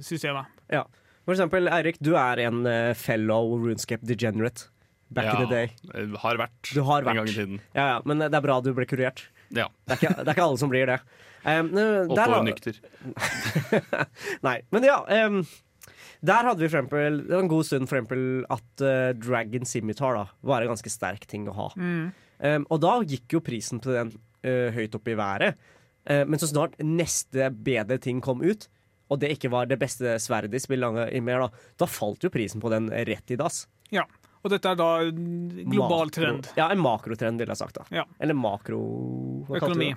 systemet. 0.00 0.46
Ja. 0.70 0.84
For 1.24 1.34
eksempel, 1.36 1.68
Eirik, 1.70 1.98
du 2.02 2.14
er 2.18 2.40
en 2.48 2.64
eh, 2.66 2.92
fellow 2.98 3.52
runescape 3.62 4.04
degenerate. 4.08 4.68
Back 5.12 5.26
Ja. 5.28 5.34
in 5.36 5.42
the 5.44 5.50
day. 5.52 5.70
Jeg 5.92 6.16
Har 6.22 6.38
vært, 6.40 6.70
Du 6.72 6.82
har 6.88 7.02
en 7.04 7.16
gang 7.18 7.28
i 7.28 7.32
tiden. 7.36 7.58
Ja, 7.76 7.84
ja, 7.90 7.98
men 8.08 8.18
det 8.18 8.32
er 8.34 8.40
bra 8.40 8.60
du 8.64 8.72
ble 8.72 8.86
kurert. 8.88 9.26
Ja. 9.52 9.66
Det 9.86 9.92
er 9.92 10.00
ikke, 10.00 10.14
det 10.16 10.28
er 10.28 10.32
ikke 10.32 10.46
alle 10.46 10.58
som 10.62 10.70
blir 10.72 10.86
det. 10.88 10.96
Um, 11.44 11.68
år 12.16 12.16
har- 12.16 12.46
nykter. 12.46 12.78
Nei, 14.46 14.56
men 14.72 14.86
ja. 14.86 15.02
Um, 15.26 15.42
der 16.22 16.46
hadde 16.46 16.62
vi 16.62 16.68
for 16.70 16.78
eksempel, 16.80 17.20
det 17.26 17.34
var 17.34 17.42
en 17.44 17.50
god 17.50 17.66
stund 17.66 17.88
for 17.90 17.98
eksempel 17.98 18.24
at 18.54 18.84
uh, 18.86 19.12
Dragon 19.18 19.66
Scimitar 19.68 20.14
da, 20.16 20.24
var 20.46 20.62
en 20.62 20.70
ganske 20.72 20.90
sterk 20.92 21.26
ting 21.30 21.48
å 21.50 21.54
ha. 21.56 21.68
Mm. 21.76 22.12
Um, 22.42 22.66
og 22.70 22.80
da 22.82 22.96
gikk 23.06 23.36
jo 23.36 23.42
prisen 23.44 23.82
på 23.82 23.92
den 23.94 24.14
uh, 24.46 24.70
høyt 24.74 24.94
opp 24.98 25.10
i 25.12 25.16
været. 25.18 25.58
Uh, 26.08 26.22
men 26.26 26.38
så 26.40 26.48
snart 26.50 26.78
neste 26.82 27.50
bedre 27.52 27.98
ting 28.02 28.22
kom 28.24 28.40
ut, 28.42 28.68
og 29.12 29.20
det 29.22 29.34
ikke 29.36 29.50
var 29.52 29.68
det 29.70 29.78
beste 29.82 30.16
sverdet 30.22 30.56
i 30.56 30.62
spillet 30.64 31.12
i 31.12 31.20
mer, 31.20 31.44
da, 31.44 31.66
da 31.84 31.86
falt 31.90 32.24
jo 32.24 32.30
prisen 32.32 32.60
på 32.64 32.70
den 32.72 32.88
rett 32.90 33.30
i 33.34 33.36
dass. 33.40 33.66
Ja. 33.92 34.06
Og 34.42 34.50
dette 34.50 34.72
er 34.72 34.74
da 34.80 34.88
en 35.06 35.52
global 35.70 36.08
Makro- 36.08 36.16
trend. 36.16 36.48
Ja, 36.58 36.70
en 36.72 36.80
makrotrend, 36.82 37.38
ville 37.38 37.52
jeg 37.54 37.60
sagt. 37.60 37.76
da 37.78 37.84
Ja. 38.00 38.06
Eller 38.18 38.34
makro... 38.34 38.80
Økonomi. 39.54 39.92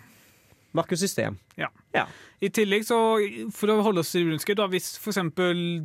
Makrosystem. 0.75 1.37
Ja. 1.57 1.69
Ja. 1.95 2.03
I 2.43 2.49
tillegg, 2.51 2.83
så 2.85 2.97
for 3.55 3.71
å 3.71 3.77
holde 3.81 4.03
oss 4.03 4.11
til 4.11 4.27
rundskritt, 4.27 4.59
da, 4.59 4.67
hvis 4.67 4.97
f.eks. 4.99 5.21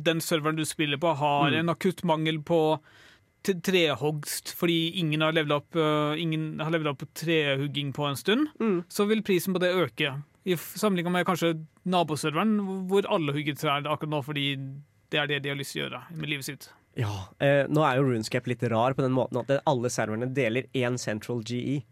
den 0.03 0.19
serveren 0.21 0.57
du 0.59 0.65
spiller 0.67 0.99
på, 1.01 1.13
har 1.15 1.49
Mm. 1.49 1.59
en 1.61 1.69
akutt 1.73 2.03
mangel 2.03 2.41
på 2.43 2.59
trehogst 3.41 4.51
fordi 4.53 4.91
ingen 4.99 5.21
har 5.25 5.33
levd 5.33 5.51
opp, 5.55 5.77
ingen 6.19 6.59
har 6.61 6.71
levelet 6.73 6.93
opp 6.93 7.07
trehugging 7.17 7.93
på 7.95 8.05
en 8.09 8.15
stund, 8.19 8.47
Mm. 8.59 8.83
så 8.89 9.07
vil 9.07 9.23
prisen 9.23 9.53
på 9.53 9.59
det 9.59 9.73
øke. 9.73 10.21
I 10.45 10.53
f- 10.57 10.75
med 10.81 11.25
kanskje 11.25 11.51
naboserveren, 11.85 12.87
hvor 12.89 13.05
alle 13.09 13.33
hugger 13.35 13.53
trær 13.55 13.85
akkurat 13.85 14.09
nå 14.09 14.21
fordi 14.25 14.45
det 15.11 15.19
er 15.19 15.27
det 15.27 15.41
de 15.43 15.49
har 15.49 15.57
lyst 15.59 15.73
til 15.75 15.83
å 15.83 15.89
gjøre 15.89 16.01
med 16.17 16.29
livet 16.29 16.45
sitt. 16.45 16.69
Ja, 16.97 17.11
eh, 17.39 17.67
Nå 17.69 17.83
er 17.87 17.97
jo 17.99 18.03
Runescape 18.09 18.47
litt 18.51 18.63
rar 18.63 18.93
på 18.93 19.01
den 19.05 19.13
måten 19.15 19.37
at 19.39 19.61
alle 19.65 19.87
serverne 19.89 20.27
deler 20.33 20.65
én 20.75 20.97
central. 20.99 21.41
GE. 21.43 21.83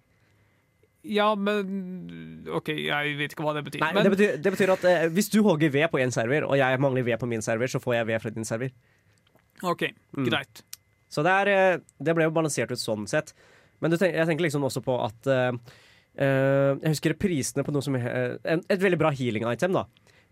Ja, 1.03 1.29
men 1.35 2.43
OK, 2.51 2.67
jeg 2.75 3.13
vet 3.17 3.31
ikke 3.31 3.45
hva 3.45 3.53
det 3.55 3.63
betyr. 3.69 3.79
Nei, 3.79 3.93
men, 3.95 4.03
det, 4.03 4.11
betyr, 4.11 4.33
det 4.43 4.51
betyr 4.51 4.73
at 4.73 4.83
eh, 4.89 5.05
hvis 5.15 5.29
du 5.31 5.39
hogger 5.45 5.71
ved 5.71 5.87
på 5.93 6.01
én 6.03 6.11
server, 6.11 6.43
og 6.43 6.57
jeg 6.59 6.81
mangler 6.83 7.05
ved 7.07 7.19
på 7.21 7.29
min 7.31 7.41
server, 7.45 7.71
så 7.71 7.79
får 7.79 7.95
jeg 8.01 8.07
ved 8.09 8.19
fra 8.25 8.33
din 8.35 8.45
server. 8.47 8.73
OK, 9.63 9.85
Mm. 10.17 10.25
greit. 10.27 10.63
Så 11.09 11.23
det, 11.25 11.31
er, 11.31 11.47
eh, 11.53 11.79
det 12.03 12.13
ble 12.15 12.27
jo 12.27 12.31
balansert 12.35 12.71
ut 12.71 12.79
sånn 12.81 13.07
sett. 13.09 13.31
Men 13.81 13.91
du 13.91 13.97
tenk, 13.97 14.13
jeg 14.13 14.27
tenker 14.27 14.43
liksom 14.45 14.63
også 14.67 14.83
på 14.83 14.97
at 15.05 15.27
eh, 15.31 15.51
Jeg 16.19 16.93
husker 16.93 17.15
prisene 17.19 17.63
på 17.63 17.71
noe 17.71 17.85
som 17.85 17.95
eh, 17.95 18.35
en, 18.43 18.63
Et 18.67 18.81
veldig 18.81 18.99
bra 18.99 19.11
healing-item, 19.15 19.75
da. 19.77 19.85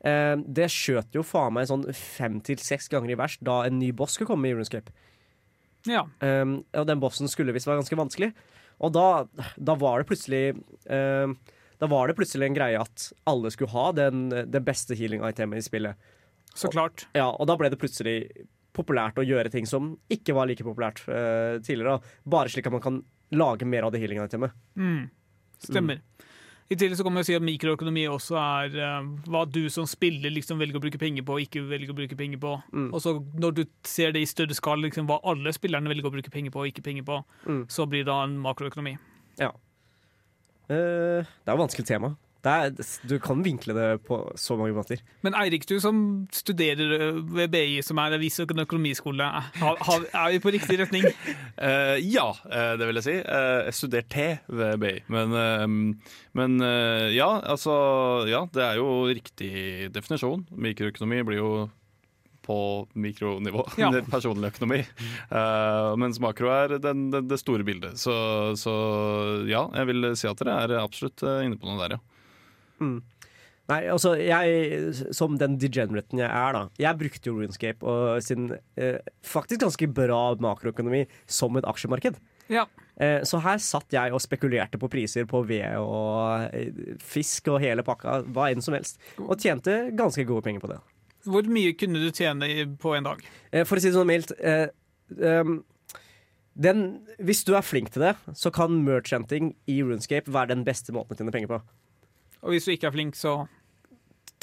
Eh, 0.03 0.35
det 0.43 0.67
skjøt 0.73 1.15
jo 1.15 1.23
faen 1.25 1.55
meg 1.55 1.69
sånn 1.69 1.85
fem 1.95 2.41
til 2.43 2.59
seks 2.61 2.89
ganger 2.91 3.13
i 3.13 3.19
vers 3.19 3.37
da 3.39 3.61
en 3.67 3.79
ny 3.79 3.93
boss 3.95 4.17
skulle 4.17 4.33
komme 4.33 4.49
i 4.49 4.55
Runescape. 4.55 4.91
Ja. 5.87 6.03
Og 6.19 6.83
den 6.89 6.99
bossen 6.99 7.29
skulle 7.31 7.53
visst 7.55 7.69
være 7.69 7.79
ganske 7.79 7.95
vanskelig. 7.95 8.33
Og 8.83 8.91
da, 8.91 9.23
da 9.55 9.75
var 9.79 10.01
det 10.01 10.07
plutselig 10.09 10.41
Da 10.83 11.87
var 11.87 12.09
det 12.09 12.15
plutselig 12.17 12.49
en 12.49 12.57
greie 12.57 12.81
at 12.81 13.05
alle 13.29 13.51
skulle 13.53 13.71
ha 13.71 13.85
den, 13.95 14.25
det 14.27 14.61
beste 14.67 14.97
healing-itemet 14.99 15.61
i 15.61 15.63
spillet. 15.63 16.09
Så 16.57 16.67
klart. 16.73 17.05
Ja, 17.15 17.29
Og 17.29 17.47
da 17.47 17.55
ble 17.55 17.69
det 17.71 17.79
plutselig 17.79 18.17
populært 18.75 19.21
å 19.21 19.25
gjøre 19.25 19.53
ting 19.53 19.69
som 19.69 19.93
ikke 20.11 20.35
var 20.35 20.49
like 20.49 20.65
populært 20.65 21.05
tidligere. 21.63 22.01
Bare 22.27 22.51
slik 22.51 22.67
at 22.67 22.75
man 22.75 22.83
kan 22.83 22.99
lage 23.31 23.69
mer 23.69 23.87
av 23.87 23.95
det 23.95 24.01
healing-itemet. 24.03 24.57
Mm. 24.75 25.07
Stemmer. 25.63 26.01
I 26.67 26.75
tillegg 26.75 26.97
så 26.99 27.03
kan 27.07 27.13
man 27.15 27.23
si 27.23 27.31
at 27.37 27.43
mikroøkonomi 27.47 28.01
også 28.11 28.35
er 28.35 28.73
uh, 28.75 29.05
hva 29.31 29.45
du 29.47 29.69
som 29.71 29.85
spiller 29.87 30.33
liksom 30.35 30.59
velger 30.59 30.75
å 30.75 30.81
bruke 30.83 30.99
penger 30.99 31.23
på 31.23 31.37
og 31.37 31.45
ikke 31.45 31.61
velger 31.69 31.93
å 31.93 31.95
bruke 31.95 32.17
penger 32.19 32.41
på. 32.43 32.57
Mm. 32.75 32.89
Og 32.91 32.99
så 32.99 33.13
når 33.39 33.55
du 33.55 33.61
ser 33.87 34.11
det 34.11 34.25
i 34.25 34.27
større 34.27 34.57
skala, 34.57 34.83
liksom, 34.83 35.07
hva 35.07 35.21
alle 35.23 35.53
spillerne 35.55 35.87
velger 35.87 36.09
å 36.09 36.11
bruke 36.17 36.33
penger 36.33 36.51
på 36.51 36.65
og 36.65 36.67
ikke 36.73 36.83
penger 36.83 37.07
på, 37.07 37.21
Mm. 37.47 37.63
så 37.71 37.87
blir 37.87 38.03
det 38.03 38.11
da 38.11 38.23
en 38.25 38.35
makroøkonomi. 38.43 38.97
Uh, 40.67 41.23
det 41.23 41.47
er 41.47 41.53
et 41.55 41.61
vanskelig 41.63 41.87
tema. 41.87 42.17
Det 42.45 42.53
er, 42.53 42.89
du 43.09 43.15
kan 43.21 43.41
vinkle 43.43 43.73
det 43.73 43.87
på 44.07 44.19
så 44.37 44.55
mange 44.59 44.75
måter. 44.77 45.01
Men 45.25 45.35
Eirik, 45.39 45.65
du 45.67 45.79
som 45.83 46.27
studerer 46.33 46.93
eh, 46.97 47.21
ved 47.39 47.51
BI, 47.53 47.79
som 47.85 47.99
er 48.01 48.15
en 48.15 48.21
viss 48.21 48.39
økonomiskole, 48.43 49.25
har, 49.57 49.81
har, 49.89 50.05
er 50.05 50.35
vi 50.35 50.41
på 50.43 50.53
riktig 50.53 50.77
retning? 50.81 51.07
uh, 51.57 51.97
ja, 52.17 52.27
eh, 52.51 52.75
det 52.79 52.89
vil 52.89 53.01
jeg 53.01 53.07
si. 53.07 53.15
Eh, 53.17 53.63
jeg 53.67 53.77
studerte 53.79 54.27
ved 54.47 54.77
BI. 54.83 54.93
Men, 55.13 55.35
eh, 55.41 55.65
men 56.37 56.61
ja, 57.13 57.31
altså 57.41 57.73
Ja, 58.29 58.45
det 58.53 58.63
er 58.63 58.77
jo 58.79 59.07
riktig 59.09 59.89
definisjon. 59.93 60.45
Mikroøkonomi 60.51 61.23
blir 61.27 61.41
jo 61.41 61.51
på 62.47 62.87
mikronivå. 62.95 63.65
Ja. 63.81 63.89
Er 63.97 64.05
personlig 64.07 64.53
økonomi. 64.53 64.79
Uh, 65.27 65.97
mens 65.99 66.19
makro 66.23 66.47
er 66.53 66.77
den, 66.79 67.09
den, 67.11 67.25
det 67.27 67.41
store 67.41 67.65
bildet. 67.67 67.99
Så, 67.99 68.13
så 68.55 68.75
ja, 69.49 69.65
jeg 69.75 69.89
vil 69.89 70.13
si 70.15 70.29
at 70.29 70.39
dere 70.39 70.61
er 70.63 70.77
absolutt 70.79 71.25
inne 71.43 71.59
på 71.59 71.67
noe 71.67 71.81
der, 71.81 71.97
ja. 71.97 72.16
Nei, 73.67 73.81
altså, 73.91 74.13
jeg, 74.15 74.93
som 75.15 75.35
den 75.39 75.57
degeneraten 75.59 76.21
jeg 76.21 76.29
er, 76.29 76.55
da. 76.55 76.61
Jeg 76.79 76.99
brukte 77.01 77.27
jo 77.27 77.35
Runescape 77.35 77.83
og 77.83 78.23
sin 78.23 78.53
eh, 78.79 79.01
faktisk 79.27 79.65
ganske 79.65 79.89
bra 79.91 80.21
makroøkonomi 80.39 81.03
som 81.27 81.57
et 81.59 81.67
aksjemarked. 81.67 82.15
Ja. 82.47 82.63
Eh, 82.95 83.19
så 83.27 83.41
her 83.43 83.59
satt 83.61 83.91
jeg 83.93 84.13
og 84.15 84.23
spekulerte 84.23 84.79
på 84.79 84.87
priser 84.89 85.27
på 85.29 85.43
ved 85.49 85.75
og 85.81 86.47
eh, 86.55 86.95
fisk 87.03 87.51
og 87.51 87.59
hele 87.61 87.83
pakka, 87.85 88.21
hva 88.31 88.47
enn 88.53 88.63
som 88.63 88.77
helst. 88.77 89.01
Og 89.19 89.35
tjente 89.35 89.89
ganske 89.99 90.23
gode 90.29 90.45
penger 90.47 90.63
på 90.63 90.71
det. 90.71 90.79
Hvor 91.27 91.49
mye 91.51 91.73
kunne 91.75 91.99
du 91.99 92.07
tjene 92.15 92.69
på 92.79 92.93
en 92.95 93.09
dag? 93.09 93.25
Eh, 93.51 93.67
for 93.67 93.75
å 93.75 93.83
si 93.83 93.91
det 93.91 93.97
sånn 93.97 94.07
mildt 94.07 94.31
ehm, 94.39 95.59
den, 96.57 96.85
Hvis 97.19 97.43
du 97.45 97.51
er 97.57 97.67
flink 97.67 97.91
til 97.93 98.07
det, 98.07 98.15
så 98.31 98.49
kan 98.55 98.79
merchanting 98.85 99.51
i 99.67 99.81
Runescape 99.83 100.31
være 100.31 100.55
den 100.55 100.63
beste 100.65 100.95
måten 100.95 101.13
å 101.13 101.19
tjene 101.19 101.35
penger 101.35 101.51
på. 101.51 101.59
Og 102.43 102.53
hvis 102.53 102.67
du 102.67 102.73
ikke 102.75 102.91
er 102.91 102.95
flink, 102.95 103.17
så 103.17 103.45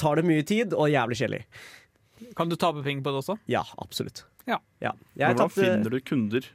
Tar 0.00 0.18
det 0.18 0.26
mye 0.26 0.42
tid 0.46 0.74
og 0.74 0.90
jævlig 0.90 1.18
kjedelig. 1.20 1.44
kan 2.37 2.50
du 2.50 2.57
tape 2.57 2.83
penger 2.83 3.02
på 3.04 3.12
det 3.14 3.20
også. 3.22 3.37
Ja, 3.50 3.62
absolutt. 3.78 4.24
Ja. 4.46 4.59
Jeg 4.83 4.92
hvordan 5.16 5.37
tatt, 5.38 5.59
eh, 5.59 5.64
finner 5.64 5.90
du 5.90 6.00
kunder? 6.00 6.48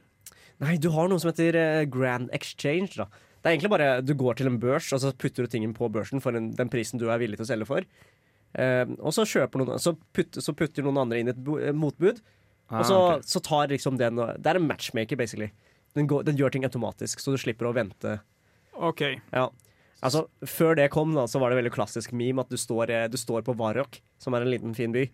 Nei, 0.60 0.76
du 0.76 0.90
har 0.92 1.08
noe 1.08 1.18
som 1.18 1.30
heter 1.30 1.56
eh, 1.56 1.84
Grand 1.88 2.28
Exchange. 2.36 2.96
da 2.96 3.06
Det 3.08 3.48
er 3.48 3.54
egentlig 3.56 3.70
bare 3.70 4.02
Du 4.02 4.14
går 4.14 4.36
til 4.36 4.46
en 4.46 4.60
børs, 4.60 4.92
og 4.92 5.00
så 5.00 5.12
putter 5.16 5.44
du 5.44 5.48
tingen 5.48 5.72
på 5.74 5.88
børsen 5.88 6.20
for 6.20 6.36
en, 6.36 6.52
den 6.52 6.68
prisen 6.68 7.00
du 7.00 7.08
er 7.08 7.18
villig 7.18 7.38
til 7.40 7.46
å 7.46 7.50
selge 7.52 7.66
for. 7.66 7.86
Eh, 8.54 8.84
og 9.00 9.14
så, 9.14 9.24
noen, 9.56 9.78
så, 9.78 9.96
putter, 10.12 10.40
så 10.40 10.52
putter 10.52 10.84
noen 10.84 11.00
andre 11.00 11.20
inn 11.20 11.32
et 11.32 11.40
bo, 11.40 11.56
eh, 11.58 11.72
motbud, 11.72 12.20
og 12.70 12.84
så, 12.84 12.98
okay. 12.98 13.24
ok. 13.24 13.24
så 13.26 13.40
tar 13.40 13.72
liksom 13.72 13.96
den 13.98 14.16
Det 14.16 14.46
er 14.46 14.60
en 14.60 14.68
matchmaker, 14.68 15.16
basically. 15.16 15.50
Den, 15.94 16.06
går, 16.06 16.22
den 16.28 16.36
gjør 16.36 16.50
ting 16.50 16.64
automatisk, 16.64 17.18
så 17.18 17.32
du 17.32 17.38
slipper 17.40 17.66
å 17.66 17.74
vente. 17.74 18.20
OK. 18.76 19.02
Ja 19.32 19.48
Altså, 20.00 20.26
Før 20.48 20.76
det 20.78 20.90
kom, 20.94 21.14
da, 21.16 21.26
så 21.28 21.40
var 21.40 21.52
det 21.52 21.60
veldig 21.60 21.74
klassisk 21.74 22.14
meme 22.16 22.44
at 22.44 22.52
du 22.52 22.58
står, 22.60 22.92
eh, 22.94 23.08
du 23.12 23.18
står 23.20 23.44
på 23.46 23.56
Varok, 23.58 24.00
som 24.20 24.34
er 24.34 24.46
en 24.46 24.52
liten, 24.52 24.76
fin 24.76 24.92
by, 24.94 25.08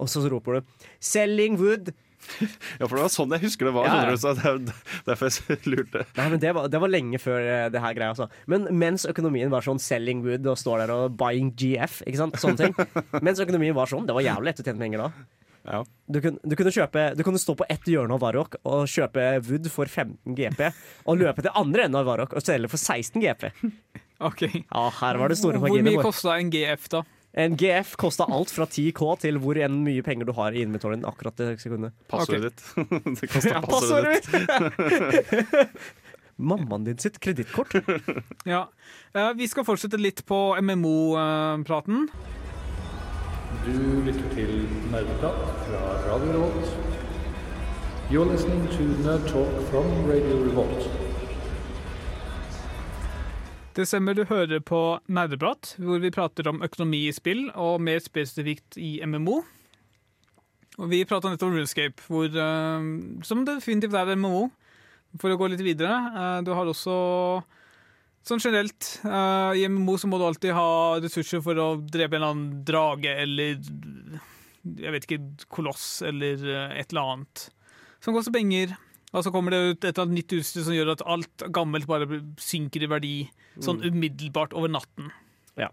og 0.00 0.08
så 0.08 0.22
roper 0.30 0.60
du 0.60 0.60
'Selling 1.00 1.58
wood'. 1.58 1.92
Ja, 2.78 2.84
for 2.84 2.98
det 2.98 3.04
var 3.06 3.12
sånn 3.12 3.32
jeg 3.32 3.40
husker 3.46 3.70
det 3.70 3.72
var. 3.72 3.86
Ja, 3.88 4.10
ja. 4.10 4.16
så 4.20 4.34
det 4.36 4.44
er 4.44 4.58
derfor 5.06 5.32
jeg 5.32 5.64
lurte. 5.64 6.04
Nei, 6.18 6.28
men 6.28 6.40
det 6.40 6.52
var, 6.52 6.68
det 6.68 6.80
var 6.80 6.92
lenge 6.92 7.18
før 7.18 7.40
eh, 7.40 7.68
det 7.72 7.80
her 7.80 7.96
greia, 7.96 8.12
altså. 8.12 8.28
Men 8.46 8.68
mens 8.76 9.06
økonomien 9.08 9.52
var 9.52 9.64
sånn 9.64 9.80
'selling 9.80 10.24
wood' 10.24 10.46
og 10.46 10.58
står 10.60 10.84
der 10.84 10.94
og 10.94 11.16
'buying 11.16 11.52
GF', 11.56 12.02
ikke 12.06 12.20
sant, 12.20 12.40
sånne 12.40 12.56
ting. 12.60 12.74
mens 13.26 13.40
økonomien 13.40 13.76
var 13.76 13.88
sånn, 13.88 14.06
det 14.06 14.16
var 14.16 14.26
jævlig 14.26 14.52
lett 14.52 14.60
å 14.60 14.68
tjene 14.68 14.84
penger 14.84 15.06
da. 15.06 15.12
Ja. 15.64 15.84
Du, 16.08 16.20
kunne, 16.24 16.40
du, 16.42 16.56
kunne 16.56 16.72
kjøpe, 16.72 17.02
du 17.16 17.24
kunne 17.26 17.40
stå 17.40 17.54
på 17.58 17.66
ett 17.70 17.88
hjørne 17.88 18.16
av 18.16 18.22
Varrock 18.22 18.56
og 18.64 18.88
kjøpe 18.90 19.26
wood 19.46 19.68
for 19.72 19.90
15 19.90 20.36
GP, 20.38 20.62
og 21.04 21.20
løpe 21.20 21.44
til 21.44 21.52
andre 21.58 21.86
enden 21.86 22.00
av 22.00 22.08
Varrock 22.08 22.36
og 22.36 22.44
selge 22.44 22.70
for 22.72 22.80
16 22.80 23.20
GP. 23.20 23.50
Ok. 24.20 24.42
Ja, 24.52 24.84
her 25.00 25.16
var 25.20 25.28
det 25.32 25.38
store 25.40 25.56
Hvor 25.58 25.68
marginer. 25.68 25.90
mye 25.90 25.96
boy. 26.00 26.04
kosta 26.10 26.36
en 26.38 26.50
GF, 26.52 26.88
da? 26.92 27.02
En 27.40 27.54
GF 27.56 27.92
kosta 27.96 28.26
alt 28.26 28.50
fra 28.50 28.66
10K 28.66 29.06
til 29.22 29.38
hvor 29.38 29.56
enn 29.62 29.76
mye 29.86 30.02
penger 30.02 30.26
du 30.26 30.32
har 30.34 30.50
i 30.52 30.64
inventoryen 30.66 31.04
akkurat 31.06 31.36
det 31.38 31.60
sekundet. 31.62 31.94
Passordet 32.10 32.50
ditt. 32.50 32.62
det 33.20 33.30
koster 33.30 33.54
Ja, 33.54 33.60
passordet 33.62 34.26
ditt. 34.26 35.70
Mammaen 36.40 36.84
din 36.88 36.98
sitt 36.98 37.20
kredittkort. 37.20 37.74
Ja. 38.48 38.64
Eh, 39.14 39.32
vi 39.36 39.46
skal 39.50 39.64
fortsette 39.68 39.98
litt 40.00 40.24
på 40.26 40.38
MMO-praten. 40.60 42.08
Du 43.66 43.76
lytter 44.06 44.28
til 44.34 44.52
Nerdeprat 44.90 45.40
fra 45.68 45.80
Radio 46.08 46.32
Revolt. 46.32 46.72
You're 48.10 48.26
listening 48.26 48.66
to 48.74 48.82
Nerd 49.04 49.28
Talk 49.30 49.52
from 49.70 49.86
Radio 50.10 50.40
Revolt. 50.48 51.09
Det 53.70 53.84
stemmer, 53.86 54.16
du 54.18 54.24
hører 54.26 54.58
på 54.66 54.98
Nerdeprat, 55.06 55.76
hvor 55.78 56.00
vi 56.02 56.10
prater 56.10 56.48
om 56.50 56.58
økonomi 56.66 57.04
i 57.06 57.14
spill, 57.14 57.44
og 57.54 57.78
mer 57.86 58.00
spesifikt 58.02 58.74
i 58.82 58.96
MMO. 59.06 59.44
Og 60.80 60.88
vi 60.90 61.04
prata 61.06 61.30
nettopp 61.30 61.52
om 61.52 61.54
Runescape, 61.54 62.02
hvor, 62.08 62.26
eh, 62.26 62.88
som 63.22 63.44
definitivt 63.46 63.94
er 63.94 64.16
MMO. 64.16 64.50
For 65.20 65.30
å 65.30 65.38
gå 65.38 65.50
litt 65.50 65.62
videre, 65.62 65.94
eh, 66.16 66.42
du 66.42 66.52
har 66.54 66.66
også 66.66 67.44
Sånn 68.22 68.38
generelt, 68.38 69.00
eh, 69.02 69.56
i 69.56 69.64
MMO 69.64 69.96
så 69.96 70.06
må 70.06 70.18
du 70.18 70.26
alltid 70.26 70.52
ha 70.52 71.00
ressurser 71.00 71.40
for 71.40 71.54
å 71.54 71.80
drepe 71.80 72.16
en 72.16 72.20
eller 72.20 72.34
annen 72.34 72.64
drage 72.68 73.08
eller 73.16 73.56
jeg 74.76 74.92
vet 74.92 75.06
ikke, 75.06 75.46
koloss 75.48 76.02
eller 76.02 76.36
et 76.76 76.92
eller 76.92 77.00
annet. 77.00 77.48
Som 77.98 78.12
koster 78.12 78.30
penger. 78.30 78.76
Og 79.10 79.24
så 79.26 79.32
kommer 79.34 79.54
det 79.54 79.60
ut 79.60 79.80
et 79.82 79.90
eller 79.90 80.06
annet 80.06 80.20
nytt 80.20 80.36
utstyr 80.38 80.64
som 80.66 80.76
gjør 80.76 80.92
at 80.94 81.02
alt 81.08 81.44
gammelt 81.54 81.88
bare 81.90 82.20
synker 82.40 82.86
i 82.86 82.90
verdi. 82.90 83.14
Sånn 83.62 83.82
umiddelbart 83.82 84.54
over 84.54 84.70
natten. 84.70 85.10
Ja. 85.58 85.72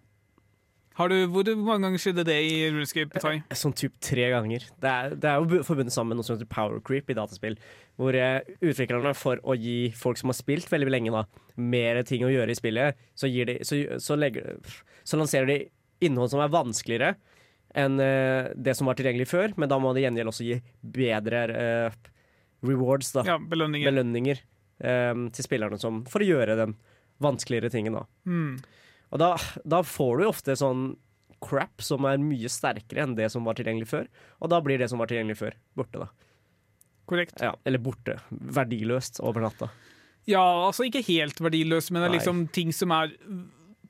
Har 0.97 1.11
du, 1.13 1.19
hvor, 1.29 1.45
mange 1.61 1.85
ganger 1.85 2.01
skjedde 2.01 2.25
det 2.25 2.37
i 2.47 2.55
Runescape? 2.71 3.21
Tai? 3.21 3.35
Sånn 3.53 3.75
typ 3.77 3.93
tre 4.01 4.31
ganger. 4.33 4.65
Det 4.81 4.89
er, 4.93 5.13
det 5.13 5.29
er 5.29 5.37
jo 5.37 5.61
forbundet 5.67 5.93
sammen 5.93 6.15
med 6.15 6.21
noe 6.21 6.25
som 6.25 6.39
heter 6.39 6.49
power 6.49 6.81
creep 6.81 7.13
i 7.13 7.17
dataspill. 7.19 7.59
Hvor 8.01 8.17
eh, 8.17 8.41
utviklerne, 8.57 9.13
for 9.17 9.41
å 9.45 9.53
gi 9.53 9.93
folk 9.97 10.17
som 10.17 10.33
har 10.33 10.39
spilt 10.39 10.73
veldig 10.73 10.89
lenge, 10.89 11.13
da, 11.13 11.53
mer 11.61 12.01
ting 12.09 12.25
å 12.25 12.33
gjøre 12.33 12.53
i 12.53 12.57
spillet, 12.57 13.07
så, 13.13 13.29
de, 13.29 13.59
så, 13.61 13.83
så, 14.01 14.17
legger, 14.17 14.57
så 15.05 15.21
lanserer 15.21 15.53
de 15.53 15.61
innhold 16.09 16.33
som 16.33 16.41
er 16.41 16.53
vanskeligere 16.53 17.13
enn 17.77 18.01
eh, 18.01 18.49
det 18.57 18.73
som 18.77 18.89
var 18.89 18.97
tilgjengelig 18.97 19.29
før, 19.29 19.53
men 19.61 19.69
da 19.69 19.77
må 19.81 19.93
de 19.93 20.01
gjengjeld 20.01 20.31
også 20.31 20.45
gi 20.47 20.57
bedre 20.81 21.43
eh, 21.53 22.05
rewards, 22.65 23.11
da. 23.13 23.23
Ja, 23.27 23.37
belønninger. 23.37 23.91
Belønninger 23.91 24.39
um, 25.13 25.27
til 25.31 25.45
spillerne 25.45 25.79
som, 25.81 26.03
for 26.09 26.23
å 26.23 26.27
gjøre 26.27 26.55
den 26.59 26.75
vanskeligere 27.23 27.69
tingen, 27.73 27.93
da. 27.97 28.05
Mm. 28.29 28.57
Og 29.11 29.19
da, 29.21 29.31
da 29.65 29.81
får 29.87 30.19
du 30.21 30.27
ofte 30.27 30.55
sånn 30.59 30.95
crap 31.41 31.83
som 31.85 32.05
er 32.09 32.17
mye 32.21 32.49
sterkere 32.49 33.03
enn 33.05 33.13
det 33.17 33.29
som 33.31 33.45
var 33.45 33.53
tilgjengelig 33.59 33.87
før. 33.91 34.07
Og 34.41 34.49
da 34.49 34.59
blir 34.65 34.79
det 34.81 34.89
som 34.89 34.97
var 35.01 35.09
tilgjengelig 35.11 35.37
før, 35.39 35.57
borte, 35.77 36.01
da. 36.01 36.09
Korrekt. 37.07 37.37
Ja, 37.39 37.53
eller 37.63 37.79
borte. 37.79 38.17
Verdiløst 38.31 39.21
over 39.23 39.45
natta. 39.45 39.69
Ja, 40.27 40.41
altså 40.67 40.83
ikke 40.89 41.05
helt 41.07 41.37
verdiløst, 41.39 41.93
men 41.93 42.01
det 42.03 42.07
er 42.09 42.11
Nei. 42.11 42.17
liksom 42.19 42.41
ting 42.51 42.73
som 42.75 42.91
er 42.91 43.13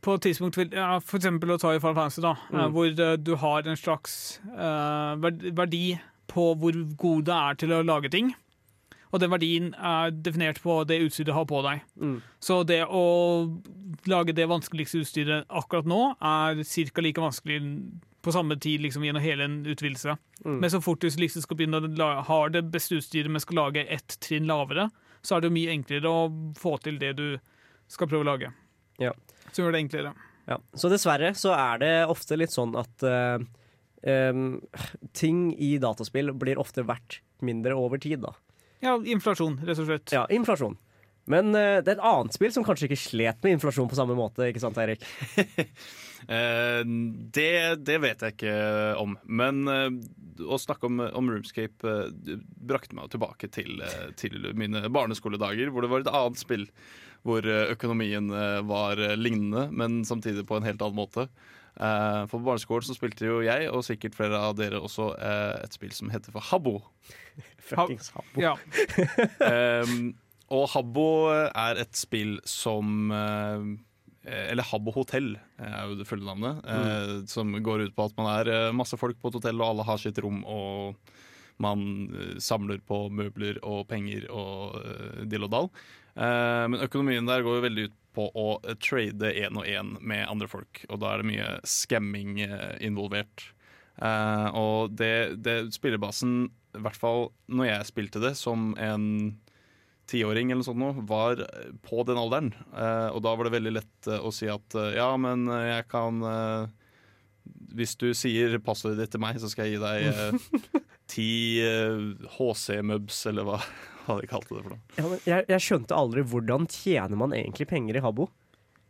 på 0.06 0.14
et 0.14 0.22
tidspunkt 0.28 0.60
vil- 0.60 0.76
ja, 0.78 1.00
For 1.02 1.18
eksempel 1.18 1.50
å 1.50 1.58
ta 1.60 1.72
i 1.74 1.80
Final 1.82 1.96
Fantasy, 1.98 2.22
da, 2.22 2.36
Mm. 2.52 2.60
eh, 2.60 2.68
hvor 2.70 2.86
eh, 3.08 3.16
du 3.18 3.36
har 3.36 3.66
en 3.68 3.76
slags 3.80 4.40
uh, 4.54 5.16
verdi 5.18 6.00
på 6.30 6.54
hvor 6.62 6.78
god 6.96 7.26
det 7.26 7.34
er 7.34 7.54
til 7.56 7.70
å 7.74 7.82
lage 7.84 8.12
ting. 8.12 8.36
Og 9.12 9.22
den 9.24 9.32
verdien 9.32 9.72
er 9.76 10.12
definert 10.12 10.60
på 10.64 10.82
det 10.88 11.00
utstyret 11.06 11.30
du 11.32 11.36
har 11.36 11.48
på 11.48 11.62
deg. 11.66 11.86
Mm. 12.02 12.18
Så 12.44 12.60
det 12.68 12.82
å 12.86 13.06
lage 14.10 14.36
det 14.36 14.50
vanskeligste 14.52 15.02
utstyret 15.04 15.48
akkurat 15.48 15.88
nå 15.88 16.02
er 16.16 16.62
ca. 16.64 17.04
like 17.06 17.24
vanskelig 17.24 17.62
på 18.28 18.34
samme 18.36 18.58
tid 18.60 18.82
liksom, 18.84 19.06
gjennom 19.08 19.24
hele 19.24 19.46
en 19.48 19.60
utvidelse. 19.66 20.18
Mm. 20.44 20.58
Men 20.60 20.72
så 20.72 20.82
fort 20.84 21.02
du 21.02 21.08
liksom 21.08 21.46
skal 21.46 21.60
begynne 21.60 21.80
å 21.80 22.10
ha 22.28 22.40
det 22.52 22.66
beste 22.74 23.00
utstyret, 23.00 23.32
men 23.32 23.44
skal 23.44 23.62
lage 23.62 23.86
ett 23.88 24.18
trinn 24.24 24.50
lavere, 24.50 24.90
så 25.24 25.38
er 25.38 25.44
det 25.44 25.52
jo 25.52 25.58
mye 25.58 25.76
enklere 25.76 26.12
å 26.12 26.26
få 26.60 26.76
til 26.84 27.00
det 27.00 27.14
du 27.20 27.28
skal 27.92 28.10
prøve 28.12 28.26
å 28.26 28.32
lage. 28.34 28.52
Ja. 29.00 29.14
Så 29.54 29.64
gjør 29.64 29.78
det 29.78 29.86
enklere. 29.86 30.12
Ja. 30.48 30.60
Så 30.76 30.92
dessverre 30.92 31.34
så 31.40 31.54
er 31.56 31.80
det 31.84 31.94
ofte 32.12 32.38
litt 32.40 32.54
sånn 32.56 32.76
at 32.80 33.04
uh, 33.08 33.40
um, 34.08 34.60
ting 35.16 35.50
i 35.54 35.76
dataspill 35.84 36.34
blir 36.40 36.60
ofte 36.60 36.86
verdt 36.88 37.22
mindre 37.44 37.76
over 37.78 38.02
tid, 38.02 38.24
da. 38.24 38.34
Ja, 38.84 38.98
inflasjon, 39.02 39.58
rett 39.66 39.80
og 39.82 39.88
slett. 39.90 40.14
Ja, 40.14 40.26
inflasjon. 40.34 40.78
Men 41.28 41.52
uh, 41.52 41.80
det 41.84 41.92
er 41.92 41.98
et 41.98 42.06
annet 42.08 42.36
spill 42.36 42.54
som 42.56 42.66
kanskje 42.66 42.88
ikke 42.88 43.00
slet 43.02 43.42
med 43.44 43.58
inflasjon 43.58 43.90
på 43.92 43.98
samme 44.00 44.16
måte, 44.18 44.48
ikke 44.48 44.64
sant, 44.64 44.78
Eirik? 44.80 45.04
uh, 46.30 46.82
det, 47.38 47.50
det 47.84 47.98
vet 48.04 48.24
jeg 48.24 48.38
ikke 48.38 48.56
om. 49.02 49.18
Men 49.28 49.66
uh, 49.68 49.90
å 50.48 50.60
snakke 50.62 50.88
om, 50.88 51.02
om 51.04 51.34
Roomscape 51.34 51.98
brakte 52.70 52.96
meg 52.96 53.12
tilbake 53.12 53.52
til, 53.52 53.84
til 54.20 54.52
mine 54.58 54.86
barneskoledager, 54.94 55.74
hvor 55.74 55.84
det 55.84 55.92
var 55.92 56.06
et 56.06 56.14
annet 56.14 56.42
spill 56.42 56.68
hvor 57.28 57.44
økonomien 57.44 58.30
var 58.70 59.02
lignende, 59.18 59.66
men 59.76 59.98
samtidig 60.08 60.46
på 60.48 60.56
en 60.56 60.64
helt 60.64 60.80
annen 60.86 60.96
måte. 60.96 61.26
Eh, 61.78 62.22
for 62.28 62.40
på 62.40 62.46
barneskolen 62.48 62.88
så 62.88 62.96
spilte 62.98 63.28
jo 63.28 63.42
jeg, 63.46 63.68
og 63.70 63.86
sikkert 63.86 64.18
flere 64.18 64.40
av 64.50 64.56
dere 64.58 64.82
også, 64.82 65.12
uh, 65.14 65.58
et 65.62 65.76
spill 65.78 65.94
som 65.94 66.12
heter 66.14 66.34
for 66.34 66.46
Habbo. 66.50 66.80
Fuckings 67.70 68.10
Habbo. 68.16 68.42
Ja. 68.42 68.56
Um, 69.86 70.16
og 70.58 70.66
Habbo 70.74 71.10
er 71.48 71.84
et 71.84 71.94
spill 72.00 72.38
som 72.48 73.12
uh, 73.12 73.62
Eller 74.28 74.66
Habbo 74.68 74.92
hotell 74.96 75.36
er 75.62 75.92
jo 75.92 76.00
det 76.00 76.08
fulle 76.10 76.28
navnet. 76.28 76.64
Mm. 76.66 77.28
som 77.32 77.54
går 77.64 77.86
ut 77.88 77.96
på 77.96 78.10
at 78.10 78.18
man 78.20 78.28
er 78.34 78.50
eh, 78.52 78.74
masse 78.76 78.98
folk 79.00 79.16
på 79.22 79.32
et 79.32 79.38
hotell, 79.40 79.62
og 79.62 79.70
alle 79.70 79.86
har 79.88 80.02
sitt 80.02 80.20
rom. 80.20 80.42
Og 80.44 80.98
man 81.64 81.86
eh, 82.14 82.36
samler 82.44 82.82
på 82.86 83.08
møbler 83.14 83.60
og 83.66 83.86
penger 83.90 84.28
og 84.34 84.78
uh, 84.78 85.24
dill 85.30 85.48
og 85.48 85.54
dall. 85.54 85.70
Eh, 86.16 86.66
men 86.72 86.84
økonomien 86.86 87.28
der 87.30 87.46
går 87.46 87.60
jo 87.60 87.66
veldig 87.66 87.88
ut 87.88 87.98
på 88.18 88.28
å 88.34 88.48
trade 88.82 89.32
én 89.38 89.58
og 89.60 89.68
én 89.70 89.96
med 90.02 90.26
andre 90.28 90.50
folk. 90.50 90.84
Og 90.90 91.02
da 91.04 91.14
er 91.14 91.22
det 91.22 91.30
mye 91.30 91.50
scamming 91.68 92.42
eh, 92.46 92.74
involvert. 92.86 93.52
Uh, 93.98 94.54
og 94.54 94.94
det, 94.94 95.40
det 95.42 95.74
spillebasen, 95.74 96.48
i 96.78 96.82
hvert 96.86 97.00
fall 97.00 97.32
når 97.50 97.72
jeg 97.72 97.90
spilte 97.90 98.22
det 98.22 98.36
som 98.38 98.76
en 98.78 99.08
tiåring 100.08 100.52
eller 100.52 100.62
noe 100.62 100.68
sånt 100.68 100.82
nå, 100.82 100.92
var 101.10 101.42
på 101.86 102.06
den 102.08 102.20
alderen. 102.22 102.52
Uh, 102.76 103.10
og 103.16 103.24
da 103.26 103.34
var 103.34 103.48
det 103.48 103.56
veldig 103.58 103.74
lett 103.80 104.12
å 104.18 104.32
si 104.34 104.50
at 104.52 104.78
ja, 104.96 105.10
men 105.20 105.50
jeg 105.50 105.88
kan 105.92 106.22
Hvis 107.74 107.98
du 107.98 108.12
sier 108.18 108.60
passordet 108.64 109.02
ditt 109.02 109.16
til 109.18 109.24
meg, 109.24 109.42
så 109.42 109.50
skal 109.50 109.68
jeg 109.68 109.78
gi 109.78 109.84
deg 109.84 110.72
ti 111.14 111.32
HC-mubs, 112.38 113.26
eller 113.32 113.48
hva, 113.50 113.62
hva 114.08 114.22
de 114.24 114.28
kalte 114.32 114.56
det 114.56 114.64
for 114.66 114.74
noe. 114.74 114.82
Ja, 114.98 115.06
men 115.12 115.20
jeg, 115.28 115.46
jeg 115.52 115.64
skjønte 115.68 115.96
aldri 115.98 116.24
hvordan 116.32 116.68
tjener 116.72 117.20
man 117.20 117.36
egentlig 117.38 117.68
penger 117.70 118.00
i 118.00 118.04
Habbo. 118.06 118.30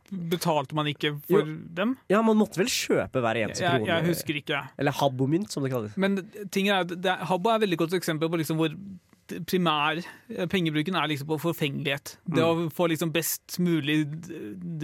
Betalte 0.08 0.72
man 0.78 0.88
ikke 0.88 1.10
for 1.28 1.44
dem? 1.76 1.98
Ja, 2.08 2.22
man 2.24 2.38
måtte 2.40 2.62
vel 2.62 2.70
kjøpe 2.72 3.20
hver 3.26 3.36
eneste 3.42 3.66
Jeg, 3.66 3.82
krone. 3.82 3.90
jeg 3.92 4.06
husker 4.08 4.38
ikke. 4.40 4.62
Eller 4.80 4.96
Habbo-mynt, 4.96 5.52
som 5.52 5.66
det 5.66 5.72
kalles. 5.74 5.98
Men 6.00 6.22
ting 6.56 6.70
er, 6.72 6.86
det, 6.88 7.04
er- 7.12 7.26
Habbo 7.28 7.52
er 7.52 7.60
et 7.60 7.66
veldig 7.66 7.80
godt 7.84 7.98
eksempel 8.00 8.32
på 8.32 8.40
liksom 8.40 8.62
hvor 8.62 8.72
primær 9.52 10.00
eh, 10.00 10.46
pengebruken 10.48 10.96
er 10.96 11.10
liksom 11.12 11.28
på 11.28 11.36
forfengelighet. 11.44 12.14
Det 12.32 12.46
å 12.46 12.70
få 12.72 12.88
liksom 12.94 13.12
best 13.12 13.58
mulig 13.60 14.06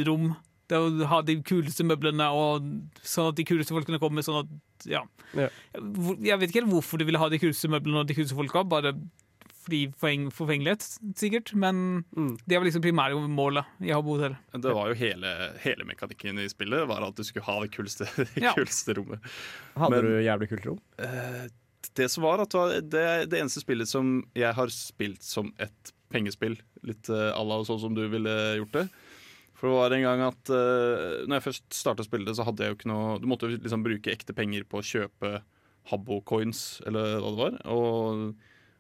rom. 0.09 0.33
Det 0.67 0.75
å 0.79 0.89
ha 1.07 1.21
de 1.23 1.37
kuleste 1.45 1.85
møblene, 1.87 2.27
og 2.35 2.67
sånn 3.07 3.31
at 3.31 3.39
de 3.39 3.45
kuleste 3.47 3.71
folkene 3.75 3.99
kommer. 4.03 4.23
sånn 4.27 4.41
at, 4.43 4.51
ja. 4.91 5.05
Ja. 5.39 5.47
Jeg 6.19 6.39
vet 6.41 6.49
ikke 6.51 6.61
helt 6.65 6.73
hvorfor 6.75 6.99
de 6.99 7.07
ville 7.07 7.19
ha 7.23 7.31
de 7.31 7.39
kuleste 7.39 7.71
møblene 7.71 8.03
og 8.03 8.11
de 8.11 8.15
kuleste 8.19 8.35
folka, 8.35 8.65
bare 8.67 8.91
fordi 9.63 9.79
forfeng, 9.95 10.27
forfengelighet, 10.35 10.85
sikkert. 11.19 11.53
Men 11.55 12.03
Mm. 12.15 12.37
det 12.45 12.57
var 12.59 12.65
liksom 12.67 12.83
primærmålet 12.83 13.65
i 13.81 13.91
Habbo 13.93 14.17
hotell. 14.17 14.35
Det 14.53 14.73
var 14.75 14.91
jo 14.91 14.93
hele, 14.99 15.31
hele 15.63 15.83
mekanikken 15.87 16.39
i 16.43 16.47
spillet, 16.51 16.87
var 16.87 17.03
at 17.07 17.15
du 17.15 17.23
skulle 17.23 17.45
ha 17.47 17.59
det 17.63 17.71
kuleste, 17.71 18.05
Ja. 18.43 18.53
kuleste 18.53 18.95
rommet. 18.99 19.19
Hadde 19.77 19.89
Men- 20.01 20.05
du 20.05 20.23
jævlig 20.23 20.49
kult 20.51 20.65
rom? 20.65 20.79
Eh, 20.99 21.47
det 21.95 22.09
som 22.11 22.23
var 22.23 22.39
at 22.41 22.49
det, 22.49 22.59
var- 22.59 22.81
det 22.81 23.01
er 23.07 23.25
det 23.25 23.39
eneste 23.41 23.61
spillet 23.63 23.87
som 23.87 24.23
jeg 24.35 24.53
har 24.53 24.67
spilt 24.67 25.21
som 25.23 25.53
et 25.59 25.91
pengespill. 26.11 26.57
Litt 26.83 27.09
uh, 27.09 27.31
à 27.33 27.41
la 27.47 27.63
sånn 27.63 27.79
som 27.79 27.93
du 27.95 28.07
ville 28.09 28.29
gjort 28.59 28.71
det. 28.73 28.89
For 29.55 29.69
det 29.69 29.77
var 29.79 29.93
en 29.95 30.03
gang 30.03 30.21
at 30.27 30.49
uh, 30.51 31.23
Når 31.25 31.37
jeg 31.39 31.43
først 31.45 31.63
starta 31.71 32.03
å 32.03 32.05
spille 32.05 32.25
det, 32.27 32.35
så 32.35 32.43
hadde 32.43 32.59
jeg 32.65 32.73
jo 32.73 32.75
ikke 32.75 32.89
noe 32.91 33.19
Du 33.21 33.27
måtte 33.31 33.47
jo 33.47 33.55
liksom 33.55 33.83
bruke 33.85 34.11
ekte 34.11 34.33
penger 34.35 34.65
på 34.67 34.81
å 34.81 34.83
kjøpe 34.83 35.41
Habbo 35.89 36.21
coins, 36.27 36.81
eller 36.87 37.19
hva 37.23 37.29
det 37.31 37.39
var. 37.39 37.55
Og 37.71 38.35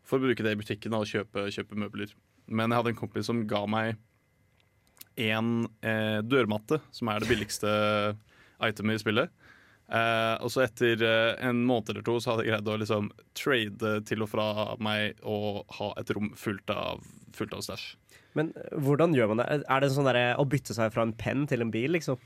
for 0.07 0.19
å 0.19 0.27
bruke 0.27 0.45
det 0.45 0.55
i 0.55 0.59
butikken 0.59 0.95
og 0.97 1.07
kjøpe, 1.09 1.47
kjøpe 1.53 1.79
møbler. 1.79 2.13
Men 2.47 2.69
jeg 2.69 2.81
hadde 2.81 2.93
en 2.93 2.99
kompis 2.99 3.29
som 3.29 3.45
ga 3.47 3.63
meg 3.69 3.95
en 5.23 5.65
eh, 5.85 6.19
dørmatte, 6.25 6.79
som 6.91 7.11
er 7.11 7.21
det 7.21 7.29
billigste 7.29 7.71
itemet 8.63 8.97
i 8.97 9.03
spillet. 9.03 9.33
Eh, 9.93 10.35
og 10.41 10.49
så 10.49 10.63
etter 10.65 11.01
eh, 11.05 11.33
en 11.45 11.59
måned 11.67 11.91
eller 11.91 12.05
to 12.05 12.15
så 12.23 12.33
hadde 12.33 12.47
jeg 12.47 12.55
greid 12.55 12.71
å 12.71 12.77
liksom 12.81 13.09
trade 13.37 13.97
til 14.09 14.23
og 14.25 14.31
fra 14.31 14.47
meg 14.81 15.19
og 15.27 15.67
ha 15.77 15.91
et 16.01 16.13
rom 16.15 16.31
fullt 16.39 16.71
av, 16.73 17.03
fullt 17.35 17.57
av 17.57 17.65
stæsj. 17.67 17.89
Men 18.33 18.49
hvordan 18.81 19.13
gjør 19.13 19.29
man 19.29 19.43
det? 19.43 19.49
Er 19.69 19.83
det 19.83 19.91
sånn 19.93 20.07
der, 20.09 20.21
å 20.41 20.47
bytte 20.49 20.73
seg 20.73 20.89
fra 20.95 21.05
en 21.05 21.13
penn 21.13 21.45
til 21.49 21.61
en 21.61 21.73
bil, 21.73 21.93
liksom? 21.93 22.17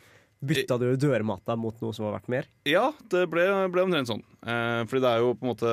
Bytta 0.48 0.78
du 0.78 0.92
dørmatta 1.02 1.56
mot 1.58 1.80
noe 1.82 1.96
som 1.98 2.06
var 2.06 2.20
verdt 2.20 2.30
mer? 2.30 2.48
Ja, 2.70 2.92
det 3.12 3.26
ble, 3.32 3.48
ble 3.74 3.88
omtrent 3.88 4.12
sånn. 4.12 4.22
Eh, 4.46 4.84
fordi 4.88 5.04
det 5.04 5.12
er 5.12 5.24
jo 5.26 5.34
på 5.34 5.48
en 5.48 5.52
måte 5.52 5.72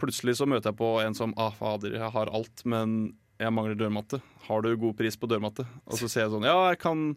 Plutselig 0.00 0.38
så 0.38 0.48
møter 0.48 0.72
jeg 0.72 0.80
på 0.80 0.94
en 1.02 1.16
som 1.16 1.34
ah, 1.40 1.52
fader, 1.54 1.98
jeg 1.98 2.12
har 2.14 2.30
alt, 2.32 2.64
men 2.68 3.12
jeg 3.40 3.52
mangler 3.56 3.78
dørmatte. 3.78 4.20
Har 4.46 4.64
du 4.64 4.72
god 4.76 4.96
pris 4.98 5.16
på 5.16 5.28
dørmatte? 5.30 5.64
Og 5.88 6.00
så 6.00 6.08
sier 6.08 6.26
jeg 6.26 6.34
sånn, 6.34 6.48
ja, 6.48 6.56
jeg 6.72 6.80
kan 6.82 7.10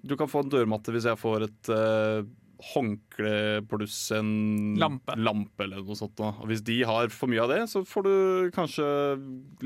Du 0.00 0.16
kan 0.18 0.30
få 0.30 0.44
en 0.44 0.52
dørmatte 0.52 0.94
hvis 0.94 1.06
jeg 1.06 1.20
får 1.20 1.44
et 1.44 1.70
uh, 1.74 2.22
håndkle 2.70 3.62
pluss 3.68 3.98
en 4.16 4.76
Lampe. 4.80 5.14
eller 5.64 5.82
noe 5.84 5.96
sånt. 5.98 6.16
Da. 6.18 6.32
Og 6.40 6.50
hvis 6.50 6.62
de 6.64 6.80
har 6.88 7.10
for 7.12 7.30
mye 7.32 7.42
av 7.44 7.52
det, 7.52 7.60
så 7.72 7.82
får 7.86 8.06
du 8.06 8.14
kanskje 8.54 8.86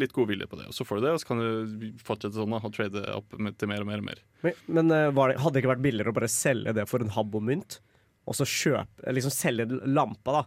litt 0.00 0.14
god 0.14 0.30
vilje 0.30 0.48
på 0.50 0.58
det. 0.60 0.68
Og 0.70 0.76
så 0.76 0.86
får 0.86 1.00
du 1.00 1.06
det, 1.06 1.14
og 1.14 1.22
så 1.22 1.30
kan 1.30 1.42
du 1.42 1.88
fortsette 2.04 2.36
sånn 2.38 2.54
da, 2.54 2.60
og 2.62 2.74
trade 2.74 3.06
opp 3.14 3.38
med, 3.38 3.56
til 3.58 3.70
mer 3.70 3.84
og 3.84 3.90
mer 3.90 4.02
og 4.02 4.08
mer. 4.10 4.22
Men, 4.46 4.60
men 4.78 4.94
eh, 4.94 5.08
var 5.16 5.30
det, 5.32 5.40
hadde 5.42 5.56
det 5.56 5.64
ikke 5.64 5.74
vært 5.74 5.86
billigere 5.86 6.14
å 6.14 6.18
bare 6.20 6.30
selge 6.32 6.76
det 6.76 6.86
for 6.90 7.04
en 7.04 7.14
habbo-mynt? 7.14 7.80
Og 8.24 8.38
så 8.38 8.46
kjøpe, 8.48 9.10
liksom 9.12 9.34
selge 9.34 9.68
lampa 9.84 10.38
da 10.38 10.44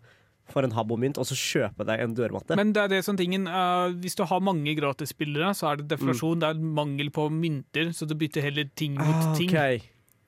for 0.53 0.63
en 0.63 0.71
habbo-mynt, 0.71 1.17
og 1.19 1.25
så 1.27 1.35
kjøpe 1.37 1.85
deg 1.87 1.99
en 2.05 2.15
dørmatte? 2.15 2.55
Men 2.55 2.71
det 2.73 2.85
er 2.85 2.93
det 2.95 3.03
som 3.05 3.17
tingen 3.19 3.47
uh, 3.47 3.89
Hvis 3.99 4.15
du 4.15 4.23
har 4.29 4.39
mange 4.43 4.73
gratisspillere, 4.79 5.53
så 5.57 5.71
er 5.73 5.81
det 5.81 5.89
deflasjon. 5.91 6.39
Det 6.39 6.49
er 6.53 6.59
mangel 6.81 7.09
på 7.11 7.27
mynter, 7.33 7.91
så 7.93 8.07
du 8.07 8.15
bytter 8.15 8.41
heller 8.47 8.69
ting 8.75 8.95
mot 8.95 9.15
Ah, 9.27 9.35
ting. 9.35 9.49
Okay. 9.49 9.81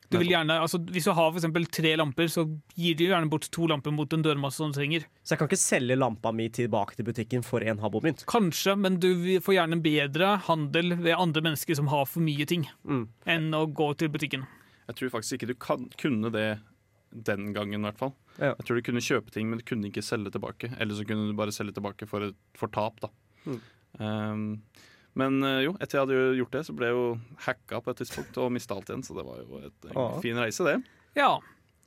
Du 0.10 0.18
vil 0.18 0.32
gjerne, 0.32 0.56
altså, 0.58 0.80
hvis 0.90 1.06
du 1.06 1.12
har 1.14 1.28
for 1.30 1.38
eksempel 1.38 1.68
tre 1.70 1.92
lamper, 1.96 2.26
så 2.34 2.42
gir 2.74 2.96
du 2.98 3.04
gjerne 3.06 3.30
bort 3.30 3.46
to 3.54 3.68
lamper 3.70 3.94
mot 3.94 4.10
en 4.16 4.24
dørmasse 4.26 4.58
som 4.58 4.72
du 4.72 4.80
trenger. 4.80 5.04
Så 5.22 5.36
jeg 5.36 5.38
kan 5.44 5.50
ikke 5.52 5.60
selge 5.62 5.98
lampa 6.02 6.32
mi 6.34 6.48
tilbake 6.50 6.98
til 6.98 7.06
butikken 7.06 7.44
for 7.46 7.62
en 7.62 7.78
habbo-mynt? 7.78 8.24
Kanskje, 8.26 8.74
men 8.82 8.98
du 8.98 9.12
får 9.46 9.54
gjerne 9.60 9.78
bedre 9.86 10.32
handel 10.48 10.96
ved 10.98 11.14
andre 11.14 11.44
mennesker 11.46 11.78
som 11.78 11.92
har 11.94 12.08
for 12.10 12.26
mye 12.26 12.48
ting, 12.50 12.66
Mm. 12.90 13.06
enn 13.28 13.52
å 13.54 13.68
gå 13.72 13.92
til 14.02 14.10
butikken. 14.10 14.48
Jeg 14.90 14.96
tror 14.98 15.10
faktisk 15.20 15.38
ikke 15.38 15.52
du 15.52 15.54
kan, 15.62 15.86
kunne 16.02 16.32
det 16.34 16.48
den 17.12 17.54
gangen, 17.54 17.80
i 17.82 17.88
hvert 17.90 17.98
fall. 18.00 18.14
Ja. 18.38 18.54
Jeg 18.60 18.66
tror 18.68 18.80
du 18.80 18.86
kunne 18.86 19.02
kjøpe 19.04 19.32
ting, 19.34 19.50
men 19.50 19.60
du 19.60 19.66
kunne 19.66 19.90
ikke 19.90 20.04
selge 20.06 20.32
tilbake. 20.32 20.70
Eller 20.80 20.96
så 20.96 21.06
kunne 21.08 21.28
du 21.30 21.36
bare 21.38 21.52
selge 21.56 21.74
tilbake 21.76 22.08
for, 22.08 22.30
et, 22.30 22.38
for 22.56 22.68
tap, 22.74 23.00
da. 23.02 23.10
Mm. 23.46 23.60
Um, 24.00 24.44
men 25.20 25.40
eh, 25.44 25.64
jo, 25.66 25.74
etter 25.82 25.98
jeg 25.98 26.06
hadde 26.06 26.20
gjort 26.38 26.54
det, 26.54 26.62
så 26.68 26.76
ble 26.78 26.86
jeg 26.92 26.96
jo 26.96 27.08
hacka 27.48 27.80
på 27.84 27.92
et 27.92 27.98
tidspunkt 28.04 28.38
og 28.40 28.52
mista 28.56 28.76
alt 28.78 28.92
igjen. 28.92 29.04
Så 29.04 29.18
det 29.18 29.26
var 29.28 29.42
jo 29.42 29.62
et, 29.66 29.80
en 29.90 29.98
Ah. 30.00 30.20
fin 30.24 30.38
reise, 30.40 30.64
det. 30.70 30.78
Ja. 31.18 31.32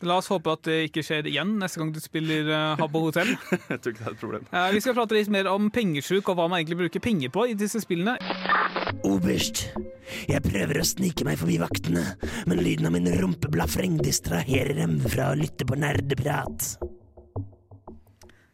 La 0.02 0.16
oss 0.18 0.30
håpe 0.32 0.50
at 0.50 0.64
det 0.66 0.78
ikke 0.88 1.04
skjer 1.06 1.28
igjen 1.30 1.54
neste 1.60 1.78
gang 1.78 1.92
du 1.94 2.00
spiller 2.02 2.48
uh, 2.50 2.80
Habbo 2.80 3.04
hotell. 3.04 3.30
jeg 3.70 3.78
tror 3.78 3.92
ikke 3.94 4.02
det 4.02 4.08
er 4.08 4.16
et 4.16 4.22
problem. 4.22 4.48
Eh, 4.50 4.68
vi 4.74 4.82
skal 4.82 4.96
prate 4.98 5.16
litt 5.16 5.30
mer 5.30 5.50
om 5.52 5.68
pengesjuk 5.74 6.26
og 6.26 6.38
hva 6.38 6.48
man 6.50 6.58
egentlig 6.58 6.80
bruker 6.82 7.04
penger 7.04 7.30
på 7.34 7.46
i 7.52 7.54
disse 7.58 7.82
spillene. 7.84 8.16
Oberst, 9.06 9.68
jeg 10.28 10.42
prøver 10.44 10.80
å 10.80 10.86
snike 10.86 11.26
meg 11.26 11.38
forbi 11.40 11.60
vaktene, 11.62 12.02
men 12.50 12.64
lyden 12.64 12.90
av 12.90 12.96
min 12.96 13.06
rumpeblafreng 13.22 14.00
distraherer 14.02 14.74
dem 14.82 14.98
fra 15.06 15.30
å 15.30 15.38
lytte 15.38 15.66
på 15.68 15.78
nerdeprat. 15.78 16.74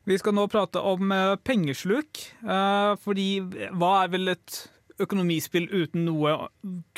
Vi 0.08 0.16
skal 0.16 0.36
nå 0.36 0.46
prate 0.52 0.80
om 0.84 1.12
eh, 1.12 1.34
pengesluk, 1.44 2.20
eh, 2.44 2.92
fordi 3.00 3.28
hva 3.76 3.92
er 4.04 4.12
vel 4.12 4.36
et 4.36 4.62
økonomispill 5.00 5.68
uten 5.72 6.06
noe 6.08 6.48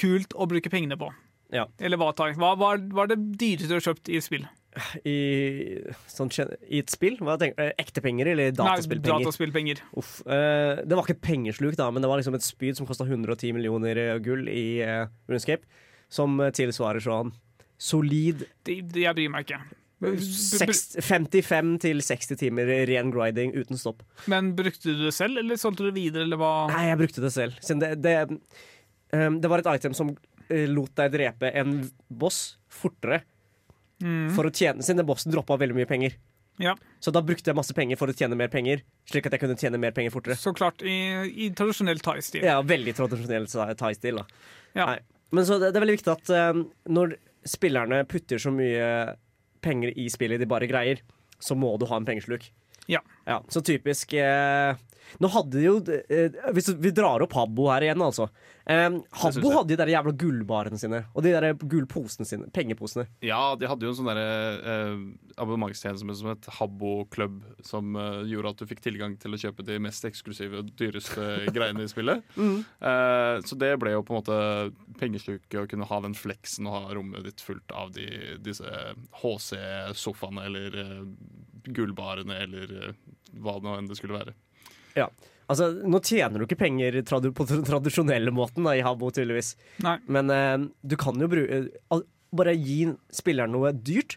kult 0.01 0.35
å 0.35 0.47
bruke 0.51 0.71
pengene 0.73 0.99
på? 0.99 1.11
Ja. 1.55 1.67
Eller 1.83 2.01
hva? 2.01 2.13
Hva, 2.15 2.73
er 2.75 3.13
det 3.13 3.19
dyreste 3.41 3.71
du 3.71 3.77
har 3.79 3.87
kjøpt 3.91 4.11
i 4.11 4.19
et 4.21 4.27
spill? 4.27 4.47
I, 5.03 5.17
sånn, 6.07 6.31
I 6.71 6.79
et 6.85 6.93
spill? 6.93 7.17
Hva 7.27 7.35
tenker, 7.41 7.73
ekte 7.81 8.03
penger 8.05 8.31
eller 8.33 8.53
dataspillpenger? 8.55 9.17
Nei, 9.19 9.27
dataspillpenger. 9.27 9.83
Uff. 9.99 10.13
uh, 10.31 10.79
det 10.85 10.95
var 10.95 11.03
ikke 11.03 11.17
et 11.19 11.27
pengesluk, 11.27 11.75
da, 11.81 11.89
men 11.91 12.05
det 12.05 12.11
var 12.13 12.23
liksom 12.23 12.39
et 12.39 12.47
spyd 12.47 12.79
som 12.79 12.87
kosta 12.87 13.09
110 13.09 13.57
millioner 13.57 13.99
eh, 13.99 14.17
gull 14.23 14.47
i 14.47 14.65
uh, 14.87 15.11
RuneScape. 15.31 15.67
Som 16.11 16.39
eh, 16.43 16.51
tilsvarer 16.55 17.03
sånn 17.03 17.35
solid 17.81 18.45
de, 18.67 18.81
de, 18.83 19.05
jeg 19.07 19.17
bryr 19.17 19.31
meg 19.33 19.47
ikke. 19.47 19.61
seks- 20.27 20.99
55 21.07 21.77
til 21.85 22.03
60 22.05 22.41
timer 22.41 22.71
ren 22.89 23.13
grinding 23.15 23.55
uten 23.57 23.79
stopp. 23.81 24.03
Men 24.31 24.53
brukte 24.59 24.93
du 24.93 25.07
det 25.07 25.15
selv, 25.17 25.41
eller 25.41 25.61
solgte 25.61 25.87
du 25.87 25.91
det 25.91 25.97
videre, 25.99 26.27
eller 26.29 26.41
hva? 26.41 26.53
Nei, 26.73 26.87
jeg 26.91 27.01
brukte 27.03 27.25
det 27.25 27.33
selv. 27.35 27.57
Det, 27.61 27.93
det, 28.05 28.17
um, 29.17 29.41
det 29.41 29.53
var 29.53 29.63
et 29.63 29.71
item 29.81 29.97
som 29.97 30.13
eh, 30.13 30.19
lot 30.71 30.95
deg 30.99 31.13
drepe 31.15 31.53
en 31.61 31.79
boss 32.09 32.59
fortere. 32.71 33.23
Mm. 34.01 34.31
For 34.35 34.49
å 34.49 34.53
tjene, 34.53 34.85
siden 34.85 35.03
den 35.03 35.09
bossen 35.09 35.33
droppa 35.33 35.59
veldig 35.61 35.77
mye 35.77 35.89
penger. 35.89 36.17
Ja. 36.61 36.75
Så 37.01 37.13
da 37.15 37.23
brukte 37.25 37.51
jeg 37.51 37.57
masse 37.57 37.75
penger 37.77 37.97
for 38.01 38.13
å 38.13 38.17
tjene 38.17 38.37
mer 38.37 38.51
penger, 38.53 38.83
slik 39.09 39.29
at 39.29 39.37
jeg 39.37 39.43
kunne 39.45 39.57
tjene 39.61 39.81
mer 39.81 39.95
penger 39.97 40.13
fortere. 40.13 40.37
Så 40.37 40.53
klart, 40.57 40.85
i, 40.85 40.99
i 41.47 41.49
tradisjonell 41.57 42.03
thai-stil. 42.05 42.45
Ja, 42.45 42.59
veldig 42.65 42.95
tradisjonell 42.99 43.49
thai-stil. 43.81 44.21
Ja. 44.77 44.93
Men 45.33 45.49
så 45.49 45.57
det, 45.63 45.73
det 45.73 45.81
er 45.81 45.87
veldig 45.87 45.97
viktig 45.97 46.13
at 46.13 46.33
uh, 46.35 46.63
når 46.91 47.17
spillerne 47.49 48.03
putter 48.09 48.41
så 48.43 48.53
mye 48.53 48.91
penger 49.65 49.95
i 49.97 50.09
spillet 50.13 50.41
de 50.41 50.49
bare 50.49 50.69
greier, 50.69 51.01
så 51.41 51.57
må 51.57 51.73
du 51.81 51.87
ha 51.89 51.97
en 51.97 52.09
pengesluk. 52.09 52.51
Ja. 52.91 53.01
så 53.49 53.61
typisk 53.63 54.13
eh, 54.19 54.75
Nå 55.19 55.31
hadde 55.35 55.63
jo 55.65 55.75
eh, 55.91 56.37
Hvis 56.55 56.71
vi 56.79 56.93
drar 56.95 57.25
opp 57.25 57.35
Habbo 57.35 57.69
her 57.73 57.87
igjen, 57.89 58.03
altså. 58.05 58.29
Eh, 58.71 58.87
Habbo 59.23 59.53
hadde 59.57 59.73
de 59.73 59.79
der 59.81 59.91
jævla 59.91 60.13
gullbarene 60.21 60.79
sine, 60.79 61.03
og 61.15 61.25
de 61.27 61.33
der 61.35 61.55
gullposene 61.59 62.29
sine. 62.29 62.47
Pengeposene. 62.55 63.09
Ja, 63.27 63.57
de 63.59 63.69
hadde 63.71 63.89
jo 63.89 63.95
en 63.95 63.99
sånn 63.99 64.11
derre 64.11 64.29
eh, 64.75 65.03
abonnementstjeneste 65.41 66.17
som 66.21 66.31
het 66.33 66.49
Habbo-klubb, 66.61 67.41
som 67.67 67.97
eh, 67.99 68.21
gjorde 68.31 68.55
at 68.55 68.63
du 68.63 68.69
fikk 68.71 68.85
tilgang 68.85 69.17
til 69.21 69.35
å 69.35 69.41
kjøpe 69.41 69.67
de 69.67 69.81
mest 69.83 70.07
eksklusive 70.07 70.63
og 70.63 70.71
dyreste 70.79 71.27
greiene 71.57 71.87
i 71.87 71.91
spillet. 71.91 72.23
Eh, 72.39 73.37
så 73.47 73.59
det 73.61 73.75
ble 73.83 73.97
jo 73.97 74.05
på 74.07 74.15
en 74.15 74.21
måte 74.21 74.39
pengesluket 75.01 75.63
å 75.65 75.69
kunne 75.71 75.89
ha 75.91 76.01
den 76.05 76.15
fleksen 76.19 76.69
og 76.71 76.77
ha 76.77 76.95
rommet 76.99 77.27
ditt 77.27 77.43
fullt 77.45 77.75
av 77.75 77.93
de, 77.97 78.07
disse 78.45 78.69
HC-sofaene 79.23 80.47
eller 80.47 80.79
eh, 80.85 81.03
gullbarene 81.75 82.39
eller 82.45 82.77
eh, 82.83 82.95
hva 83.41 83.59
nå 83.63 83.77
enn 83.79 83.91
det 83.91 83.99
skulle 83.99 84.19
være. 84.19 84.37
Ja. 84.97 85.09
Altså, 85.51 85.67
nå 85.83 85.99
tjener 86.07 86.39
du 86.39 86.47
ikke 86.47 86.61
penger 86.61 87.01
tradu 87.03 87.33
på 87.35 87.47
den 87.49 87.65
tradisjonelle 87.67 88.31
måten 88.31 88.63
da, 88.65 88.77
i 88.79 88.85
Habbo, 88.87 89.11
tydeligvis. 89.11 89.57
Nei. 89.83 89.97
Men 90.07 90.31
eh, 90.31 90.69
du 90.87 90.97
kan 91.01 91.19
jo 91.21 91.29
bruke 91.31 91.65
al- 91.91 92.07
Bare 92.31 92.53
gi 92.55 92.85
spilleren 93.11 93.51
noe 93.51 93.73
dyrt 93.75 94.15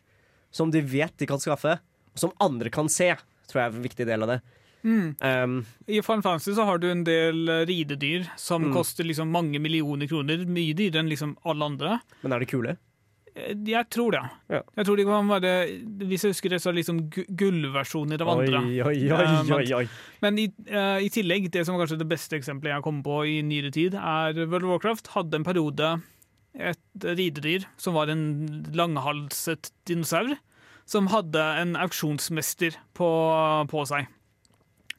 som 0.54 0.70
de 0.70 0.84
vet 0.86 1.16
de 1.18 1.26
kan 1.26 1.40
skaffe, 1.42 1.80
og 2.14 2.20
som 2.22 2.30
andre 2.46 2.70
kan 2.70 2.86
se. 2.94 3.08
Tror 3.50 3.58
jeg 3.64 3.72
er 3.72 3.74
en 3.80 3.86
viktig 3.88 4.06
del 4.06 4.22
av 4.22 4.30
det. 4.36 4.42
Mm. 4.86 5.16
Um, 5.18 5.56
I 5.90 5.98
Final 6.06 6.22
Fantasy 6.22 6.54
så 6.54 6.66
har 6.68 6.78
du 6.78 6.92
en 6.92 7.02
del 7.08 7.50
eh, 7.50 7.64
ridedyr 7.66 8.28
som 8.38 8.68
Mm. 8.68 8.74
koster 8.76 9.04
liksom 9.10 9.32
mange 9.34 9.58
millioner 9.64 10.06
kroner. 10.12 10.46
Mye 10.46 10.76
dyrere 10.78 11.02
enn 11.02 11.10
liksom 11.10 11.34
alle 11.44 11.66
andre. 11.72 11.98
men 12.22 12.34
er 12.38 12.40
de 12.46 12.46
kule? 12.54 12.78
Eh, 13.36 13.56
Jeg 13.66 13.90
tror 13.90 14.12
det. 14.12 14.22
Ja. 14.50 14.62
Jeg 14.78 14.86
tror 14.86 14.98
de 14.98 15.06
kan 15.08 15.28
være 15.28 15.54
Hvis 16.06 16.24
jeg 16.24 16.34
husker 16.36 16.50
det, 16.54 16.62
så 16.62 16.70
er 16.70 16.74
det 16.76 16.84
liksom 16.84 17.00
gullversjoner 17.10 18.22
av 18.22 18.30
andre. 18.38 18.62
Oi, 18.62 18.82
oi, 18.82 18.98
oi, 19.10 19.12
Eh, 19.12 19.44
men- 19.44 19.54
oi, 19.58 19.74
oi. 19.74 19.88
Men 20.22 20.38
i, 20.40 20.48
uh, 20.70 21.00
i 21.02 21.10
tillegg, 21.10 21.50
det 21.52 21.66
som 21.66 21.76
er 21.76 21.86
kanskje 21.86 21.98
det 22.00 22.10
beste 22.10 22.38
eksempelet 22.38 22.72
jeg 22.72 22.80
har 22.80 22.86
kommet 22.86 23.04
på 23.04 23.24
i 23.26 23.42
nyere 23.42 23.72
tid, 23.72 23.96
er 23.96 24.34
World 24.46 24.64
of 24.64 24.70
Warcraft 24.76 25.08
hadde 25.16 25.36
en 25.36 25.44
periode 25.44 26.02
et 26.54 26.78
ridedyr 27.02 27.66
som 27.78 27.96
var 27.96 28.10
en 28.10 28.24
langhalset 28.74 29.72
dinosaur, 29.88 30.38
som 30.86 31.08
hadde 31.08 31.40
en 31.40 31.76
auksjonsmester 31.76 32.76
på, 32.94 33.10
på 33.72 33.86
seg. 33.88 34.08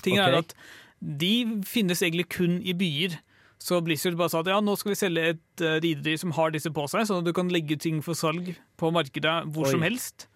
Tingen 0.02 0.24
okay. 0.24 0.32
er 0.32 0.38
at 0.38 0.54
de 1.00 1.62
finnes 1.64 2.00
egentlig 2.02 2.28
kun 2.28 2.60
i 2.64 2.72
byer. 2.72 3.18
Så 3.64 3.80
Blizzard 3.80 4.18
bare 4.20 4.28
sa 4.28 4.42
at 4.44 4.50
ja, 4.52 4.58
nå 4.60 4.74
skal 4.76 4.92
vi 4.92 4.98
selge 5.00 5.26
et 5.32 5.64
uh, 5.64 5.78
ridedyr 5.80 6.18
som 6.20 6.34
har 6.36 6.52
disse 6.52 6.68
på 6.74 6.84
seg, 6.92 7.06
sånn 7.08 7.22
at 7.22 7.28
du 7.28 7.32
kan 7.36 7.48
legge 7.52 7.78
ting 7.80 8.02
for 8.04 8.18
salg 8.18 8.52
på 8.80 8.90
markedet 8.92 9.38
hvor 9.54 9.70
Oi. 9.70 9.72
som 9.72 9.84
helst. 9.86 10.26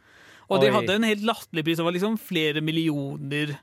Og 0.48 0.62
de 0.62 0.70
hadde 0.72 0.94
en 0.96 1.04
helt 1.04 1.26
latterlig 1.28 1.66
pris. 1.66 1.76
Det 1.76 1.84
var 1.84 1.92
liksom 1.92 2.16
flere 2.16 2.62
millioner, 2.64 3.58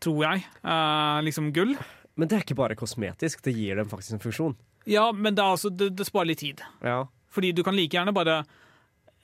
tror 0.00 0.22
jeg, 0.24 0.46
uh, 0.64 1.20
liksom 1.26 1.52
gull. 1.52 1.74
Men 2.16 2.30
det 2.30 2.38
er 2.38 2.46
ikke 2.46 2.56
bare 2.56 2.78
kosmetisk, 2.78 3.42
det 3.44 3.52
gir 3.58 3.76
dem 3.76 3.90
faktisk 3.90 4.16
en 4.16 4.24
funksjon. 4.24 4.56
Ja, 4.88 5.10
men 5.12 5.36
det, 5.36 5.44
altså, 5.44 5.68
det, 5.68 5.90
det 5.98 6.08
sparer 6.08 6.30
litt 6.32 6.40
tid. 6.40 6.62
Ja. 6.84 7.02
Fordi 7.34 7.52
du 7.52 7.64
kan 7.66 7.76
like 7.76 7.96
gjerne 7.96 8.14
bare 8.16 8.42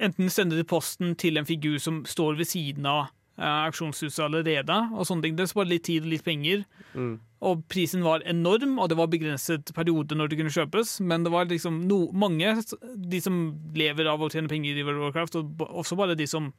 enten 0.01 0.29
sende 0.33 0.57
det 0.57 0.67
i 0.67 0.71
posten 0.71 1.15
til 1.21 1.41
en 1.41 1.49
figur 1.49 1.79
som 1.81 2.03
står 2.09 2.39
ved 2.41 2.49
siden 2.49 2.89
av 2.89 3.07
eh, 3.07 3.15
auksjonshuset 3.41 4.21
allerede, 4.27 4.77
og 4.93 5.07
sånne 5.09 5.25
ting. 5.27 5.37
Det 5.39 5.49
sparer 5.51 5.71
litt 5.73 5.85
tid 5.89 6.05
og 6.05 6.13
litt 6.13 6.25
penger. 6.27 6.65
Mm. 6.95 7.15
Og 7.49 7.63
prisen 7.73 8.03
var 8.05 8.21
enorm, 8.29 8.79
og 8.79 8.91
det 8.93 8.99
var 9.01 9.09
begrenset 9.09 9.73
periode 9.77 10.17
når 10.19 10.29
det 10.29 10.39
kunne 10.41 10.53
kjøpes. 10.53 10.99
Men 11.01 11.25
det 11.25 11.33
var 11.33 11.49
liksom 11.49 11.79
no, 11.89 12.03
mange, 12.13 12.53
de 12.97 13.21
som 13.25 13.39
lever 13.75 14.11
av 14.13 14.21
å 14.21 14.29
tjene 14.33 14.51
penger 14.53 14.77
i 14.77 14.85
World 14.85 15.01
of 15.01 15.09
Warcraft, 15.09 15.41
og 15.41 15.65
også 15.71 15.97
bare 15.97 16.19
de 16.21 16.27
som 16.29 16.53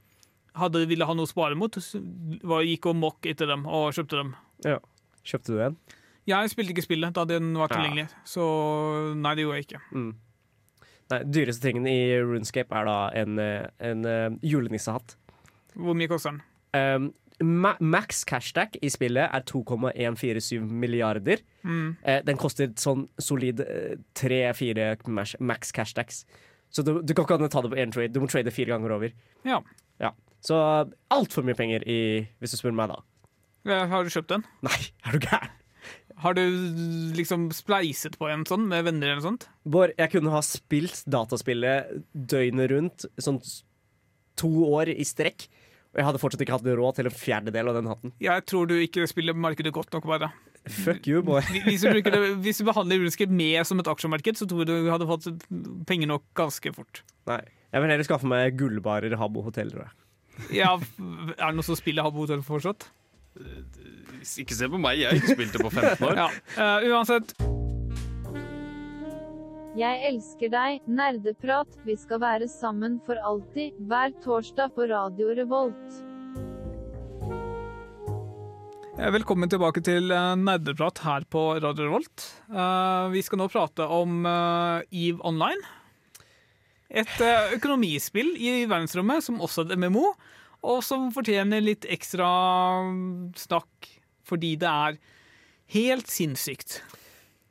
hadde, 0.58 0.82
ville 0.90 1.06
ha 1.08 1.14
noe 1.16 1.30
å 1.30 1.32
spare 1.32 1.56
mot, 1.56 1.78
var, 2.44 2.66
gikk 2.68 2.90
og 2.92 2.98
mokk 3.00 3.30
etter 3.32 3.48
dem 3.48 3.64
og 3.70 3.94
kjøpte 3.96 4.20
dem. 4.24 4.34
Kjøpte 5.24 5.54
du 5.54 5.62
en? 5.70 5.78
Jeg 6.30 6.52
spilte 6.52 6.74
ikke 6.76 6.84
spillet 6.86 7.16
da 7.18 7.24
den 7.26 7.54
var 7.58 7.70
Ja. 7.72 7.78
tilgjengelig, 7.78 8.10
så 8.26 8.44
nei, 9.18 9.32
det 9.36 9.46
gjorde 9.46 9.58
jeg 9.62 9.66
ikke. 9.70 9.80
Mm. 9.94 10.12
Nei, 11.12 11.20
dyreste 11.28 11.66
tingen 11.66 11.88
i 11.90 11.98
RuneScape 12.24 12.72
er 12.78 12.86
da 12.88 12.98
en, 13.22 13.40
en, 13.40 13.72
en 13.80 14.06
eh, 14.06 14.30
julenissehatt. 14.48 15.16
Hvor 15.76 15.96
mye 15.98 16.08
koster 16.12 16.32
den? 16.36 16.42
Um, 16.78 17.12
ma 17.42 17.74
max 17.82 18.24
cashback 18.28 18.78
i 18.86 18.90
spillet 18.94 19.34
er 19.34 19.46
2,147 19.50 20.62
milliarder. 20.62 21.42
Mm. 21.66 21.96
Eh, 22.06 22.22
den 22.28 22.40
koster 22.40 22.70
sånn 22.80 23.08
solid 23.22 23.64
tre-fire 24.18 24.94
max 25.08 25.74
cashdacks. 25.76 26.26
Så 26.72 26.86
du, 26.88 27.00
du 27.04 27.14
kan 27.14 27.26
ikke 27.26 27.50
ta 27.52 27.64
det 27.64 27.72
på 27.74 27.80
én 27.82 27.92
trade. 27.94 28.14
Du 28.16 28.22
må 28.24 28.30
trade 28.32 28.54
fire 28.56 28.72
ganger 28.76 28.94
over. 28.96 29.16
Ja. 29.48 29.60
Ja. 30.00 30.14
Så 30.42 30.58
altfor 31.14 31.46
mye 31.46 31.58
penger, 31.58 31.84
i, 31.86 32.28
hvis 32.42 32.54
du 32.56 32.62
spør 32.62 32.78
meg, 32.78 32.94
da. 32.94 33.02
Ja, 33.68 33.84
Har 33.92 34.06
du 34.06 34.14
kjøpt 34.14 34.32
den? 34.32 34.46
Nei, 34.66 34.78
er 35.06 35.18
du 35.18 35.28
gæren? 35.28 35.58
Har 36.22 36.36
du 36.38 36.44
liksom 37.18 37.48
spleiset 37.56 38.14
på 38.22 38.28
en 38.30 38.44
sånn 38.46 38.68
med 38.70 38.86
venner 38.86 39.10
eller 39.10 39.24
sånt? 39.26 39.48
Bård, 39.66 39.96
jeg 39.98 40.12
kunne 40.14 40.34
ha 40.34 40.42
spilt 40.46 41.00
dataspillet 41.10 42.04
døgnet 42.14 42.70
rundt 42.70 43.06
sånn 43.18 43.40
to 44.38 44.52
år 44.68 44.92
i 44.94 45.06
strekk. 45.08 45.48
Og 45.92 46.00
jeg 46.00 46.08
hadde 46.08 46.22
fortsatt 46.22 46.44
ikke 46.46 46.56
hatt 46.56 46.68
råd 46.80 46.98
til 46.98 47.10
en 47.10 47.16
fjerdedel 47.16 47.70
av 47.72 47.78
den 47.78 47.90
hatten. 47.92 48.14
Jeg 48.24 48.46
tror 48.48 48.70
du 48.70 48.78
ikke 48.80 49.04
spiller 49.12 49.36
markedet 49.36 49.74
godt 49.76 49.92
nok, 49.92 50.08
bare. 50.08 50.30
Fuck 50.70 51.08
you, 51.10 51.24
boy. 51.26 51.42
Hvis 51.66 51.84
du, 51.84 52.00
det, 52.06 52.22
hvis 52.46 52.62
du 52.62 52.68
behandler 52.68 53.02
RuneScape 53.02 53.34
med 53.34 53.66
som 53.68 53.82
et 53.82 53.90
aksjemarked, 53.92 54.40
så 54.40 54.48
tror 54.48 54.64
jeg 54.64 54.70
du 54.86 54.92
hadde 54.94 55.10
fått 55.10 55.28
penger 55.90 56.14
nok 56.14 56.24
ganske 56.38 56.72
fort. 56.76 57.04
Nei. 57.28 57.42
Jeg 57.72 57.84
vil 57.84 57.94
heller 57.94 58.08
skaffe 58.08 58.30
meg 58.30 58.56
gullbarer 58.60 59.16
Habbo 59.20 59.44
hotell, 59.44 59.72
tror 59.74 59.88
jeg. 59.88 59.98
Ja, 60.62 60.76
er 60.78 61.42
det 61.42 61.56
noen 61.58 61.68
som 61.68 61.80
spiller 61.80 62.08
Habbo 62.08 62.24
hotell 62.24 62.44
fortsatt? 62.46 62.88
Ikke 64.40 64.56
se 64.56 64.68
på 64.72 64.80
meg, 64.80 65.02
jeg 65.02 65.12
har 65.12 65.20
ikke 65.20 65.36
spilt 65.36 65.56
det 65.56 65.64
på 65.64 65.72
15 65.72 66.08
år. 66.08 66.20
Ja. 66.20 66.30
uh, 66.60 66.92
uansett, 66.92 67.36
Jeg 69.72 70.02
elsker 70.04 70.50
deg, 70.52 70.82
nerdeprat. 70.84 71.78
Vi 71.88 71.94
skal 71.96 72.20
være 72.20 72.48
sammen 72.52 72.98
for 73.06 73.16
alltid, 73.24 73.78
hver 73.88 74.12
torsdag 74.20 74.74
på 74.76 74.84
Radio 74.92 75.30
Revolt. 75.38 76.02
velkommen 79.16 79.50
tilbake 79.50 79.80
til 79.82 80.12
eh, 80.12 80.36
Nerdeprat 80.36 81.00
her 81.06 81.24
på 81.24 81.56
Radio 81.64 81.88
Revolt. 81.88 82.28
Eh, 82.52 83.08
vi 83.16 83.24
skal 83.24 83.40
nå 83.40 83.48
prate 83.48 83.88
om 83.88 84.28
eh, 84.28 84.84
EVE 84.92 85.24
Online. 85.24 85.64
Et 86.92 87.24
økonomispill 87.56 88.36
i 88.36 88.66
verdensrommet 88.68 89.24
som 89.24 89.40
også 89.40 89.64
er 89.64 89.72
et 89.72 89.80
MMO, 89.80 90.10
og 90.68 90.84
som 90.84 91.14
fortjener 91.16 91.64
litt 91.64 91.88
ekstra 91.88 92.28
snakk 93.40 93.94
fordi 94.28 94.58
det 94.60 94.68
er 94.68 95.00
helt 95.80 96.12
sinnssykt. 96.12 96.82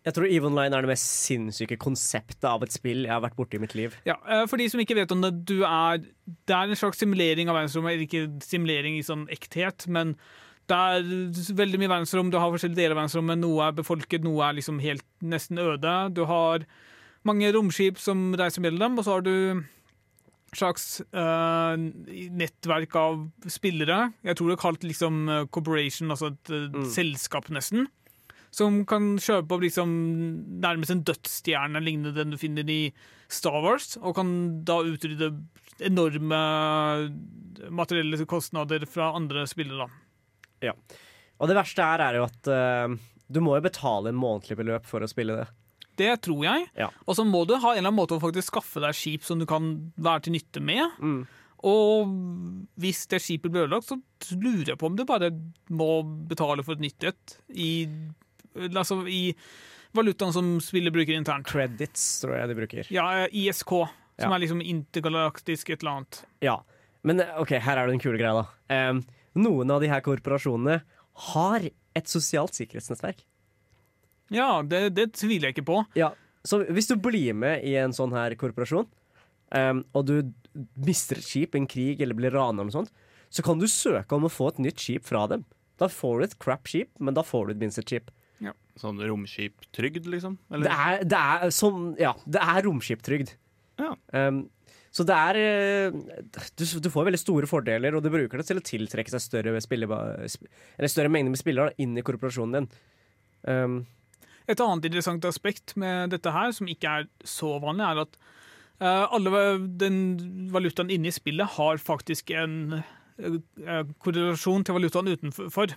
Jeg 0.07 0.17
tror 0.17 0.31
EVE 0.33 0.49
Online 0.49 0.77
er 0.77 0.85
det 0.85 0.93
mest 0.95 1.09
sinnssyke 1.27 1.77
konseptet 1.81 2.47
av 2.49 2.63
et 2.65 2.73
spill 2.73 3.05
jeg 3.05 3.13
har 3.13 3.21
vært 3.21 3.37
borti 3.37 3.59
i 3.59 3.63
mitt 3.63 3.75
liv. 3.77 3.97
Ja, 4.09 4.17
eh, 4.25 4.47
For 4.49 4.57
de 4.57 4.69
som 4.73 4.81
ikke 4.81 4.97
vet 4.97 5.13
om 5.13 5.21
det, 5.21 5.35
du 5.45 5.61
er 5.61 6.01
Det 6.01 6.55
er 6.57 6.71
en 6.71 6.79
slags 6.79 7.03
simulering 7.03 7.51
av 7.51 7.59
verdensrommet. 7.59 8.07
Ikke 8.07 8.29
simulering 8.41 8.97
i 8.97 9.05
sånn 9.05 9.27
ekthet, 9.29 9.87
men 9.89 10.15
det 10.71 10.79
er 10.79 11.03
veldig 11.59 11.81
mye 11.83 11.91
verdensrom. 11.91 12.31
Du 12.31 12.39
har 12.39 12.53
forskjellige 12.53 12.79
deler 12.79 12.95
av 12.95 13.03
verdensrommet. 13.03 13.41
Noe 13.43 13.67
er 13.67 13.77
befolket, 13.77 14.23
noe 14.23 14.47
er 14.47 14.57
liksom 14.57 14.79
helt 14.81 15.05
nesten 15.21 15.59
øde. 15.59 16.15
Du 16.15 16.25
har 16.31 16.65
mange 17.27 17.51
romskip 17.53 17.99
som 17.99 18.31
reiser 18.39 18.63
mellom 18.63 18.79
dem, 18.79 18.99
og 18.99 19.05
så 19.05 19.19
har 19.19 19.27
du 19.27 19.65
slags 20.57 21.01
uh, 21.15 21.75
nettverk 21.77 22.95
av 22.99 23.25
spillere. 23.51 24.13
Jeg 24.27 24.39
tror 24.39 24.51
det 24.51 24.57
er 24.57 24.63
kalt 24.65 24.87
liksom 24.87 25.21
eh, 25.31 25.45
corporation, 25.55 26.11
altså 26.11 26.33
et 26.33 26.51
mm. 26.75 26.87
selskap 26.91 27.51
nesten. 27.55 27.87
Som 28.55 28.83
kan 28.89 29.13
kjøpe 29.23 29.55
opp 29.55 29.63
liksom 29.63 29.91
nærmest 30.63 30.95
en 30.95 31.05
dødsstjerne 31.07 31.83
lignende 31.85 32.17
den 32.17 32.35
du 32.35 32.39
finner 32.41 32.67
i 32.67 32.83
Star 33.31 33.61
Wars, 33.63 33.95
og 34.01 34.17
kan 34.19 34.33
da 34.67 34.81
utrydde 34.83 35.31
enorme 35.87 36.41
materielle 37.71 38.27
kostnader 38.29 38.85
fra 38.91 39.13
andre 39.17 39.47
spillere. 39.49 39.87
Ja. 40.65 40.75
Og 41.41 41.49
det 41.49 41.57
verste 41.57 41.87
her 41.87 42.03
er 42.05 42.19
jo 42.19 42.27
at 42.27 42.51
uh, 42.51 42.99
du 43.31 43.41
må 43.45 43.55
jo 43.57 43.65
betale 43.65 44.11
en 44.11 44.21
månedlig 44.21 44.59
beløp 44.61 44.89
for 44.89 45.05
å 45.05 45.09
spille 45.11 45.39
det. 45.39 45.49
Det 46.01 46.15
tror 46.25 46.45
jeg. 46.47 46.67
Ja. 46.79 46.89
Og 47.07 47.17
så 47.19 47.27
må 47.29 47.45
du 47.47 47.55
ha 47.55 47.73
en 47.73 47.79
eller 47.79 47.91
annen 47.91 47.99
måte 47.99 48.17
å 48.17 48.23
faktisk 48.23 48.55
skaffe 48.55 48.83
deg 48.83 48.97
skip 48.97 49.27
som 49.27 49.41
du 49.41 49.47
kan 49.49 49.73
være 50.01 50.27
til 50.27 50.37
nytte 50.37 50.63
med. 50.65 50.97
Mm. 50.99 51.21
Og 51.69 52.13
hvis 52.81 53.05
det 53.13 53.21
skipet 53.21 53.53
blir 53.53 53.67
ødelagt, 53.67 53.91
så 53.91 54.39
lurer 54.41 54.73
jeg 54.73 54.81
på 54.81 54.89
om 54.89 54.97
du 54.97 55.05
bare 55.09 55.29
må 55.69 56.01
betale 56.31 56.65
for 56.65 56.79
et 56.79 56.85
nytt 56.87 57.05
et 57.11 57.37
i, 57.53 57.73
altså 58.57 59.01
i 59.09 59.35
valutaen 59.97 60.33
som 60.35 60.51
spillet 60.63 60.93
bruker 60.95 61.17
internt. 61.17 61.47
Credits, 61.51 62.05
tror 62.23 62.37
jeg 62.39 62.49
de 62.53 62.59
bruker. 62.59 62.91
Ja, 62.95 63.27
ISK, 63.27 63.71
som 64.21 64.31
Ja. 64.31 64.35
er 64.37 64.43
liksom 64.45 64.61
intergalaktisk 64.63 65.71
et 65.71 65.81
eller 65.83 66.01
annet. 66.01 66.23
Ja. 66.45 66.59
Men 67.03 67.21
eh, 67.21 67.33
OK, 67.41 67.51
her 67.59 67.77
er 67.81 67.87
det 67.89 67.95
en 67.97 68.03
kule 68.03 68.19
greia, 68.21 68.43
da. 68.45 68.91
Um, 68.91 69.03
noen 69.41 69.71
av 69.73 69.81
de 69.81 69.89
her 69.89 70.01
korporasjonene 70.05 70.83
har 71.33 71.61
et 71.97 72.07
sosialt 72.11 72.55
sikkerhetsnettverk. 72.55 73.25
Ja, 74.31 74.61
det, 74.63 74.91
det 74.95 75.09
tviler 75.19 75.49
jeg 75.51 75.57
ikke 75.59 75.67
på. 75.73 75.79
Ja, 75.99 76.13
Så 76.47 76.63
hvis 76.71 76.87
du 76.89 76.95
blir 76.97 77.35
med 77.35 77.65
i 77.67 77.75
en 77.77 77.93
sånn 77.93 78.13
her 78.15 78.33
korporasjon, 78.39 78.87
um, 79.51 79.81
og 79.93 80.07
du 80.07 80.15
mister 80.77 81.19
et 81.19 81.27
skip 81.27 81.55
i 81.57 81.59
en 81.61 81.67
krig 81.71 82.01
eller 82.01 82.15
blir 82.17 82.31
rana 82.33 82.61
eller 82.63 82.71
noe 82.71 82.77
sånt, 82.85 82.93
så 83.31 83.43
kan 83.47 83.59
du 83.61 83.67
søke 83.71 84.15
om 84.17 84.25
å 84.27 84.31
få 84.33 84.49
et 84.53 84.59
nytt 84.63 84.79
skip 84.83 85.05
fra 85.07 85.25
dem. 85.31 85.45
Da 85.79 85.89
får 85.91 86.19
du 86.21 86.25
et 86.29 86.39
crap 86.43 86.69
skip, 86.71 86.91
men 87.01 87.15
da 87.17 87.23
får 87.27 87.47
du 87.47 87.53
et 87.55 87.61
minst 87.65 87.79
et 87.83 87.89
skip. 87.91 88.11
Sånn 88.81 89.01
romskiptrygd, 89.05 90.07
liksom? 90.09 90.39
Det 90.49 90.73
er, 90.73 91.03
det 91.05 91.21
er 91.21 91.53
sånn, 91.53 91.93
Ja, 92.01 92.15
det 92.25 92.41
er 92.41 92.65
romskiptrygd. 92.65 93.35
Ja. 93.81 93.93
Um, 94.17 94.47
så 94.91 95.05
det 95.07 95.15
er 95.15 95.39
eh, 95.39 95.95
du, 96.59 96.65
du 96.83 96.89
får 96.91 97.07
veldig 97.07 97.21
store 97.21 97.47
fordeler, 97.47 97.95
og 97.95 98.03
du 98.03 98.11
bruker 98.11 98.41
det 98.41 98.47
til 98.49 98.59
å 98.59 98.65
tiltrekke 98.67 99.13
seg 99.13 99.23
større, 99.23 99.61
spilleba- 99.63 100.01
eller 100.19 100.91
større 100.91 101.13
mengder 101.13 101.31
med 101.35 101.41
spillere 101.41 101.77
inn 101.79 101.95
i 101.95 102.03
korporasjonen 102.07 102.57
din. 102.57 102.71
Um, 103.47 103.77
Et 104.51 104.59
annet 104.59 104.89
interessant 104.89 105.29
aspekt 105.29 105.77
med 105.79 106.11
dette 106.11 106.33
her, 106.35 106.51
som 106.57 106.67
ikke 106.73 106.97
er 107.03 107.07
så 107.23 107.53
vanlig, 107.63 107.87
er 107.87 108.03
at 108.03 108.19
uh, 108.83 109.07
alle 109.15 109.45
den 109.79 110.01
valutaen 110.51 110.91
inne 110.91 111.13
i 111.13 111.15
spillet 111.15 111.55
har 111.55 111.79
faktisk 111.79 112.33
en 112.35 112.81
uh, 112.81 113.85
korrelasjon 114.03 114.67
til 114.67 114.75
valutaen 114.81 115.13
utenfor. 115.13 115.77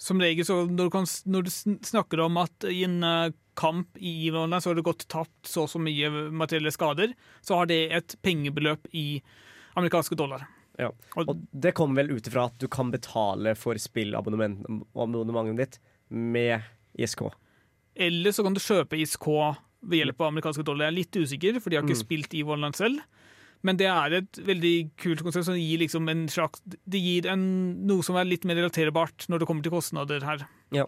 Som 0.00 0.20
regel 0.22 0.46
så 0.46 0.62
når 0.66 0.88
du, 0.88 0.90
kan, 0.94 1.06
når 1.28 1.46
du 1.46 1.50
snakker 1.86 2.22
om 2.24 2.38
at 2.40 2.64
i 2.70 2.84
en 2.86 3.02
eh, 3.04 3.32
kamp 3.60 3.98
i 4.00 4.26
Ivoland 4.26 4.62
så 4.62 4.70
har 4.70 4.78
det 4.78 4.86
gått 4.86 5.08
tapt 5.12 5.48
så 5.48 5.66
og 5.66 5.70
så 5.72 5.80
mye 5.82 6.10
materielle 6.32 6.72
skader, 6.72 7.12
så 7.44 7.60
har 7.60 7.68
det 7.70 7.80
et 7.92 8.16
pengebeløp 8.24 8.88
i 8.96 9.20
amerikanske 9.78 10.16
dollar. 10.18 10.46
ja. 10.80 10.90
Og, 11.20 11.36
det 11.52 11.74
kommer 11.76 12.02
vel 12.02 12.16
ut 12.16 12.26
ifra 12.26 12.48
at 12.48 12.56
du 12.60 12.68
kan 12.72 12.90
betale 12.92 13.54
for 13.58 13.76
spillabonnementet 13.76 15.58
ditt 15.60 15.80
med 16.08 16.60
ISK. 16.98 17.22
eller 17.94 18.32
så 18.32 18.42
kan 18.46 18.54
du 18.56 18.60
kjøpe 18.60 18.96
ISK 18.96 19.28
ved 19.80 20.02
hjelp 20.02 20.20
av 20.20 20.30
amerikanske 20.30 20.64
dollar. 20.64 20.88
Jeg 20.88 20.92
er 20.92 20.98
litt 20.98 21.16
usikker, 21.16 21.60
for 21.60 21.70
de 21.70 21.76
har 21.78 21.84
ikke 21.86 22.00
spilt 22.00 22.34
Ivoland 22.36 22.76
selv. 22.76 23.00
Men 23.66 23.76
det 23.76 23.88
er 23.92 24.14
et 24.22 24.40
veldig 24.46 24.74
kult 25.00 25.22
konsept 25.24 25.48
som 25.50 25.58
gir 25.58 25.82
liksom 25.82 26.08
en 26.08 26.22
slags 26.32 26.62
Det 26.64 27.00
gir 27.02 27.26
en, 27.28 27.42
noe 27.88 28.04
som 28.06 28.16
er 28.16 28.28
litt 28.28 28.46
mer 28.48 28.56
relaterbart 28.56 29.26
når 29.28 29.42
det 29.42 29.48
kommer 29.50 29.66
til 29.66 29.74
kostnader 29.74 30.24
her. 30.24 30.46
Ja. 30.72 30.86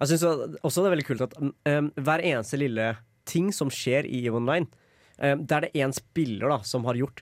Jeg 0.00 0.12
syns 0.12 0.26
også 0.60 0.82
det 0.82 0.88
er 0.88 0.94
veldig 0.96 1.08
kult 1.08 1.24
at 1.26 1.34
um, 1.40 1.90
hver 1.96 2.22
eneste 2.24 2.60
lille 2.60 2.92
ting 3.28 3.50
som 3.52 3.72
skjer 3.72 4.08
i 4.08 4.22
EVE 4.24 4.38
Online, 4.40 4.68
um, 5.20 5.42
det 5.44 5.56
er 5.56 5.66
det 5.66 5.74
én 5.84 5.92
spiller 5.96 6.52
da, 6.52 6.60
som 6.64 6.86
har 6.88 6.98
gjort. 7.00 7.20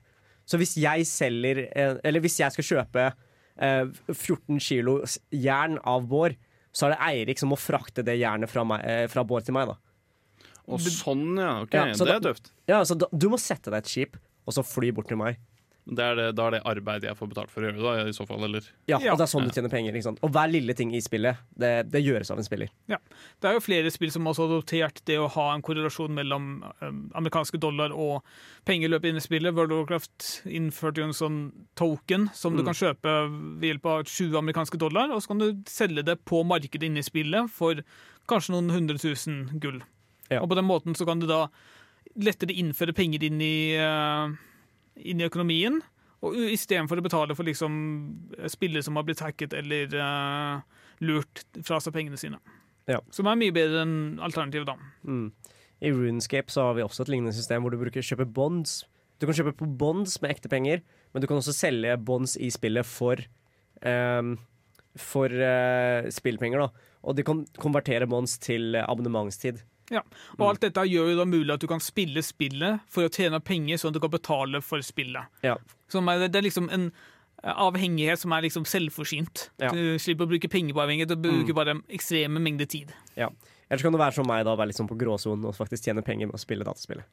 Så 0.49 0.61
hvis 0.61 0.77
jeg 0.81 1.05
selger 1.05 1.67
eh, 1.67 1.99
Eller 2.09 2.23
hvis 2.25 2.39
jeg 2.41 2.55
skal 2.55 2.65
kjøpe 2.65 3.11
uh, 3.13 3.91
14 4.15 4.63
kilo 4.65 5.01
jern 5.35 5.77
av 5.85 6.07
Bård, 6.09 6.39
så 6.73 6.87
er 6.87 6.95
det 6.95 7.03
Eirik 7.09 7.41
som 7.41 7.53
må 7.53 7.59
frakte 7.61 8.05
det 8.07 8.19
jernet 8.21 8.51
fra, 8.51 8.65
meg, 8.67 8.85
eh, 8.87 9.05
fra 9.11 9.25
Bård 9.27 9.47
til 9.47 9.57
meg. 9.57 9.73
da 9.73 10.47
Og 10.71 10.81
sånn, 10.85 11.27
ja. 11.41 11.53
ok, 11.65 11.75
Ja, 11.75 11.85
så 11.97 12.07
Det 12.09 12.17
er 12.17 12.25
tøft. 12.31 12.51
Ja, 12.71 12.81
så 12.87 12.97
da, 12.99 13.11
Du 13.13 13.29
må 13.33 13.41
sette 13.43 13.73
deg 13.73 13.83
et 13.83 13.91
skip, 13.91 14.19
og 14.49 14.57
så 14.57 14.65
fly 14.65 14.91
bort 14.97 15.11
til 15.13 15.21
meg. 15.21 15.37
Det 15.89 16.05
er 16.05 16.17
det, 16.19 16.25
da 16.37 16.47
er 16.51 16.53
det 16.53 16.59
arbeid 16.69 17.05
jeg 17.07 17.17
får 17.17 17.29
betalt 17.31 17.49
for 17.49 17.65
å 17.65 17.69
gjøre, 17.71 17.81
da, 17.81 17.93
i 18.11 18.13
så 18.13 18.27
fall. 18.29 18.43
Eller 18.45 18.61
Ja, 18.91 18.99
Ja. 19.01 19.15
Og 19.15 19.17
det 19.17 19.25
er 19.25 19.31
sånn 19.33 19.47
du 19.49 19.55
tjener 19.57 19.71
penger. 19.73 19.95
ikke 19.97 20.05
sant? 20.05 20.19
Og 20.21 20.29
hver 20.35 20.51
lille 20.53 20.75
ting 20.77 20.91
i 20.93 21.01
spillet, 21.01 21.39
det, 21.57 21.71
det 21.89 22.03
gjøres 22.05 22.29
av 22.31 22.37
en 22.37 22.45
spiller. 22.45 22.69
Ja. 22.93 22.99
Det 23.41 23.49
er 23.49 23.55
jo 23.57 23.63
flere 23.65 23.89
spill 23.95 24.13
som 24.13 24.29
også 24.29 24.45
har 24.45 24.53
adoptert 24.59 25.01
det 25.09 25.17
å 25.17 25.31
ha 25.33 25.47
en 25.55 25.63
korrelasjon 25.65 26.13
mellom 26.13 26.51
um, 26.85 26.99
amerikanske 27.17 27.57
dollar 27.63 27.95
og 27.97 28.21
pengeløp 28.69 29.09
inne 29.09 29.17
i 29.17 29.25
spillet. 29.25 29.55
World 29.57 29.73
of 29.73 29.79
Warcraft 29.87 30.29
innførte 30.59 31.01
jo 31.01 31.09
en 31.09 31.17
sånn 31.17 31.39
token 31.81 32.29
som 32.37 32.53
du 32.53 32.61
Mm. 32.63 32.67
kan 32.69 32.75
kjøpe 32.83 33.17
ved 33.57 33.69
hjelp 33.71 33.87
av 33.95 34.05
20 34.05 34.37
amerikanske 34.43 34.77
dollar, 34.85 35.09
og 35.17 35.23
så 35.25 35.29
kan 35.33 35.39
du 35.41 35.49
selge 35.65 36.05
det 36.05 36.19
på 36.29 36.45
markedet 36.45 36.85
inne 36.91 37.01
i 37.01 37.09
spillet 37.09 37.49
for 37.49 37.81
kanskje 38.29 38.53
noen 38.53 38.69
hundre 38.77 38.99
tusen 39.01 39.47
gull. 39.59 39.81
Ja. 40.29 40.43
Og 40.43 40.51
på 40.51 40.55
den 40.61 40.69
måten 40.69 40.93
så 40.95 41.07
kan 41.09 41.19
du 41.19 41.25
da 41.27 41.47
lettere 42.23 42.57
innføre 42.59 42.95
penger 42.97 43.25
inn 43.29 43.43
i, 43.45 43.77
uh, 43.79 44.33
inn 44.99 45.23
i 45.23 45.27
økonomien, 45.29 45.81
og 46.27 46.35
istedenfor 46.35 46.99
å 46.99 47.05
betale 47.05 47.37
for 47.39 47.47
liksom 47.47 47.75
spillere 48.51 48.83
som 48.83 48.99
har 48.99 49.07
blitt 49.07 49.23
hacket 49.23 49.55
eller 49.55 49.93
uh, 49.95 50.81
lurt 51.05 51.45
fra 51.63 51.79
seg 51.83 51.95
pengene 51.95 52.19
sine. 52.19 52.41
Ja. 52.89 52.99
Som 53.15 53.29
er 53.29 53.39
mye 53.39 53.55
bedre 53.55 53.85
enn 53.85 54.19
alternativet, 54.25 54.67
da. 54.67 54.77
Mm. 55.07 55.29
I 55.85 55.93
Runescape 55.95 56.51
så 56.51 56.69
har 56.69 56.79
vi 56.79 56.83
også 56.83 57.05
et 57.05 57.13
lignende 57.13 57.37
system 57.37 57.63
hvor 57.63 57.75
du 57.75 57.79
bruker 57.79 58.03
kjøpe 58.05 58.27
bonds. 58.27 58.81
Du 59.19 59.27
kan 59.27 59.37
kjøpe 59.37 59.55
på 59.61 59.69
bonds 59.79 60.17
med 60.23 60.35
ekte 60.35 60.51
penger, 60.51 60.83
men 61.13 61.23
du 61.23 61.29
kan 61.31 61.39
også 61.39 61.55
selge 61.55 61.95
bonds 62.03 62.37
i 62.41 62.51
spillet 62.55 62.87
for 62.87 63.23
um, 63.87 64.37
For 64.99 65.31
uh, 65.31 66.09
spillpenger, 66.11 66.65
da. 66.65 66.95
Og 67.07 67.15
de 67.15 67.23
kan 67.23 67.45
konvertere 67.63 68.09
bonds 68.11 68.33
til 68.43 68.75
eh, 68.75 68.83
abonnementstid. 68.83 69.61
Ja, 69.91 70.03
og 70.39 70.43
alt 70.51 70.61
dette 70.61 70.83
gjør 70.85 71.13
jo 71.13 71.17
da 71.17 71.25
mulig 71.25 71.55
at 71.55 71.61
du 71.61 71.67
kan 71.71 71.81
spille 71.81 72.21
spillet 72.23 72.81
for 72.93 73.07
å 73.07 73.13
tjene 73.13 73.41
penger, 73.41 73.79
sånn 73.81 73.89
at 73.95 73.95
du 73.97 74.01
kan 74.05 74.11
betale 74.13 74.61
for 74.61 74.83
spillet. 74.85 75.31
Ja. 75.43 75.55
Som 75.89 76.09
er, 76.13 76.27
det 76.29 76.37
er 76.37 76.45
liksom 76.45 76.69
en 76.75 76.91
avhengighet 77.39 78.19
som 78.19 78.33
er 78.35 78.43
liksom 78.45 78.65
selvforsynt. 78.69 79.47
Ja. 79.63 79.71
Du 79.73 79.97
slipper 80.03 80.27
å 80.27 80.33
bruke 80.35 80.51
penger 80.51 80.75
på 80.77 80.83
avhengighet, 80.85 81.09
du 81.09 81.17
bruker 81.17 81.55
Mm. 81.55 81.55
bare 81.55 81.75
ekstreme 81.89 82.41
mengder 82.43 82.67
tid. 82.67 82.93
Ja. 83.17 83.31
Ellers 83.71 83.83
kan 83.83 83.93
du 83.93 83.99
være 83.99 84.13
som 84.15 84.27
meg, 84.27 84.45
da, 84.45 84.57
være 84.57 84.73
sånn 84.75 84.89
på 84.89 84.97
gråsonen 84.99 85.45
og 85.47 85.55
faktisk 85.55 85.85
tjene 85.85 86.03
penger 86.05 86.27
med 86.27 86.35
å 86.35 86.39
spille 86.43 86.65
dataspillet. 86.65 87.05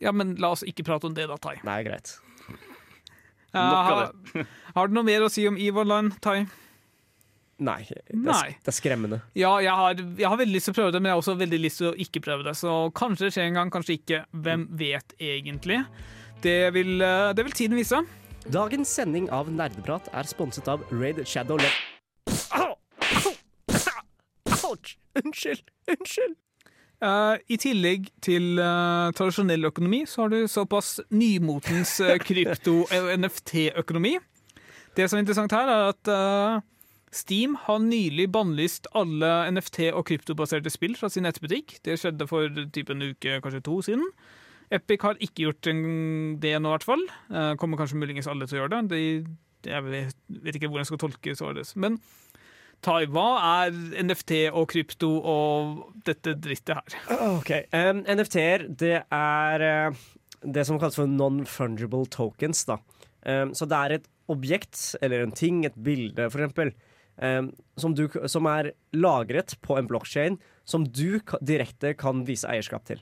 Ja, 0.00 0.12
men 0.12 0.36
la 0.36 0.50
oss 0.54 0.62
ikke 0.62 0.84
prate 0.86 1.04
om 1.06 1.14
det, 1.14 1.26
da, 1.28 1.36
Tai. 1.36 1.56
Nei, 1.64 1.82
greit. 1.82 2.18
Eh, 2.48 3.58
Nok 3.58 3.74
av 3.74 3.98
har, 4.34 4.46
har 4.76 4.88
du 4.88 4.94
noe 4.94 5.02
mer 5.06 5.24
å 5.26 5.30
si 5.32 5.46
om 5.48 5.56
EVE 5.56 5.80
Online, 5.84 6.12
Tai? 6.20 6.46
Nei. 7.58 7.80
Det 7.88 7.98
er, 7.98 8.18
Nei. 8.22 8.50
det 8.62 8.70
er 8.70 8.76
skremmende. 8.76 9.18
Ja, 9.34 9.56
jeg 9.62 9.74
har, 9.74 9.98
jeg 9.98 10.28
har 10.30 10.38
veldig 10.38 10.54
lyst 10.54 10.70
til 10.70 10.76
å 10.76 10.78
prøve 10.78 10.94
det, 10.94 11.00
men 11.02 11.10
jeg 11.10 11.16
har 11.16 11.22
også 11.24 11.34
veldig 11.40 11.58
lyst 11.58 11.82
til 11.82 11.90
å 11.90 11.96
ikke 12.06 12.22
prøve 12.22 12.46
det. 12.46 12.54
Så 12.58 12.74
kanskje 12.98 13.26
det 13.26 13.34
skjer 13.34 13.48
en 13.48 13.58
gang, 13.58 13.72
kanskje 13.74 13.96
ikke. 13.98 14.22
Hvem 14.46 14.68
vet 14.78 15.14
egentlig? 15.18 15.80
Det 16.44 16.58
vil, 16.76 17.00
eh, 17.02 17.32
det 17.34 17.44
vil 17.48 17.56
tiden 17.58 17.78
vise. 17.78 18.02
Dagens 18.54 18.88
sending 18.88 19.26
av 19.34 19.50
Nerdeprat 19.50 20.06
er 20.14 20.28
sponset 20.30 20.70
av 20.70 20.86
Raid 20.94 21.18
Shadow 21.26 21.58
Le... 21.58 21.72
Ouch! 24.68 24.94
Unnskyld! 25.18 25.66
Unnskyld! 25.90 26.38
Uh, 26.98 27.38
I 27.50 27.58
tillegg 27.58 28.08
til 28.22 28.58
uh, 28.58 29.10
tradisjonell 29.14 29.68
økonomi, 29.68 30.02
så 30.06 30.24
har 30.24 30.32
du 30.34 30.46
såpass 30.50 31.00
nymotens 31.10 32.00
uh, 32.06 32.14
krypto-NFT-økonomi. 32.22 34.18
Det 34.94 35.06
som 35.06 35.18
er 35.18 35.22
interessant 35.22 35.54
her, 35.54 35.68
er 35.70 35.92
at 35.92 36.10
Steam 37.14 37.56
har 37.64 37.80
nylig 37.80 38.28
bannlyst 38.34 38.88
alle 38.98 39.30
NFT- 39.52 39.92
og 39.92 40.06
kryptobaserte 40.10 40.72
spill 40.72 40.96
fra 40.98 41.10
sin 41.12 41.24
nettbutikk. 41.28 41.78
Det 41.86 41.96
skjedde 42.00 42.28
for 42.28 42.52
typ 42.74 42.92
en 42.92 43.10
uke, 43.10 43.40
kanskje 43.44 43.64
to 43.64 43.80
siden. 43.86 44.04
Epic 44.74 45.04
har 45.04 45.20
ikke 45.24 45.46
gjort 45.46 45.64
det 45.64 45.74
nå, 46.60 46.68
i 46.68 46.74
hvert 46.74 46.84
fall. 46.84 47.04
Eh, 47.32 47.54
kommer 47.60 47.80
kanskje 47.80 48.00
muligens 48.00 48.28
alle 48.28 48.48
til 48.48 48.58
å 48.58 48.62
gjøre 48.62 48.82
det. 48.82 48.90
De, 48.92 49.68
jeg 49.68 49.84
vet, 49.86 50.16
ikke 50.54 50.68
hvordan 50.68 50.84
jeg 50.84 50.90
skal 50.92 51.02
tolke 51.06 51.36
svaret. 51.38 51.72
Men 51.80 51.96
Tai, 52.84 53.00
hva 53.10 53.26
er 53.64 53.72
NFT 54.04 54.52
og 54.52 54.68
krypto 54.70 55.08
og 55.18 55.80
dette 56.06 56.36
drittet 56.38 56.76
her? 56.78 57.16
Ok, 57.26 57.50
um, 57.74 58.04
NFT-er, 58.06 58.68
det 58.70 59.00
er 59.02 59.64
eh, 59.66 60.04
det 60.46 60.62
som 60.68 60.78
kalles 60.78 60.94
for 61.00 61.10
non-fungible 61.10 62.06
tokens. 62.14 62.62
Da. 62.68 62.78
Um, 63.26 63.50
så 63.58 63.66
det 63.66 63.80
er 63.80 63.96
et 63.96 64.06
objekt, 64.30 64.78
eller 65.02 65.24
en 65.24 65.34
ting, 65.34 65.64
et 65.66 65.74
bilde 65.74 66.28
um, 66.30 66.70
som, 67.18 67.94
du, 67.98 68.04
som 68.30 68.46
er 68.46 68.72
lagret 68.94 69.56
på 69.64 69.74
en 69.78 69.88
blokkjede, 69.90 70.38
som 70.68 70.84
du 70.86 71.18
direkte 71.42 71.94
kan 71.98 72.22
vise 72.28 72.46
eierskap 72.46 72.84
til. 72.86 73.00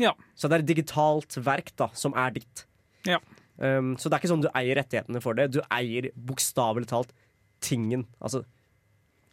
Ja. 0.00 0.14
Så 0.34 0.48
det 0.48 0.56
er 0.56 0.64
et 0.64 0.70
digitalt 0.70 1.36
verk 1.44 1.72
da, 1.76 1.90
som 1.98 2.14
er 2.18 2.32
ditt. 2.38 2.64
Ja. 3.08 3.20
Um, 3.60 3.92
så 4.00 4.08
det 4.08 4.16
er 4.16 4.22
ikke 4.22 4.32
sånn 4.32 4.44
du 4.44 4.50
eier 4.56 4.78
rettighetene 4.80 5.20
for 5.20 5.36
det. 5.36 5.50
Du 5.52 5.60
eier 5.68 6.08
bokstavelig 6.16 6.88
talt 6.92 7.12
tingen. 7.60 8.06
Altså 8.24 8.44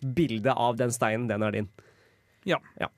bildet 0.04 0.54
av 0.54 0.78
den 0.78 0.92
steinen, 0.94 1.30
den 1.30 1.46
er 1.46 1.56
din. 1.56 1.70
Ja. 2.48 2.60
Ja. 2.82 2.92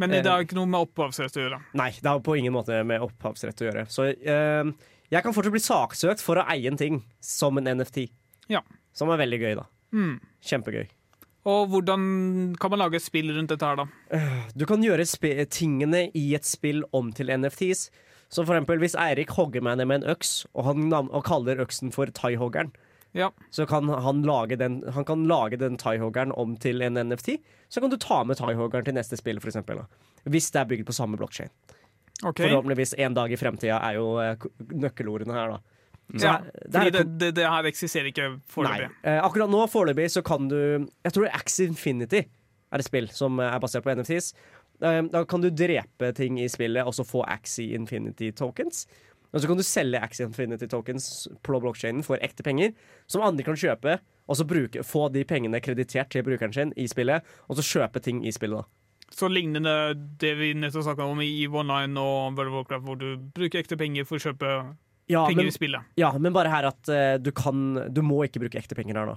Men 0.00 0.12
det 0.12 0.28
har 0.28 0.42
ikke 0.44 0.58
noe 0.58 0.68
med 0.68 0.88
opphavsrett 0.88 1.38
å 1.38 1.44
gjøre. 1.44 1.60
Nei, 1.78 1.88
det 1.96 2.08
har 2.08 2.20
på 2.24 2.34
ingen 2.36 2.52
måte 2.52 2.82
med 2.84 3.04
opphavsrett 3.04 3.62
å 3.62 3.68
gjøre. 3.68 3.86
Så 3.92 4.10
um, 4.12 4.74
jeg 5.12 5.24
kan 5.24 5.36
fortsatt 5.36 5.54
bli 5.54 5.62
saksøkt 5.64 6.24
for 6.24 6.40
å 6.40 6.44
eie 6.52 6.68
en 6.68 6.80
ting 6.80 7.00
som 7.22 7.56
en 7.60 7.70
NFT. 7.78 8.08
Ja. 8.52 8.60
Som 8.96 9.12
er 9.12 9.20
veldig 9.22 9.40
gøy, 9.40 9.54
da. 9.60 9.64
Mm. 9.96 10.16
Kjempegøy. 10.46 10.86
Og 11.46 11.68
hvordan 11.70 12.56
kan 12.58 12.72
man 12.72 12.80
lage 12.82 12.98
et 12.98 13.04
spill 13.04 13.30
rundt 13.36 13.52
dette 13.52 13.66
her, 13.68 13.78
da? 13.78 14.18
Du 14.58 14.64
kan 14.66 14.82
gjøre 14.82 15.04
tingene 15.46 16.08
i 16.18 16.34
et 16.34 16.44
spill 16.48 16.82
om 16.96 17.12
til 17.14 17.30
NFTs. 17.30 17.84
Så 18.28 18.42
for 18.42 18.56
eksempel 18.56 18.80
hvis 18.82 18.96
Eirik 18.98 19.30
hogger 19.36 19.62
meg 19.62 19.78
ned 19.78 19.86
med 19.86 20.02
en 20.02 20.10
øks, 20.10 20.46
og 20.58 20.66
han 20.66 20.88
og 20.96 21.22
kaller 21.28 21.62
øksen 21.62 21.92
for 21.94 22.06
thaihoggeren, 22.10 22.72
Ja. 23.14 23.30
så 23.50 23.64
kan 23.66 23.88
han 23.88 24.22
lage 24.26 24.58
den, 24.58 24.82
han 24.92 25.04
kan 25.04 25.22
lage 25.28 25.56
den 25.56 25.78
thaihoggeren 25.78 26.32
om 26.36 26.56
til 26.56 26.82
en 26.82 26.98
NFT. 26.98 27.38
Så 27.70 27.80
kan 27.80 27.90
du 27.90 27.96
ta 27.96 28.24
med 28.24 28.36
thaihoggeren 28.36 28.84
til 28.84 28.94
neste 28.98 29.16
spill, 29.16 29.38
for 29.40 29.48
eksempel. 29.48 29.76
Da. 29.78 29.86
Hvis 30.26 30.50
det 30.50 30.60
er 30.60 30.64
bygd 30.68 30.84
på 30.86 30.92
samme 30.92 31.16
blokkjede. 31.16 31.48
Okay. 32.24 32.48
Forhåpentligvis 32.48 32.94
en 32.98 33.14
dag 33.14 33.30
i 33.32 33.36
fremtida 33.36 33.78
er 33.78 33.94
jo 34.00 34.18
eh, 34.18 34.36
nøkkelordene 34.74 35.32
her, 35.32 35.54
da. 35.54 35.58
Så 36.14 36.22
Ja, 36.22 36.32
her- 36.38 36.50
det 36.54 36.72
fordi 36.72 36.90
det, 36.94 37.18
det, 37.18 37.30
det 37.34 37.46
her 37.50 37.64
eksisterer 37.66 38.06
ikke 38.12 38.28
foreløpig. 38.52 38.90
Eh, 39.02 39.18
akkurat 39.24 39.50
nå 39.50 39.64
foreløpig 39.68 40.06
så 40.10 40.22
kan 40.22 40.48
du 40.48 40.56
Jeg 41.04 41.12
tror 41.12 41.24
det 41.26 41.34
Axie 41.34 41.66
Infinity 41.66 42.20
er 42.72 42.78
et 42.78 42.84
spill 42.86 43.08
som 43.10 43.38
er 43.40 43.58
basert 43.58 43.82
på 43.84 43.94
NFTs. 43.94 44.32
Eh, 44.82 45.02
da 45.10 45.24
kan 45.24 45.40
du 45.42 45.50
drepe 45.50 46.12
ting 46.14 46.38
i 46.40 46.46
spillet 46.48 46.86
og 46.86 46.94
så 46.94 47.04
få 47.06 47.24
Axie 47.26 47.74
Infinity 47.74 48.30
tokens. 48.30 48.86
Og 49.34 49.40
så 49.42 49.48
kan 49.50 49.56
du 49.58 49.62
selge 49.66 49.98
Axie 50.00 50.24
Infinity 50.26 50.66
tokens 50.70 51.26
på 51.42 51.58
blokkjeden 51.60 52.04
for 52.06 52.16
ekte 52.22 52.42
penger, 52.46 52.72
som 53.10 53.22
andre 53.26 53.42
kan 53.44 53.56
kjøpe, 53.58 53.98
og 54.28 54.36
så 54.38 54.46
bruke, 54.46 54.82
få 54.86 55.08
de 55.12 55.24
pengene 55.24 55.60
kreditert 55.60 56.08
til 56.10 56.22
brukeren 56.22 56.54
sin 56.54 56.72
i 56.76 56.86
spillet, 56.86 57.22
og 57.50 57.56
så 57.58 57.62
kjøpe 57.66 58.00
ting 58.00 58.22
i 58.26 58.30
spillet. 58.32 58.62
da. 58.62 59.10
Så 59.12 59.28
lignende 59.28 59.94
det 60.18 60.32
vi 60.38 60.52
nettopp 60.54 60.82
snakka 60.86 61.04
om 61.10 61.20
i 61.20 61.28
EVE 61.44 61.58
Online 61.60 61.98
og 62.00 62.34
World 62.38 62.48
of 62.48 62.54
Warcraft, 62.54 62.84
hvor 62.84 62.96
du 62.98 63.16
bruker 63.34 63.58
ekte 63.60 63.76
penger 63.76 64.04
for 64.04 64.16
å 64.16 64.24
kjøpe 64.30 64.76
Ja, 65.06 65.26
penger 65.26 65.44
men, 65.44 65.48
i 65.48 65.54
spillet. 65.54 65.82
ja, 65.94 66.10
men 66.18 66.34
bare 66.34 66.50
her 66.50 66.66
at 66.72 66.88
uh, 66.90 67.14
du 67.22 67.30
kan 67.30 67.76
Du 67.94 68.00
må 68.02 68.24
ikke 68.26 68.40
bruke 68.42 68.58
ekte 68.58 68.74
penger 68.74 68.98
her, 68.98 69.10
nå. 69.12 69.16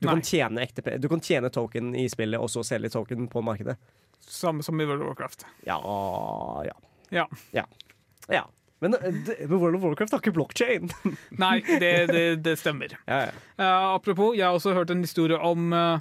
Du 0.00 0.08
Nei. 0.08 0.14
kan, 0.16 0.22
tjene 0.24 0.62
ekte, 0.64 0.96
du 0.98 1.08
kan 1.12 1.20
tjene 1.20 1.50
token 1.52 1.92
i 1.94 2.06
spillet, 2.08 2.40
og 2.40 2.48
så 2.50 2.62
selge 2.64 2.88
token 2.90 3.28
på 3.28 3.42
markedet. 3.44 3.76
Samme 4.24 4.64
som 4.64 4.80
i 4.80 4.86
World 4.88 5.04
of 5.04 5.12
Warcraft. 5.12 5.44
Ja 5.68 5.76
Ja. 6.64 6.74
Ja. 7.10 7.26
Ja. 7.52 7.66
ja. 8.30 8.46
Men, 8.80 8.94
eh, 8.94 9.12
det, 9.26 9.36
men 9.48 9.58
World 9.58 9.76
of 9.76 9.82
Warcraft 9.82 10.12
har 10.12 10.22
ikke 10.22 10.32
blockchain. 10.32 10.88
Nei, 11.36 11.60
det, 11.66 11.92
det, 12.08 12.24
det 12.46 12.56
stemmer. 12.62 12.96
ja, 13.06 13.26
ja. 13.26 13.32
Uh, 13.60 13.94
apropos, 13.94 14.32
jeg 14.38 14.46
har 14.46 14.56
også 14.56 14.72
hørt 14.72 14.90
en 14.94 15.04
historie 15.04 15.36
om 15.36 15.72
eh, 15.76 16.00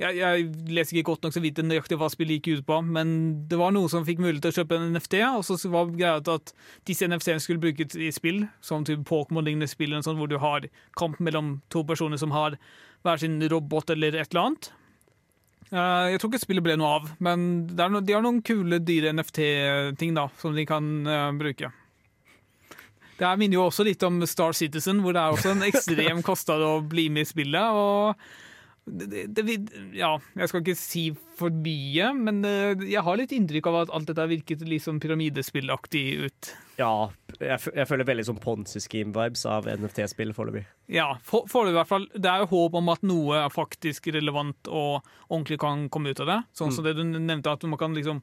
jeg, 0.00 0.16
jeg 0.16 0.72
leser 0.72 0.96
ikke 0.96 1.10
godt 1.10 1.26
nok 1.26 1.34
til 1.34 1.42
å 1.42 1.44
vite 1.44 1.64
nøyaktig 1.66 1.98
hva 2.00 2.08
spillet 2.12 2.40
gikk 2.40 2.60
ut 2.60 2.66
på, 2.70 2.80
men 2.96 3.12
det 3.50 3.58
var 3.60 3.74
noen 3.76 3.90
som 3.92 4.06
fikk 4.06 4.22
mulighet 4.22 4.46
til 4.46 4.54
å 4.54 4.58
kjøpe 4.60 4.78
en 4.78 4.94
NFT, 4.94 5.16
og 5.28 5.44
så 5.46 5.58
var 5.72 5.92
greia 5.92 6.18
at 6.20 6.52
disse 6.88 7.08
NFT-ene 7.08 7.44
skulle 7.44 7.62
brukes 7.62 7.98
i 8.00 8.10
spill, 8.14 8.46
som 8.64 8.86
typ 8.88 9.04
Pokémon-lignende 9.08 9.68
spill, 9.70 9.96
sånn, 10.00 10.18
hvor 10.20 10.30
du 10.30 10.38
har 10.40 10.68
kamp 10.98 11.20
mellom 11.20 11.58
to 11.72 11.84
personer 11.86 12.20
som 12.20 12.32
har 12.36 12.56
hver 13.04 13.20
sin 13.20 13.38
robot 13.52 13.92
eller 13.92 14.16
et 14.16 14.32
eller 14.32 14.46
annet. 14.46 14.72
Eh, 15.70 16.06
jeg 16.14 16.20
tror 16.20 16.32
ikke 16.32 16.42
spillet 16.42 16.66
ble 16.66 16.78
noe 16.80 16.96
av, 16.98 17.12
men 17.22 17.46
det 17.68 17.92
no, 17.92 18.02
de 18.02 18.16
har 18.16 18.24
noen 18.24 18.42
kule, 18.46 18.80
dyre 18.82 19.12
NFT-ting 19.14 20.16
da, 20.16 20.26
som 20.40 20.56
de 20.56 20.66
kan 20.68 20.90
uh, 21.06 21.30
bruke. 21.38 21.70
Det 23.20 23.30
minner 23.36 23.58
jo 23.58 23.66
også 23.68 23.84
litt 23.84 24.02
om 24.06 24.18
Star 24.26 24.56
Citizen, 24.56 25.02
hvor 25.04 25.14
det 25.14 25.22
er 25.22 25.34
også 25.34 25.52
en 25.52 25.66
ekstrem 25.68 26.22
kostnad 26.28 26.64
å 26.64 26.78
bli 26.80 27.10
med 27.12 27.28
i 27.28 27.30
spillet. 27.30 27.76
og 27.76 28.48
det, 28.90 29.26
det, 29.36 29.56
ja, 29.96 30.14
jeg 30.36 30.50
skal 30.50 30.62
ikke 30.62 30.76
si 30.78 31.04
for 31.38 31.54
mye, 31.54 32.10
men 32.16 32.42
eh, 32.46 32.82
jeg 32.90 33.04
har 33.06 33.18
litt 33.20 33.32
inntrykk 33.36 33.68
av 33.70 33.78
at 33.84 33.92
alt 33.96 34.10
dette 34.10 34.26
virket 34.30 34.64
litt 34.68 34.84
sånn 34.84 35.00
pyramidespillaktig 35.02 36.04
ut. 36.26 36.50
ja 36.80 36.92
jeg, 37.38 37.56
jeg 37.76 37.88
føler 37.88 38.08
veldig 38.08 38.26
sånn 38.28 38.40
Ponzi 38.42 38.82
Scheme-vibes 38.84 39.46
av 39.48 39.68
NFT-spill 39.70 40.34
foreløpig. 40.36 40.66
Ja, 40.92 41.14
for, 41.24 41.46
for 41.50 41.70
i 41.70 41.74
hvert 41.76 41.88
fall. 41.88 42.08
Det 42.12 42.28
er 42.28 42.42
jo 42.42 42.50
håp 42.52 42.76
om 42.80 42.92
at 42.92 43.06
noe 43.06 43.44
er 43.44 43.54
faktisk 43.54 44.10
relevant 44.12 44.68
og 44.68 45.06
ordentlig 45.30 45.60
kan 45.62 45.88
komme 45.92 46.12
ut 46.12 46.20
av 46.20 46.30
det. 46.34 46.40
Sånn 46.58 46.74
som 46.74 46.84
det 46.84 46.98
du 46.98 47.04
nevnte, 47.06 47.54
at 47.54 47.64
man 47.68 47.80
kan 47.80 47.96
liksom 47.96 48.20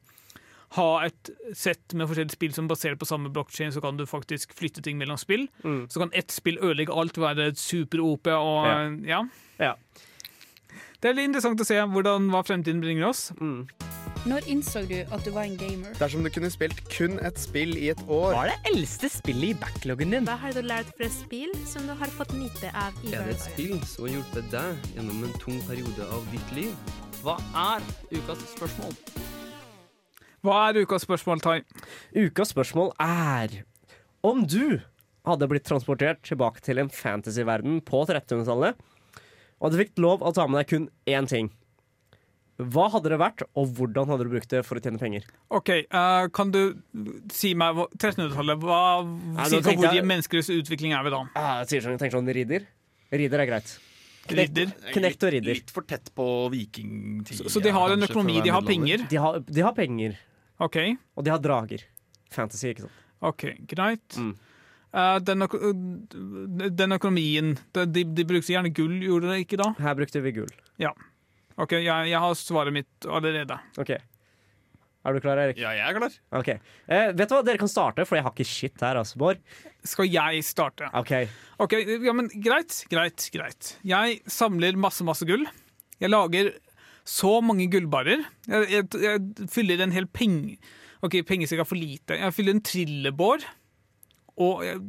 ha 0.76 0.88
et 1.06 1.30
sett 1.56 1.94
med 1.96 2.08
forskjellige 2.10 2.36
spill 2.36 2.52
som 2.52 2.66
er 2.66 2.74
basert 2.74 3.00
på 3.00 3.08
samme 3.08 3.30
blokkjede, 3.32 3.72
så 3.78 3.82
kan 3.84 3.96
du 3.96 4.04
faktisk 4.08 4.52
flytte 4.56 4.84
ting 4.84 4.98
mellom 5.00 5.16
spill. 5.20 5.46
Mm. 5.64 5.86
Så 5.88 6.02
kan 6.02 6.12
ett 6.12 6.34
spill 6.34 6.60
ødelegge 6.60 6.92
alt, 6.92 7.16
være 7.16 7.54
super-OP 7.56 8.28
og 8.34 8.68
Ja. 8.68 8.82
ja. 9.08 9.22
Ja. 9.58 9.74
Det 10.98 11.12
er 11.12 11.14
litt 11.14 11.28
interessant 11.28 11.60
å 11.62 11.64
se 11.66 11.76
hvordan, 11.78 12.24
hva 12.32 12.40
fremtiden 12.42 12.80
bringer 12.82 13.06
oss. 13.06 13.28
Mm. 13.38 13.68
Når 14.26 14.48
innså 14.50 14.80
du 14.90 14.96
at 14.98 15.22
du 15.22 15.30
var 15.30 15.46
en 15.46 15.54
gamer? 15.54 15.92
Dersom 15.94 16.24
du 16.26 16.30
kunne 16.34 16.50
spilt 16.50 16.80
kun 16.90 17.20
et 17.22 17.38
spill 17.38 17.76
i 17.78 17.92
et 17.92 18.00
år 18.10 18.34
Hva 18.34 18.40
er 18.48 18.50
det 18.50 18.72
eldste 18.72 19.06
spillet 19.12 19.52
i 19.52 19.58
backloggen 19.60 20.10
din? 20.16 20.26
Hva 20.26 20.34
har 20.42 20.56
du 20.56 20.60
lært 20.66 20.90
fra 20.98 21.06
spill 21.14 21.54
som 21.70 21.86
du 21.86 21.94
har 22.00 22.10
fått 22.16 22.34
nyte 22.34 22.72
av 22.74 22.98
i 23.06 23.14
Er 23.14 23.30
det 23.30 23.36
et 23.36 23.46
spill 23.46 23.78
som 23.86 24.08
har 24.08 24.16
hjulpet 24.16 24.50
deg 24.50 24.90
gjennom 24.96 25.22
en 25.28 25.38
tung 25.38 25.62
periode 25.70 26.10
av 26.18 26.26
ditt 26.34 26.52
liv? 26.58 26.92
Hva 27.22 27.38
er 27.62 27.88
ukas 28.10 28.42
spørsmål? 28.56 28.98
Hva 30.42 30.60
er 30.66 30.82
ukas 30.82 31.06
spørsmål, 31.06 31.46
Tai? 31.46 31.58
Ukas 32.18 32.50
spørsmål 32.56 32.90
er 33.06 33.60
om 34.26 34.42
du 34.42 34.80
hadde 35.28 35.46
blitt 35.46 35.70
transportert 35.70 36.26
tilbake 36.26 36.66
til 36.66 36.82
en 36.82 36.90
fantasyverden 36.90 37.84
på 37.86 38.02
1300-tallet, 38.02 38.74
og 39.60 39.72
du 39.72 39.78
fikk 39.80 39.96
lov 39.98 40.22
å 40.22 40.32
ta 40.34 40.46
med 40.46 40.60
deg 40.62 40.68
kun 40.70 40.88
én 41.06 41.26
ting. 41.30 41.50
Hva 42.58 42.88
hadde 42.90 43.12
det 43.12 43.18
vært, 43.20 43.42
og 43.54 43.68
hvordan 43.78 44.08
hadde 44.10 44.24
du 44.26 44.30
brukt 44.32 44.50
det 44.50 44.64
for 44.66 44.78
å 44.78 44.82
tjene 44.82 44.98
penger? 44.98 45.26
OK, 45.54 45.68
uh, 45.94 46.26
kan 46.34 46.50
du 46.50 46.74
si 47.30 47.52
meg 47.54 47.76
hva- 47.78 47.86
1300-tallet, 47.94 48.58
hva 48.64 48.80
nå 49.06 49.44
cirka 49.52 49.76
hvor 49.78 49.94
jeg- 49.94 50.02
menneskers 50.10 50.50
utvikling 50.50 50.92
er 50.98 51.04
vi 51.06 51.10
da? 51.14 51.20
Uh, 51.36 51.52
jeg 51.62 51.68
sier 51.68 51.86
sånn, 51.86 51.98
tenker 52.00 52.18
sånn 52.18 52.26
ridder. 52.34 52.66
Ridder 53.14 53.44
er 53.44 53.46
greit. 53.46 53.76
Knekt, 54.28 54.58
Knekt 54.92 55.22
og 55.24 55.32
ridder. 55.32 55.54
Litt 55.54 55.70
for 55.72 55.86
tett 55.88 56.10
på 56.18 56.24
vikingtiden. 56.52 57.46
Så, 57.46 57.48
så 57.48 57.62
de 57.62 57.70
har 57.72 57.94
en 57.94 58.02
økonomi, 58.04 58.42
de 58.44 58.50
har 58.52 58.60
penger? 58.66 59.06
De 59.08 59.16
har, 59.22 59.38
de 59.40 59.62
har 59.64 59.72
penger. 59.72 60.18
OK, 60.60 60.76
Og 61.16 61.24
de 61.24 61.30
har 61.30 61.38
drager. 61.38 61.84
Fantasy, 62.34 62.74
ikke 62.74 62.84
sant. 62.88 62.98
ok, 63.22 63.44
greit. 63.70 64.18
Mm. 64.18 64.34
Eh, 64.94 65.16
den, 65.20 65.44
øko 65.44 65.58
den 66.80 66.96
økonomien, 66.96 67.56
de, 67.76 67.86
de, 67.92 68.04
de 68.16 68.24
brukte 68.28 68.54
gjerne 68.54 68.72
gull, 68.74 68.94
gjorde 69.04 69.32
de 69.32 69.42
ikke 69.44 69.58
da? 69.60 69.72
Her 69.82 69.96
brukte 69.98 70.22
vi 70.24 70.32
gull. 70.40 70.52
Ja. 70.80 70.94
OK, 71.58 71.74
jeg, 71.80 72.12
jeg 72.12 72.22
har 72.22 72.38
svaret 72.38 72.72
mitt 72.72 73.08
allerede. 73.08 73.58
Ok. 73.82 73.96
Er 75.08 75.14
du 75.14 75.20
klar, 75.22 75.38
Erik? 75.40 75.58
Ja, 75.60 75.70
jeg 75.76 75.84
er 75.88 75.96
klar. 75.96 76.14
Ok. 76.36 76.48
Eh, 76.52 77.10
vet 77.16 77.30
du 77.30 77.34
hva, 77.36 77.42
dere 77.46 77.60
kan 77.60 77.70
starte, 77.70 78.04
for 78.08 78.18
jeg 78.18 78.26
har 78.26 78.34
ikke 78.34 78.48
shit 78.48 78.82
her, 78.84 78.98
altså, 79.00 79.18
Bård. 79.20 79.40
Skal 79.86 80.08
jeg 80.10 80.42
starte? 80.44 80.88
Ok. 80.98 81.12
Ok, 81.64 81.76
ja, 82.04 82.14
men 82.16 82.30
greit, 82.44 82.80
greit, 82.90 83.28
greit. 83.34 83.74
Jeg 83.86 84.18
samler 84.28 84.76
masse, 84.80 85.06
masse 85.06 85.26
gull. 85.28 85.46
Jeg 86.02 86.12
lager 86.12 86.52
så 87.08 87.38
mange 87.44 87.68
gullbarer. 87.72 88.26
Jeg, 88.50 88.68
jeg, 88.74 88.90
jeg 89.04 89.48
fyller 89.52 89.84
en 89.84 89.94
hel 89.96 90.08
penge... 90.12 90.58
Ok, 90.98 91.20
pengesekk 91.22 91.62
er 91.62 91.66
for 91.70 91.78
lite. 91.78 92.16
Jeg 92.18 92.34
fyller 92.34 92.56
en 92.56 92.64
trillebår. 92.66 93.44
Og 94.38 94.64
jeg, 94.64 94.80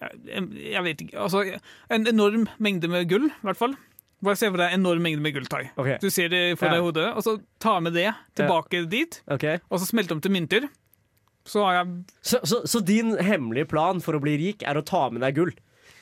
jeg, 0.00 0.42
jeg 0.72 0.82
vet 0.86 1.00
ikke 1.04 1.18
Altså, 1.26 1.42
en 1.90 2.06
enorm 2.06 2.46
mengde 2.62 2.88
med 2.88 3.08
gull, 3.10 3.26
i 3.30 3.46
hvert 3.48 3.58
fall. 3.60 3.74
Bare 4.22 4.36
se 4.36 4.50
for 4.50 4.60
deg 4.60 4.74
en 4.74 4.82
enorm 4.82 5.00
mengde 5.04 5.22
med 5.24 5.32
gulltai. 5.34 5.62
Okay. 5.80 5.96
Du 6.02 6.10
ser 6.12 6.28
det 6.28 6.58
for 6.60 6.66
Ja. 6.68 6.74
deg 6.74 6.82
i 6.82 6.84
hodet, 6.84 7.06
og 7.16 7.22
så 7.24 7.38
ta 7.58 7.78
med 7.80 7.94
det 7.96 8.10
tilbake 8.36 8.82
dit. 8.92 9.22
okay. 9.28 9.58
Og 9.70 9.80
så 9.80 9.86
smelte 9.88 10.12
om 10.12 10.20
til 10.20 10.30
mynter. 10.34 10.68
Så 11.48 11.62
har 11.64 11.78
jeg 11.80 12.04
Så, 12.22 12.38
så, 12.44 12.58
så 12.68 12.82
din 12.84 13.14
hemmelige 13.16 13.66
plan 13.68 14.00
for 14.04 14.12
å 14.12 14.20
bli 14.20 14.36
rik 14.36 14.62
er 14.62 14.76
å 14.76 14.84
ta 14.84 15.08
med 15.10 15.22
deg 15.24 15.34
gull? 15.38 15.52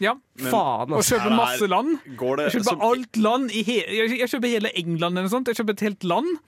Ja. 0.03 0.15
Men- 0.37 0.51
Faen, 0.51 0.91
Og 0.93 0.99
altså. 0.99 1.15
kjøpe 1.19 1.37
masse 1.37 1.67
land. 1.71 1.99
Går 2.19 2.37
det 2.37 2.45
Jeg 2.53 2.53
kjøper 2.61 2.71
som- 2.71 2.81
alt 2.83 3.17
land 3.17 3.51
i 3.55 3.63
he 3.63 3.79
jeg, 3.87 4.29
kjøper 4.31 4.49
hele 4.51 4.71
England 4.75 5.17
eller 5.17 5.23
noe 5.29 5.31
sånt. 5.31 5.47
Jeg 5.47 5.57
kjøper 5.57 5.71
et 5.79 5.87
helt 5.89 6.05
land. 6.05 6.39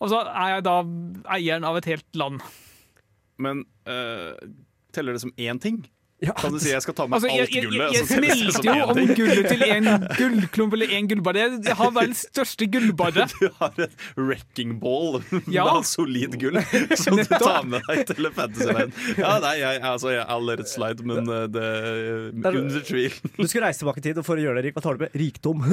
Og 0.00 0.08
så 0.10 0.22
er 0.26 0.54
jeg 0.54 0.64
da 0.64 0.82
eieren 1.34 1.64
av 1.64 1.76
et 1.76 1.84
helt 1.84 2.06
land. 2.16 2.40
Men 3.38 3.64
eh, 3.86 4.32
teller 4.94 5.16
det 5.18 5.24
som 5.24 5.32
én 5.38 5.60
ting? 5.62 5.82
Ja. 6.20 6.34
Kan 6.36 6.52
du 6.52 6.58
si 6.60 6.68
jeg 6.68 6.82
skal 6.84 6.92
ta 6.98 7.06
med 7.08 7.16
Altså, 7.16 7.30
alt 7.32 7.48
jeg, 7.48 7.62
gullet? 7.64 7.94
jeg, 7.94 7.94
jeg, 7.94 7.96
jeg 7.96 8.04
så 8.04 8.12
teller 8.12 8.26
det 8.28 8.34
som 8.36 8.50
smelter 8.52 8.76
jo 8.76 8.88
om 8.92 9.12
gullet 9.16 9.46
til 9.48 9.62
en 9.64 9.86
gullklump 10.18 10.74
eller 10.76 10.90
en 10.98 11.06
gullbarre. 11.08 11.38
Jeg 11.46 11.62
jeg 11.70 11.76
har 11.78 11.94
verdens 11.96 12.20
største 12.28 12.66
gullbarre. 12.74 13.24
Du 13.40 13.46
har 13.56 13.80
et 13.86 13.94
wrecking 14.20 14.74
ball 14.82 15.16
Ja. 15.48 15.64
med 15.78 15.88
solid 15.88 16.36
gull 16.42 16.60
som 17.06 17.16
du 17.16 17.24
tar 17.24 17.64
med 17.72 17.80
deg 17.88 18.04
til 18.12 18.28
Fantasyland. 18.36 18.92
Ja, 19.22 19.32
nei, 19.46 19.54
jeg, 19.62 19.80
altså, 19.94 20.12
jeg, 20.12 20.26
I'll 20.28 20.44
let 20.50 20.60
it 20.60 20.68
slide, 20.68 21.00
men 21.08 21.24
eh, 21.24 21.46
det 21.56 21.64
er 21.64 22.60
under 22.66 22.84
tvil. 22.92 23.16
Du 23.40 23.46
skal 23.48 23.64
reise 23.70 23.80
tilbake 23.80 24.04
i 24.04 24.08
tid, 24.10 24.20
og 24.20 24.28
for 24.28 24.36
å 24.36 24.44
gjøre 24.44 24.60
deg 24.60 24.68
rik, 24.68 24.76
hva 24.76 24.84
tar 24.90 25.00
du 25.00 25.06
med? 25.06 25.16
Rikdom. 25.24 25.64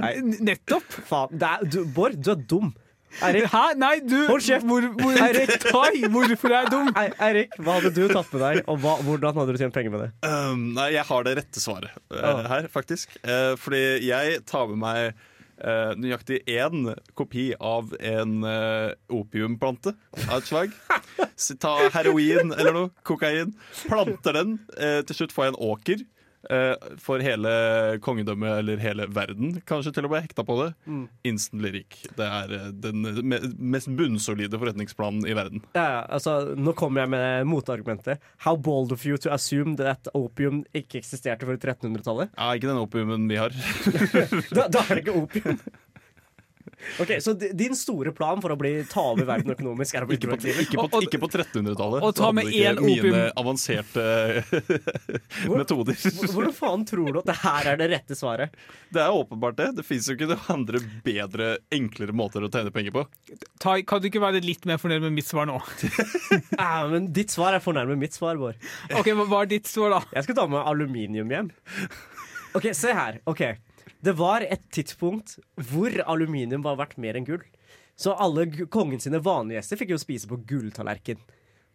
Nei, 0.00 0.14
Nettopp. 0.48 0.96
faen. 1.12 1.36
Det 1.36 1.52
er, 1.58 1.68
du, 1.76 1.82
Bård, 1.92 2.16
du 2.24 2.32
er 2.32 2.40
dum. 2.40 2.72
Eirik, 3.26 3.46
Hæ? 3.52 3.62
Nei, 3.80 3.96
du 4.06 4.16
Hold 4.28 4.44
kjeft. 4.46 4.66
Hvor, 4.70 4.84
hvor, 5.00 5.16
Eirik. 5.26 5.50
Tai, 5.64 5.90
hvorfor 6.14 6.52
er 6.52 6.56
jeg 6.62 6.70
dum? 6.74 6.92
Ei- 6.96 7.14
Eirik, 7.28 7.56
hva 7.58 7.78
hadde 7.80 7.90
du 7.96 8.04
tatt 8.12 8.30
med 8.36 8.44
deg, 8.44 8.60
og 8.70 8.78
hva, 8.84 8.94
hvordan 9.06 9.40
hadde 9.40 9.56
du 9.56 9.60
tjent 9.60 9.74
penger 9.74 9.94
med 9.94 10.04
det? 10.06 10.10
Um, 10.30 10.68
nei, 10.76 10.90
jeg 10.94 11.04
har 11.10 11.26
det 11.26 11.34
rette 11.40 11.62
svaret 11.62 11.90
Ah. 12.14 12.44
her, 12.52 12.68
faktisk. 12.72 13.12
Uh, 13.24 13.56
fordi 13.60 13.82
jeg 14.06 14.40
tar 14.48 14.70
med 14.70 14.80
meg 14.84 15.10
uh, 15.64 15.92
nøyaktig 16.00 16.40
én 16.50 16.90
kopi 17.18 17.50
av 17.58 17.90
en 17.98 18.38
uh, 18.46 18.92
opiumplante 19.12 19.92
av 20.28 20.38
et 20.40 20.48
slag. 20.50 20.72
Ta 21.64 21.74
heroin 21.96 22.54
eller 22.56 22.72
noe, 22.76 22.90
kokain. 23.06 23.52
Planter 23.88 24.36
den. 24.38 24.56
Uh, 24.78 25.00
til 25.08 25.22
slutt 25.22 25.34
får 25.36 25.48
jeg 25.50 25.54
en 25.56 25.62
åker. 25.72 26.06
Eh, 26.48 26.74
for 27.02 27.22
hele 27.24 27.50
kongedømmet 28.04 28.60
eller 28.62 28.80
hele 28.82 29.06
verden, 29.12 29.58
kanskje 29.68 29.92
til 29.96 30.08
å 30.08 30.12
bli 30.12 30.22
hekta 30.24 30.44
på 30.46 30.56
det. 30.62 30.68
Mm. 30.86 31.04
Instantly 31.32 31.72
rik. 31.80 31.98
Det 32.16 32.26
er 32.26 32.54
eh, 32.56 32.70
den 32.86 33.04
mest 33.58 33.90
bunnsolide 33.98 34.60
forretningsplanen 34.60 35.26
i 35.28 35.36
verden. 35.36 35.64
Ja, 35.76 35.86
ja, 35.98 36.00
altså, 36.08 36.54
nå 36.56 36.74
kommer 36.78 37.04
jeg 37.04 37.14
med 37.16 37.50
motargumentet. 37.50 38.24
How 38.46 38.56
bold 38.56 38.94
of 38.96 39.04
you 39.06 39.18
to 39.20 39.32
assume 39.34 39.76
that 39.80 40.10
opium 40.14 40.64
ikke 40.76 41.00
eksisterte 41.02 41.48
før 41.48 41.60
1300-tallet? 41.60 42.34
Ja, 42.36 42.54
ikke 42.54 42.70
den 42.70 42.82
opiumen 42.82 43.28
vi 43.30 43.40
har. 43.40 43.54
Da, 44.50 44.66
da 44.72 44.82
er 44.82 44.98
det 44.98 45.02
ikke 45.04 45.20
opium. 45.20 45.60
Ok, 47.02 47.10
Så 47.20 47.34
din 47.36 47.74
store 47.76 48.12
plan 48.16 48.40
for 48.42 48.54
å 48.54 48.56
bli, 48.58 48.72
ta 48.90 49.02
over 49.12 49.26
verden 49.28 49.52
økonomisk 49.54 49.94
er 49.98 50.04
å 50.06 50.08
bli 50.10 50.16
Ikke 50.18 50.30
på, 50.32 50.38
ikke 50.64 50.86
på, 50.90 51.00
ikke 51.06 51.20
på 51.22 51.28
1300-tallet. 51.30 52.02
og 52.06 52.14
ta 52.16 52.30
med 52.32 52.46
én 52.50 52.78
opium. 52.80 53.06
Mine 53.10 53.26
avanserte 53.36 54.04
metoder. 55.50 55.94
Hvor- 55.94 56.32
Hvordan 56.34 56.54
faen 56.56 56.84
tror 56.88 57.12
du 57.12 57.18
at 57.20 57.28
det 57.30 57.36
her 57.42 57.70
er 57.72 57.80
det 57.80 57.90
rette 57.92 58.16
svaret? 58.18 58.54
Det 58.92 59.02
er 59.02 59.12
åpenbart 59.14 59.56
det. 59.60 59.68
Det 59.80 59.84
fins 59.86 60.08
jo 60.08 60.16
ikke 60.16 60.30
noen 60.32 60.50
andre 60.56 60.80
bedre, 61.04 61.50
enklere 61.74 62.12
måter 62.16 62.44
å 62.46 62.50
tjene 62.52 62.72
penger 62.74 62.94
på. 62.96 63.04
Ta, 63.62 63.76
kan 63.82 64.00
du 64.02 64.08
ikke 64.10 64.22
være 64.22 64.42
litt 64.44 64.64
mer 64.68 64.80
fornøyd 64.82 65.04
med 65.08 65.12
mitt 65.20 65.28
svar 65.30 65.46
nå? 65.50 65.58
Ja, 66.60 66.86
men 66.90 67.08
Ditt 67.14 67.32
svar 67.34 67.54
er 67.56 67.62
fornærmet 67.64 67.98
mitt 67.98 68.14
svar, 68.16 68.36
Bård. 68.40 68.58
Ok, 68.94 69.10
Hva 69.16 69.26
hva 69.30 69.42
er 69.44 69.50
ditt 69.50 69.68
svar, 69.70 69.90
da? 69.94 70.00
Jeg 70.14 70.26
skal 70.28 70.36
ta 70.38 70.46
med 70.50 70.62
aluminium 70.66 71.30
hjem. 71.32 71.50
Ok, 72.56 72.70
Se 72.74 72.92
her. 72.96 73.20
ok 73.30 73.42
Det 74.02 74.14
var 74.16 74.40
et 74.46 74.62
tidspunkt 74.72 75.38
hvor 75.70 75.92
aluminium 76.08 76.62
var 76.64 76.78
verdt 76.80 76.96
mer 76.98 77.18
enn 77.18 77.26
gull. 77.28 77.42
Så 78.00 78.14
alle 78.16 78.46
kongens 78.48 78.70
kongen 78.72 79.02
sine 79.04 79.20
vanlige 79.20 79.58
gjester 79.60 79.76
fikk 79.82 79.90
jo 79.92 79.98
spise 80.00 80.28
på 80.30 80.38
gulltallerken. 80.48 81.18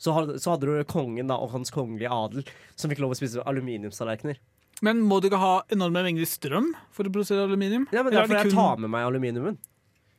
Så 0.01 0.11
så 0.41 0.55
hadde 0.55 0.65
du 0.67 0.83
kongen 0.89 1.29
da, 1.29 1.37
og 1.37 1.51
hans 1.53 1.69
kongelige 1.71 2.09
adel 2.11 2.43
som 2.75 2.89
fikk 2.91 2.99
lov 3.03 3.13
å 3.13 3.19
spise 3.19 3.43
aluminiumstallerkener. 3.45 4.39
Men 4.83 4.99
må 5.07 5.21
du 5.21 5.29
ikke 5.29 5.39
ha 5.39 5.53
enorme 5.71 6.01
mengder 6.03 6.27
strøm 6.27 6.73
for 6.91 7.07
å 7.07 7.13
produsere 7.13 7.45
aluminium? 7.45 7.85
Ja, 7.93 8.01
men 8.03 8.11
er 8.13 8.23
Derfor 8.25 8.35
jeg 8.41 8.49
kun- 8.49 8.57
tar 8.57 8.77
med 8.83 8.89
meg 8.91 9.05
aluminiumen. 9.07 9.57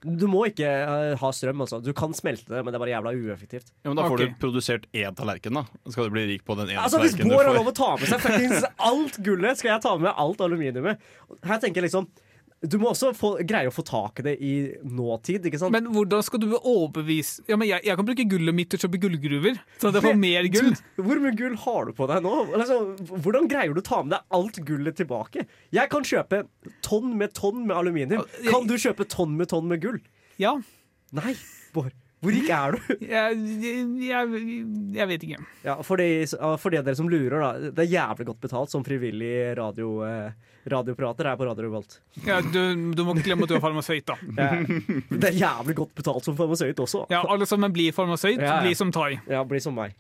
Du 0.05 0.27
må 0.29 0.43
ikke 0.51 0.69
eh, 0.69 1.15
ha 1.19 1.31
strøm, 1.33 1.63
altså. 1.65 1.79
Du 1.83 1.91
kan 1.97 2.13
smelte 2.15 2.51
det, 2.53 2.61
men 2.61 2.73
det 2.73 2.79
er 2.79 2.83
bare 2.83 2.93
jævla 2.93 3.13
ueffektivt. 3.17 3.71
Ja, 3.81 3.89
men 3.89 3.97
Da 3.99 4.05
får 4.05 4.19
okay. 4.19 4.35
du 4.35 4.43
produsert 4.43 4.85
én 4.93 5.17
tallerken, 5.17 5.57
da. 5.57 5.65
Skal 5.89 6.11
du 6.11 6.15
bli 6.15 6.27
rik 6.35 6.45
på 6.47 6.57
den 6.59 6.75
ene 6.75 6.85
Altså 6.85 7.01
Hvis 7.03 7.17
Bård 7.17 7.47
har 7.49 7.57
lov 7.57 7.73
å 7.73 7.75
ta 7.77 7.95
med 7.97 8.11
seg 8.11 8.23
fuckings 8.23 8.67
alt 8.91 9.19
gullet, 9.25 9.59
skal 9.59 9.73
jeg 9.75 9.85
ta 9.87 9.97
med 10.01 10.13
alt 10.13 10.45
aluminiumet. 10.45 11.03
Her 11.47 11.63
tenker 11.63 11.81
jeg 11.81 11.89
liksom 11.89 12.11
Du 12.71 12.77
må 12.83 12.91
også 12.93 13.13
få, 13.17 13.33
greie 13.47 13.71
å 13.71 13.75
få 13.75 13.85
tak 13.87 14.21
i 14.23 14.27
det 14.27 14.35
i 14.45 14.53
nåtid, 14.83 15.49
ikke 15.49 15.61
sant? 15.61 15.75
Men 15.75 15.89
hvordan 15.95 16.25
skal 16.27 16.43
du 16.43 16.49
overbevise 16.57 17.45
Ja, 17.51 17.59
men 17.59 17.69
jeg, 17.71 17.85
jeg 17.87 17.99
kan 17.99 18.09
bruke 18.09 18.27
gullet 18.31 18.57
mitt 18.57 18.71
til 18.73 18.81
å 18.81 18.85
kjøpe 18.87 19.01
gullgruver, 19.07 19.61
så 19.81 19.91
det 19.91 20.03
jeg 20.03 20.07
får 20.09 20.21
mer 20.23 20.49
gull. 20.55 20.71
Du, 20.77 21.03
Hvor 21.09 21.23
mye 21.25 21.35
gull 21.39 21.59
har 21.67 21.91
du 21.91 21.95
på 21.97 22.09
deg 22.13 22.25
nå? 22.27 22.35
Altså, 22.57 22.79
hvordan 23.27 23.51
greier 23.53 23.77
du 23.77 23.83
å 23.83 23.87
ta 23.87 24.01
med 24.05 24.17
deg 24.17 24.39
alt 24.41 24.63
gullet 24.71 24.99
tilbake? 25.03 25.47
Jeg 25.75 25.93
kan 25.93 26.07
kjøpe 26.07 26.45
tonn 26.87 27.15
med 27.21 27.35
tonn 27.37 27.67
med 27.67 27.77
aluminium. 27.77 28.25
Kan 28.49 28.69
du 28.71 28.77
kjøpe 28.81 29.09
tonn 29.11 29.37
med 29.39 29.51
tonn 29.53 29.69
med 29.71 29.83
gull? 29.85 30.01
Ja. 30.43 30.57
Nei, 31.17 31.37
Bård. 31.77 31.95
Hvor 32.25 32.33
rik 32.33 32.49
er 32.49 32.73
du? 32.75 32.95
Jeg, 33.17 33.37
jeg, 34.01 34.41
jeg 34.97 35.09
vet 35.11 35.25
ikke. 35.27 35.43
Ja, 35.67 35.77
for, 35.85 36.01
de, 36.01 36.25
for 36.59 36.73
de 36.73 36.81
av 36.81 36.87
dere 36.87 36.97
som 36.99 37.11
lurer, 37.13 37.37
da. 37.37 37.71
Det 37.77 37.85
er 37.85 37.93
jævlig 37.93 38.27
godt 38.31 38.41
betalt 38.47 38.73
som 38.73 38.85
frivillig 38.87 39.35
radio, 39.59 39.91
eh, 40.07 40.57
radioprater 40.73 41.29
her 41.29 41.37
på 41.39 41.47
Radio 41.47 41.67
Revolt. 41.69 41.99
Ja, 42.25 42.41
du, 42.41 42.59
du 42.97 43.05
må 43.05 43.15
ikke 43.15 43.29
glemme 43.29 43.47
at 43.47 43.53
du 43.53 43.59
er 43.59 43.65
farmasøyt, 43.65 44.09
da. 44.09 44.17
Ja. 44.41 44.49
Det 45.13 45.31
er 45.31 45.39
jævlig 45.43 45.77
godt 45.85 45.95
betalt 46.01 46.27
som 46.27 46.39
farmasøyt 46.41 46.81
også. 46.83 47.05
Ja, 47.13 47.23
alle 47.29 47.47
sammen 47.47 47.75
blir 47.77 47.95
farmasøyt. 47.97 48.41
Ja, 48.41 48.57
ja. 48.57 48.61
Blir 48.65 48.81
som 48.81 48.93
Tai. 48.97 49.13
Ja, 49.29 49.45
bli 49.47 49.63
som 49.63 49.77
meg. 49.77 49.95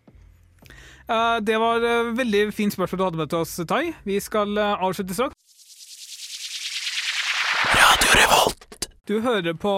Eh, 1.06 1.36
det 1.46 1.58
var 1.62 1.84
uh, 1.84 2.16
veldig 2.18 2.48
fint 2.56 2.74
spørsmål 2.74 2.98
du 2.98 3.04
hadde 3.10 3.22
med 3.22 3.30
til 3.30 3.44
oss, 3.44 3.56
Tai. 3.68 3.84
Vi 4.08 4.20
skal 4.20 4.56
eh, 4.58 4.86
avslutte 4.88 5.14
straks. 5.14 5.34
Du 9.06 9.20
hører 9.22 9.54
på 9.54 9.70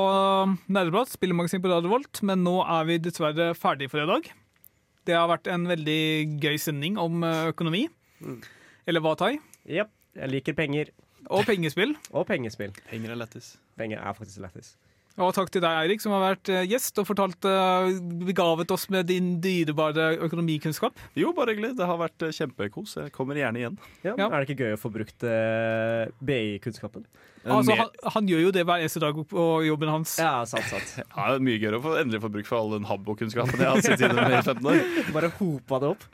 Nerdeprat, 0.72 1.11
spillemagasin 1.12 1.61
på 1.61 1.68
Radio 1.68 1.91
Volt, 1.93 2.22
men 2.24 2.41
nå 2.47 2.62
er 2.64 2.87
vi 2.89 2.95
dessverre 3.05 3.51
ferdig 3.53 3.91
for 3.93 4.01
i 4.01 4.07
dag. 4.09 4.31
Det 5.05 5.12
har 5.12 5.29
vært 5.29 5.51
en 5.53 5.66
veldig 5.68 6.39
gøy 6.41 6.57
sending 6.57 6.97
om 6.97 7.20
uh, 7.20 7.51
økonomi. 7.51 7.83
Eller 8.89 9.05
hva, 9.05 9.12
Tai? 9.20 9.35
Jepp. 9.68 9.93
Jeg 10.16 10.33
liker 10.33 10.57
penger. 10.57 10.95
Og 11.29 11.45
pengespill. 11.45 11.93
Og 12.16 12.24
pengespill. 12.31 12.72
Penger 12.89 13.12
er 13.12 13.20
lættis. 13.20 13.51
Penger 13.76 14.01
er 14.01 14.16
faktisk 14.16 14.41
lættis. 14.47 14.72
Og 15.19 15.33
takk 15.35 15.51
til 15.51 15.62
deg, 15.64 15.75
Eirik, 15.83 16.03
som 16.03 16.12
har 16.14 16.23
vært 16.23 16.51
eh, 16.53 16.66
gjest 16.71 16.99
og 17.03 17.09
fortalt 17.09 17.47
uh, 17.49 17.89
begavet 18.23 18.71
oss 18.71 18.85
med 18.95 19.09
din 19.11 19.33
dyrebare 19.43 20.12
økonomikunnskap. 20.29 21.01
Jo, 21.19 21.33
bare 21.35 21.57
hyggelig. 21.57 21.73
Det 21.81 21.89
har 21.91 21.99
vært 21.99 22.23
eh, 22.23 22.35
kjempekos. 22.37 22.95
Jeg 23.01 23.14
kommer 23.16 23.39
gjerne 23.41 23.59
igjen. 23.64 23.81
Ja, 24.07 24.14
Ja. 24.14 24.29
Er 24.29 24.45
det 24.45 24.47
ikke 24.49 24.69
gøy 24.69 24.77
å 24.77 24.81
få 24.81 24.93
brukt 24.95 25.27
eh, 25.27 26.07
BI-kunnskapen? 26.23 27.09
Altså, 27.49 27.75
han, 27.79 27.91
han 28.14 28.29
gjør 28.29 28.43
jo 28.47 28.55
det 28.55 28.64
hver 28.69 28.83
eneste 28.83 29.03
dag 29.03 29.19
på 29.31 29.45
jobben 29.66 29.91
hans. 29.91 30.14
Ja, 30.23 30.45
sant, 30.47 30.71
sant. 30.71 30.95
Ja, 31.16 31.29
det 31.33 31.39
er 31.41 31.45
mye 31.49 31.59
gøyere 31.59 31.81
å 31.81 31.85
få, 31.85 31.99
endelig 31.99 32.23
få 32.23 32.33
bruk 32.39 32.49
for 32.49 32.61
all 32.61 32.75
den 32.77 32.87
habbo-kunnskapen 32.89 33.62
jeg 33.62 33.71
har 33.73 33.83
sittet 33.83 34.07
inne 34.11 34.23
med 34.23 34.39
i 34.39 34.43
15 34.43 34.71
år. 34.71 34.83
Bare 35.16 35.35
hopa 35.39 35.83
det 35.83 35.93
opp. 35.95 36.09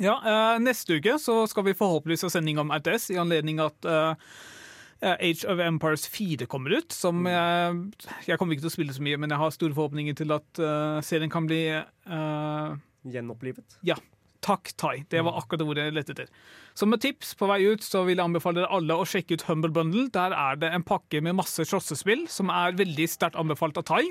Ja, 0.00 0.16
eh, 0.24 0.58
Neste 0.64 0.98
uke 1.00 1.16
så 1.20 1.42
skal 1.50 1.68
vi 1.68 1.76
forhåpentligvis 1.76 2.26
ha 2.28 2.32
sending 2.32 2.60
om 2.62 2.72
RTS, 2.72 3.10
i 3.16 3.20
anledning 3.20 3.60
at 3.64 3.88
eh, 3.88 4.12
eh, 4.12 4.54
Age 5.02 5.44
of 5.44 5.60
Empires 5.60 6.06
4 6.08 6.46
kommer 6.50 6.78
ut. 6.78 6.92
Som 6.94 7.26
jeg, 7.28 7.78
jeg 8.26 8.40
kommer 8.40 8.56
ikke 8.56 8.66
til 8.66 8.72
å 8.72 8.76
spille 8.78 8.96
så 8.96 9.04
mye, 9.04 9.20
men 9.20 9.32
jeg 9.32 9.42
har 9.42 9.54
store 9.54 9.76
forhåpninger 9.76 10.16
til 10.16 10.34
at 10.36 10.60
uh, 10.62 10.98
serien 11.04 11.32
kan 11.32 11.48
bli 11.48 11.62
uh, 11.76 12.76
Gjenopplivet? 13.06 13.80
Ja. 13.86 13.98
Takk, 14.46 14.70
Tai. 14.78 15.00
Det 15.10 15.22
var 15.26 15.38
akkurat 15.40 15.58
det 15.58 15.66
ordet 15.66 15.84
jeg 15.88 15.94
lette 15.96 16.14
etter. 16.14 16.28
Som 16.76 16.94
et 16.94 17.02
tips 17.02 17.32
på 17.38 17.48
vei 17.50 17.64
ut 17.66 17.82
så 17.82 18.04
vil 18.06 18.20
jeg 18.20 18.28
anbefale 18.28 18.60
dere 18.60 18.78
alle 18.78 18.98
å 19.00 19.06
sjekke 19.08 19.38
ut 19.38 19.46
Humble 19.48 19.72
Bundle. 19.74 20.06
Der 20.14 20.34
er 20.36 20.60
det 20.60 20.70
en 20.70 20.86
pakke 20.86 21.22
med 21.24 21.38
masse 21.40 21.66
slåssespill 21.66 22.26
som 22.30 22.52
er 22.54 22.78
veldig 22.78 23.08
sterkt 23.10 23.40
anbefalt 23.40 23.80
av 23.80 23.88
Tai 23.88 24.04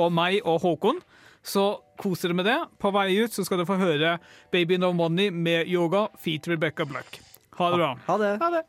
og 0.00 0.08
meg 0.14 0.40
og 0.48 0.62
Håkon. 0.64 1.02
Så 1.44 1.66
kos 2.00 2.24
dere 2.24 2.38
med 2.38 2.48
det. 2.48 2.58
På 2.80 2.94
vei 2.94 3.10
ut 3.20 3.34
så 3.34 3.44
skal 3.44 3.60
dere 3.60 3.68
få 3.68 3.80
høre 3.82 4.16
Baby 4.54 4.80
No 4.80 4.94
Money 4.96 5.34
med 5.34 5.68
Yoga 5.68 6.06
feat 6.16 6.48
Rebecca 6.48 6.88
Black. 6.88 7.20
Ha 7.58 7.72
det 7.72 7.82
bra. 7.82 7.96
Ha 8.08 8.20
det. 8.22 8.36
Ha 8.40 8.54
det. 8.60 8.68